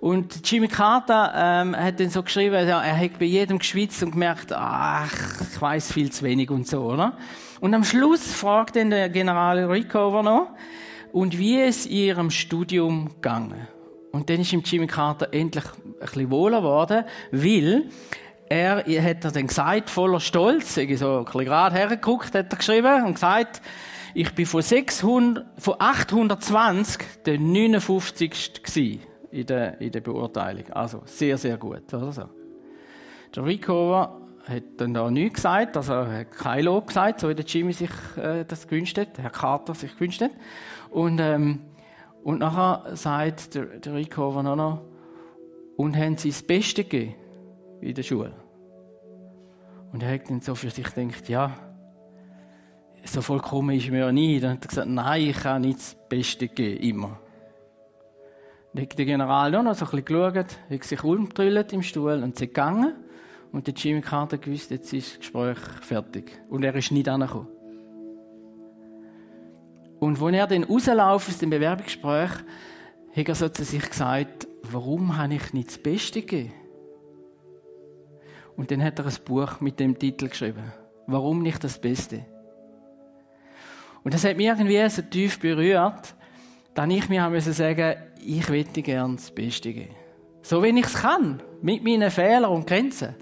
Und 0.00 0.50
Jimmy 0.50 0.66
Carter 0.68 1.34
ähm, 1.36 1.76
hat 1.76 2.00
dann 2.00 2.08
so 2.08 2.22
geschrieben, 2.22 2.54
er 2.54 2.98
hat 2.98 3.18
bei 3.18 3.26
jedem 3.26 3.58
geschwitzt 3.58 4.02
und 4.02 4.12
gemerkt, 4.12 4.50
ach, 4.54 5.12
ich 5.42 5.60
weiß 5.60 5.92
viel 5.92 6.10
zu 6.10 6.24
wenig 6.24 6.50
und 6.50 6.66
so, 6.66 6.80
oder? 6.84 7.18
Und 7.60 7.74
am 7.74 7.84
Schluss 7.84 8.32
fragt 8.32 8.76
dann 8.76 8.88
der 8.88 9.10
General 9.10 9.58
Rickover 9.64 10.22
noch, 10.22 10.48
und 11.12 11.36
wie 11.36 11.60
es 11.60 11.84
in 11.84 11.92
ihrem 11.92 12.30
Studium 12.30 13.10
gegangen? 13.16 13.68
Und 14.10 14.30
dann 14.30 14.40
ist 14.40 14.54
ihm 14.54 14.62
Jimmy 14.64 14.86
Carter 14.86 15.34
endlich 15.34 15.64
ein 15.66 15.94
bisschen 16.00 16.30
wohler 16.30 16.62
geworden, 16.62 17.04
weil 17.30 17.90
er 18.50 19.02
hat 19.02 19.24
er 19.24 19.30
dann 19.30 19.46
gesagt, 19.46 19.90
voller 19.90 20.20
Stolz, 20.20 20.76
ich 20.76 20.98
so 20.98 21.18
ein 21.18 21.24
bisschen 21.24 21.44
gerade 21.44 21.76
hergeguckt, 21.76 22.34
hat 22.34 22.52
er 22.52 22.56
geschrieben 22.56 23.04
und 23.04 23.14
gesagt, 23.14 23.60
ich 24.14 24.34
bin 24.34 24.46
von 24.46 24.62
600, 24.62 25.46
von 25.58 25.74
820 25.78 27.22
der 27.24 27.38
59. 27.38 28.62
gsi 28.62 29.00
in 29.30 29.46
der, 29.46 29.80
in 29.80 29.92
der 29.92 30.00
Beurteilung. 30.00 30.70
Also, 30.70 31.02
sehr, 31.04 31.36
sehr 31.36 31.56
gut, 31.58 31.92
oder 31.92 32.12
so. 32.12 32.28
Der 33.34 33.44
Rico 33.44 34.08
hat 34.44 34.62
dann 34.78 34.94
da 34.94 35.10
nichts 35.10 35.34
gesagt, 35.34 35.76
also 35.76 35.92
er 35.92 36.20
hat 36.20 36.32
kein 36.32 36.64
Lob 36.64 36.86
gesagt, 36.86 37.20
so 37.20 37.28
wie 37.28 37.34
der 37.34 37.44
Jimmy 37.44 37.74
sich 37.74 37.90
äh, 38.16 38.44
das 38.46 38.66
gewünscht 38.66 38.96
hat, 38.96 39.18
Herr 39.18 39.30
Carter 39.30 39.74
sich 39.74 39.92
gewünscht 39.92 40.22
hat. 40.22 40.30
Und, 40.90 41.18
ähm, 41.20 41.60
und 42.24 42.38
nachher 42.38 42.96
sagt 42.96 43.54
der, 43.54 43.66
der 43.66 43.94
Rico 43.94 44.42
noch, 44.42 44.56
noch, 44.56 44.80
und 45.76 45.96
haben 45.96 46.16
sie 46.16 46.30
das 46.30 46.42
Beste 46.42 46.84
gegeben 46.84 47.14
in 47.80 47.94
der 47.94 48.02
Schule. 48.02 48.34
Und 49.92 50.02
er 50.02 50.14
hat 50.14 50.28
dann 50.28 50.40
so 50.40 50.54
für 50.54 50.70
sich 50.70 50.94
gedacht, 50.94 51.28
ja, 51.28 51.56
so 53.04 53.22
vollkommen 53.22 53.76
ist 53.76 53.90
mir 53.90 54.00
ja 54.00 54.12
nie. 54.12 54.38
Dann 54.40 54.52
hat 54.52 54.64
er 54.64 54.68
gesagt, 54.68 54.88
nein, 54.88 55.22
ich 55.22 55.36
kann 55.36 55.62
nicht 55.62 55.78
das 55.78 55.96
Beste 56.08 56.48
geben, 56.48 56.82
immer. 56.82 57.20
Dann 58.74 58.82
hat 58.82 58.98
der 58.98 59.06
General 59.06 59.50
noch 59.50 59.74
so 59.74 59.86
ein 59.86 59.90
bisschen 59.90 60.04
geschaut, 60.04 60.56
hat 60.70 60.84
sich 60.84 61.04
umgedrillt 61.04 61.72
im 61.72 61.82
Stuhl 61.82 62.22
und 62.22 62.34
ist 62.34 62.40
gegangen. 62.40 62.94
Und 63.50 63.66
der 63.66 63.74
Jimmy 63.74 64.02
Carter 64.02 64.36
gewusst, 64.36 64.70
jetzt 64.70 64.92
ist 64.92 65.12
das 65.12 65.18
Gespräch 65.20 65.58
fertig. 65.80 66.38
Und 66.50 66.64
er 66.64 66.74
ist 66.74 66.92
nicht 66.92 67.08
angekommen. 67.08 67.48
Und 70.00 70.22
als 70.22 70.34
er 70.34 70.46
dann 70.46 70.64
rauslaufen 70.64 71.32
aus 71.32 71.38
dem 71.38 71.50
Bewerbungsgespräch, 71.50 72.30
hat 73.16 73.28
er 73.28 73.34
so 73.34 73.48
zu 73.48 73.64
sich 73.64 73.88
gesagt, 73.88 74.46
warum 74.62 75.16
habe 75.16 75.34
ich 75.34 75.52
nicht 75.54 75.68
das 75.68 75.78
Beste 75.78 76.20
gegeben? 76.20 76.52
Und 78.58 78.72
dann 78.72 78.82
hat 78.82 78.98
er 78.98 79.06
ein 79.06 79.14
Buch 79.24 79.60
mit 79.60 79.78
dem 79.78 79.96
Titel 79.96 80.28
geschrieben. 80.28 80.72
Warum 81.06 81.42
nicht 81.42 81.62
das 81.62 81.78
Beste? 81.78 82.24
Und 84.02 84.12
das 84.12 84.24
hat 84.24 84.36
mich 84.36 84.46
irgendwie 84.46 84.86
so 84.90 85.00
tief 85.00 85.38
berührt, 85.38 86.16
dass 86.74 86.90
ich 86.90 87.08
mir 87.08 87.22
haben 87.22 87.38
sagen, 87.40 87.94
ich 88.20 88.48
möchte 88.48 88.82
gern 88.82 89.14
das 89.14 89.30
Beste 89.30 89.72
geben. 89.72 89.94
So 90.42 90.60
wie 90.64 90.76
ich 90.76 90.86
es 90.86 90.94
kann. 90.94 91.40
Mit 91.62 91.84
meinen 91.84 92.10
Fehlern 92.10 92.50
und 92.50 92.66
Grenzen. 92.66 93.14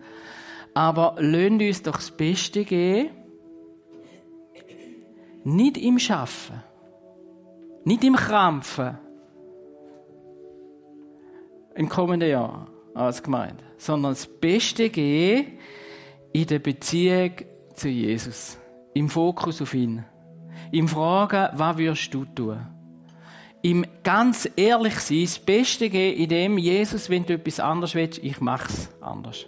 Aber 0.72 1.16
lasst 1.18 1.60
uns 1.60 1.82
doch 1.82 1.96
das 1.96 2.10
Beste 2.10 2.64
geben. 2.64 3.10
Nicht 5.44 5.76
im 5.76 5.98
Schaffen. 5.98 6.62
Nicht 7.84 8.04
im 8.04 8.16
Krampfen. 8.16 8.96
Im 11.74 11.90
kommenden 11.90 12.30
Jahr 12.30 12.68
als 12.96 13.22
Gemeinde, 13.22 13.62
sondern 13.76 14.12
das 14.12 14.26
Beste 14.26 14.88
gehen 14.90 15.58
in 16.32 16.46
der 16.46 16.58
Beziehung 16.58 17.32
zu 17.74 17.88
Jesus. 17.88 18.58
Im 18.94 19.08
Fokus 19.08 19.60
auf 19.60 19.74
ihn. 19.74 20.04
Im 20.72 20.88
Fragen, 20.88 21.48
was 21.58 21.78
würdest 21.78 22.12
du 22.14 22.24
tun? 22.24 22.66
Im 23.62 23.84
ganz 24.02 24.48
ehrlich 24.56 24.98
sein, 24.98 25.22
das 25.22 25.38
Beste 25.38 25.90
geben, 25.90 26.18
in 26.18 26.28
dem, 26.28 26.58
Jesus, 26.58 27.10
wenn 27.10 27.26
du 27.26 27.34
etwas 27.34 27.60
anderes 27.60 27.94
willst, 27.94 28.22
ich 28.22 28.40
mach's 28.40 28.88
anders. 29.00 29.46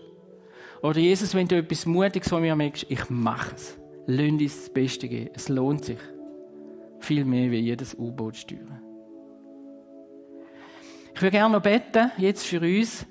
Oder 0.83 0.99
Jesus, 0.99 1.35
wenn 1.35 1.49
du 1.49 1.57
etwas 1.57 1.87
Mutiges 1.87 2.29
von 2.29 2.43
mir 2.43 2.55
merkst, 2.55 2.87
ich 2.89 3.09
mach's. 3.09 3.79
Lass 4.07 4.31
uns 4.31 4.61
das 4.61 4.71
Beste 4.71 5.09
geben. 5.09 5.31
Es 5.35 5.49
lohnt 5.49 5.85
sich. 5.85 5.99
Viel 7.01 7.25
mehr 7.25 7.51
wie 7.51 7.59
jedes 7.59 7.95
U-Boot 7.95 8.37
steuern. 8.37 8.81
Ich 11.15 11.23
würde 11.23 11.37
gerne 11.37 11.55
noch 11.55 11.63
beten, 11.63 12.11
jetzt 12.17 12.47
für 12.47 12.61
uns. 12.61 13.07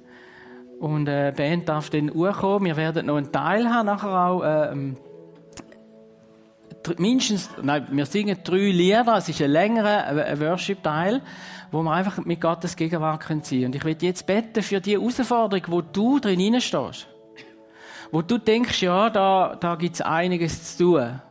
Und 0.79 1.07
äh, 1.07 1.31
die 1.31 1.37
Band 1.37 1.69
darf 1.69 1.89
dann 1.89 2.11
kommen. 2.11 2.65
Wir 2.65 2.77
werden 2.77 3.07
noch 3.07 3.17
einen 3.17 3.31
Teil 3.31 3.69
haben, 3.69 3.87
nachher 3.87 4.27
auch. 4.27 4.43
Äh, 4.43 4.93
mindestens, 6.97 7.49
nein, 7.61 7.87
wir 7.91 8.05
singen 8.05 8.37
drei 8.43 8.71
Lieder. 8.71 9.17
Es 9.17 9.29
ist 9.29 9.41
ein 9.41 9.51
längerer 9.51 10.29
äh, 10.29 10.39
Worship-Teil, 10.39 11.21
wo 11.71 11.81
wir 11.83 11.91
einfach 11.91 12.23
mit 12.25 12.39
Gottes 12.39 12.75
Gegenwart 12.75 13.21
können 13.21 13.43
sein. 13.43 13.65
Und 13.65 13.75
ich 13.75 13.83
will 13.83 13.97
jetzt 13.99 14.25
beten 14.25 14.61
für 14.61 14.79
die 14.79 14.93
Herausforderung, 14.93 15.65
wo 15.67 15.81
du 15.81 16.19
drin 16.19 16.59
stehst. 16.61 17.07
Wo 18.11 18.21
du 18.21 18.37
denkst, 18.37 18.81
ja, 18.81 19.09
da, 19.09 19.57
da 19.59 19.75
gibt's 19.75 20.01
einiges 20.01 20.77
zu 20.77 20.83
tun. 20.83 21.21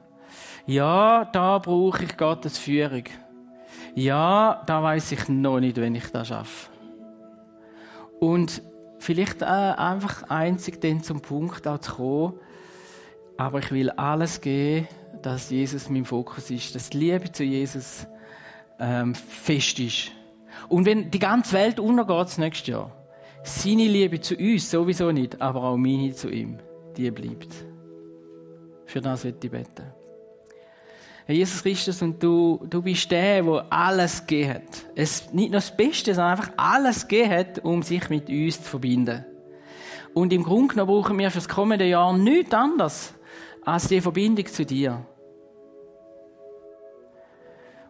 Ja, 0.66 1.24
da 1.24 1.58
brauche 1.58 2.04
ich 2.04 2.16
Gottes 2.16 2.58
Führung. 2.58 3.04
Ja, 3.94 4.62
da 4.66 4.82
weiß 4.82 5.12
ich 5.12 5.28
noch 5.28 5.60
nicht, 5.60 5.78
wenn 5.78 5.94
ich 5.94 6.10
das 6.12 6.28
schaffe. 6.28 6.70
Und 8.20 8.60
vielleicht 9.06 9.42
äh, 9.42 9.44
einfach 9.44 10.24
einzig 10.24 10.80
dann 10.80 11.00
zum 11.00 11.20
Punkt 11.20 11.66
auch 11.68 11.78
zu 11.78 11.92
kommen, 11.94 12.32
aber 13.36 13.60
ich 13.60 13.70
will 13.70 13.90
alles 13.90 14.40
geben, 14.40 14.88
dass 15.22 15.50
Jesus 15.50 15.88
mein 15.88 16.04
Fokus 16.04 16.50
ist, 16.50 16.74
dass 16.74 16.90
die 16.90 16.98
Liebe 16.98 17.30
zu 17.30 17.44
Jesus 17.44 18.06
ähm, 18.80 19.14
fest 19.14 19.78
ist. 19.78 20.10
Und 20.68 20.86
wenn 20.86 21.08
die 21.10 21.20
ganze 21.20 21.52
Welt 21.52 21.78
untergeht 21.78 22.26
das 22.26 22.38
nächste 22.38 22.72
Jahr, 22.72 22.92
seine 23.44 23.86
Liebe 23.86 24.20
zu 24.20 24.34
uns 24.34 24.68
sowieso 24.68 25.12
nicht, 25.12 25.40
aber 25.40 25.62
auch 25.62 25.76
meine 25.76 26.12
zu 26.12 26.28
ihm, 26.28 26.58
die 26.96 27.10
bleibt. 27.12 27.54
Für 28.86 29.00
das 29.00 29.22
wird 29.22 29.44
ich 29.44 29.50
beten. 29.50 29.84
Herr 31.26 31.34
Jesus 31.34 31.60
Christus, 31.60 32.02
und 32.02 32.22
du, 32.22 32.64
du 32.70 32.80
bist 32.80 33.10
der, 33.10 33.42
der 33.42 33.66
alles 33.68 34.24
gegeben 34.24 34.54
hat. 34.54 34.86
Es, 34.94 35.32
nicht 35.32 35.50
nur 35.50 35.58
das 35.58 35.76
Beste, 35.76 36.14
sondern 36.14 36.38
einfach 36.38 36.52
alles 36.56 37.08
gegeben 37.08 37.30
hat, 37.32 37.58
um 37.64 37.82
sich 37.82 38.08
mit 38.08 38.28
uns 38.28 38.62
zu 38.62 38.70
verbinden. 38.70 39.24
Und 40.14 40.32
im 40.32 40.44
Grunde 40.44 40.74
genommen 40.74 40.92
brauchen 40.92 41.18
wir 41.18 41.30
für 41.32 41.38
das 41.38 41.48
kommende 41.48 41.84
Jahr 41.84 42.16
nichts 42.16 42.54
anderes 42.54 43.12
als 43.64 43.88
die 43.88 44.00
Verbindung 44.00 44.46
zu 44.46 44.64
dir. 44.64 45.04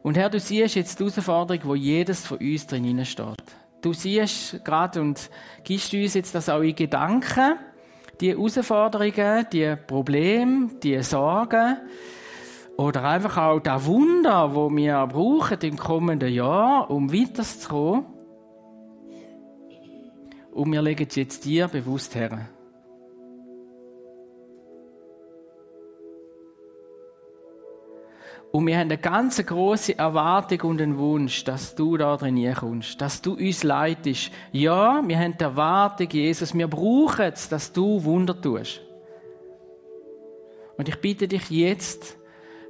Und 0.03 0.17
Herr, 0.17 0.31
du 0.31 0.41
siehst 0.41 0.75
jetzt 0.75 0.99
die 0.99 1.05
Herausforderung, 1.05 1.63
wo 1.65 1.75
jedes 1.75 2.25
von 2.25 2.39
uns 2.39 2.67
drin 2.67 3.05
steht. 3.05 3.45
Du 3.83 3.93
siehst 3.93 4.65
gerade 4.65 5.01
und 5.03 5.29
gibst 5.63 5.93
uns 5.93 6.15
jetzt 6.15 6.35
das 6.35 6.49
auch 6.49 6.63
in 6.63 6.75
Gedanken, 6.75 7.59
die 8.19 8.31
Herausforderungen, 8.31 9.47
die 9.53 9.77
Probleme, 9.87 10.71
die 10.83 11.03
Sorgen, 11.03 11.77
oder 12.77 13.05
einfach 13.05 13.37
auch 13.39 13.61
das 13.61 13.87
Wunder, 13.87 14.55
wo 14.55 14.71
wir 14.71 15.07
brauchen 15.07 15.59
im 15.63 15.77
kommenden 15.77 16.33
Jahr, 16.33 16.91
um 16.91 17.13
weiterzukommen. 17.13 18.05
Und 20.53 20.73
wir 20.73 20.83
legen 20.83 21.07
es 21.09 21.17
jetzt 21.17 21.45
dir 21.45 21.69
bewusst 21.69 22.15
her. 22.15 22.49
Und 28.53 28.67
wir 28.67 28.77
haben 28.77 28.89
eine 28.89 28.97
ganz 28.97 29.45
große 29.45 29.99
Erwartung 29.99 30.71
und 30.71 30.81
einen 30.81 30.97
Wunsch, 30.97 31.45
dass 31.45 31.75
du 31.75 31.99
da 31.99 32.17
drin 32.17 32.55
kommst, 32.55 32.99
dass 33.03 33.21
du 33.21 33.35
uns 33.35 33.63
leitest. 33.65 34.31
Ja, 34.51 35.03
wir 35.07 35.19
haben 35.19 35.37
die 35.37 35.45
Erwartung, 35.45 36.09
Jesus, 36.11 36.55
wir 36.55 36.69
brauchen 36.69 37.33
es, 37.35 37.51
dass 37.51 37.71
du 37.73 38.03
Wunder 38.05 38.41
tust. 38.41 38.81
Und 40.79 40.89
ich 40.89 40.99
bitte 41.01 41.29
dich 41.29 41.51
jetzt, 41.51 42.17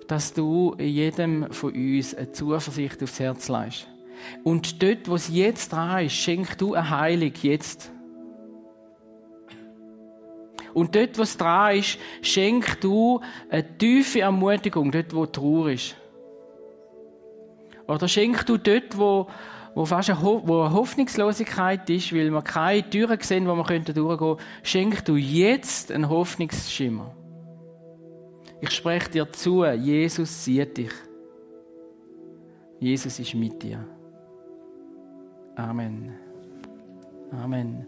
dass 0.09 0.33
du 0.33 0.77
jedem 0.79 1.53
von 1.53 1.73
uns 1.73 2.15
eine 2.15 2.33
Zuversicht 2.33 3.03
aufs 3.03 3.21
Herz 3.21 3.49
leist. 3.49 3.89
Und 4.45 4.83
dort, 4.83 5.09
wo 5.09 5.15
es 5.15 5.29
jetzt 5.29 5.73
dran 5.73 6.07
ist, 6.07 6.15
schenk 6.15 6.57
du 6.59 6.75
eine 6.75 6.91
Heilung 6.91 7.33
jetzt. 7.43 7.91
Und 10.75 10.95
dort, 10.95 11.19
wo 11.19 11.23
es 11.23 11.37
dran 11.37 11.77
ist, 11.77 11.99
schenk 12.23 12.81
du 12.81 13.21
eine 13.49 13.79
tiefe 13.79 14.21
Ermutigung, 14.21 14.91
dort, 14.91 15.15
wo 15.15 15.27
Trauer 15.27 15.71
ist. 15.71 15.97
Oder 17.87 18.09
schenk 18.09 18.45
du 18.47 18.57
dort, 18.57 18.99
wo, 18.99 19.27
wo 19.75 19.85
fast 19.85 20.11
eine, 20.11 20.21
Ho 20.21 20.43
wo 20.45 20.63
eine 20.63 20.75
Hoffnungslosigkeit 20.75 21.89
ist, 21.89 22.13
weil 22.13 22.31
wir 22.31 22.43
keine 22.43 22.89
Türen 22.89 23.19
sehen, 23.21 23.47
wo 23.47 23.55
wir 23.55 23.65
durchgehen 23.65 23.95
könnten, 23.95 24.37
schenk 24.63 25.05
du 25.05 25.17
jetzt 25.17 25.93
einen 25.93 26.09
Hoffnungsschimmer. 26.09 27.15
Ich 28.61 28.71
spreche 28.71 29.11
dir 29.11 29.33
zu, 29.33 29.65
Jesus 29.65 30.45
sieht 30.45 30.77
dich. 30.77 30.93
Jesus 32.79 33.19
ist 33.19 33.35
mit 33.35 33.63
dir. 33.63 33.85
Amen. 35.57 36.15
Amen. 37.33 37.87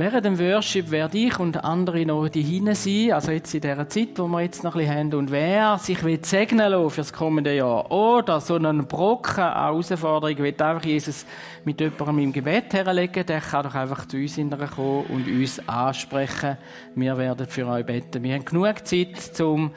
Während 0.00 0.24
dem 0.24 0.38
Worship 0.38 0.90
werde 0.90 1.18
ich 1.18 1.38
und 1.38 1.62
andere 1.62 2.06
noch 2.06 2.26
die 2.30 2.40
hinten 2.40 2.74
sein, 2.74 3.12
also 3.12 3.32
jetzt 3.32 3.52
in 3.52 3.60
dieser 3.60 3.86
Zeit, 3.86 4.08
wo 4.16 4.26
wir 4.28 4.40
jetzt 4.40 4.64
noch 4.64 4.74
ein 4.74 4.78
bisschen 4.78 4.96
haben. 4.96 5.14
Und 5.14 5.30
wer 5.30 5.76
sich 5.76 6.02
will 6.02 6.24
segnen 6.24 6.70
lassen 6.70 6.88
für 6.88 7.00
das 7.02 7.12
kommende 7.12 7.54
Jahr 7.54 7.92
oder 7.92 8.40
so 8.40 8.54
einen 8.54 8.86
Brocken 8.86 9.44
an 9.44 9.52
Herausforderung 9.52 10.38
will 10.38 10.54
einfach 10.58 10.86
Jesus 10.86 11.26
mit 11.66 11.82
jemandem 11.82 12.18
im 12.20 12.32
Gebet 12.32 12.72
herlegen, 12.72 13.26
der 13.26 13.42
kann 13.42 13.62
doch 13.62 13.74
einfach 13.74 14.08
zu 14.08 14.16
uns 14.16 14.36
kommen 14.36 15.04
und 15.10 15.28
uns 15.28 15.68
ansprechen. 15.68 16.56
Wir 16.94 17.18
werden 17.18 17.46
für 17.46 17.66
euch 17.66 17.84
beten. 17.84 18.22
Wir 18.22 18.36
haben 18.36 18.44
genug 18.46 18.86
Zeit, 18.86 19.38
um 19.38 19.70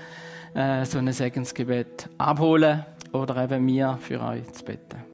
äh, 0.53 0.85
so 0.85 0.99
ein 0.99 1.11
Segensgebet 1.11 2.07
abholen 2.17 2.85
oder 3.11 3.43
eben 3.43 3.65
mir 3.65 3.99
für 4.01 4.21
euch 4.21 4.49
zu 4.53 4.63
beten. 4.63 5.01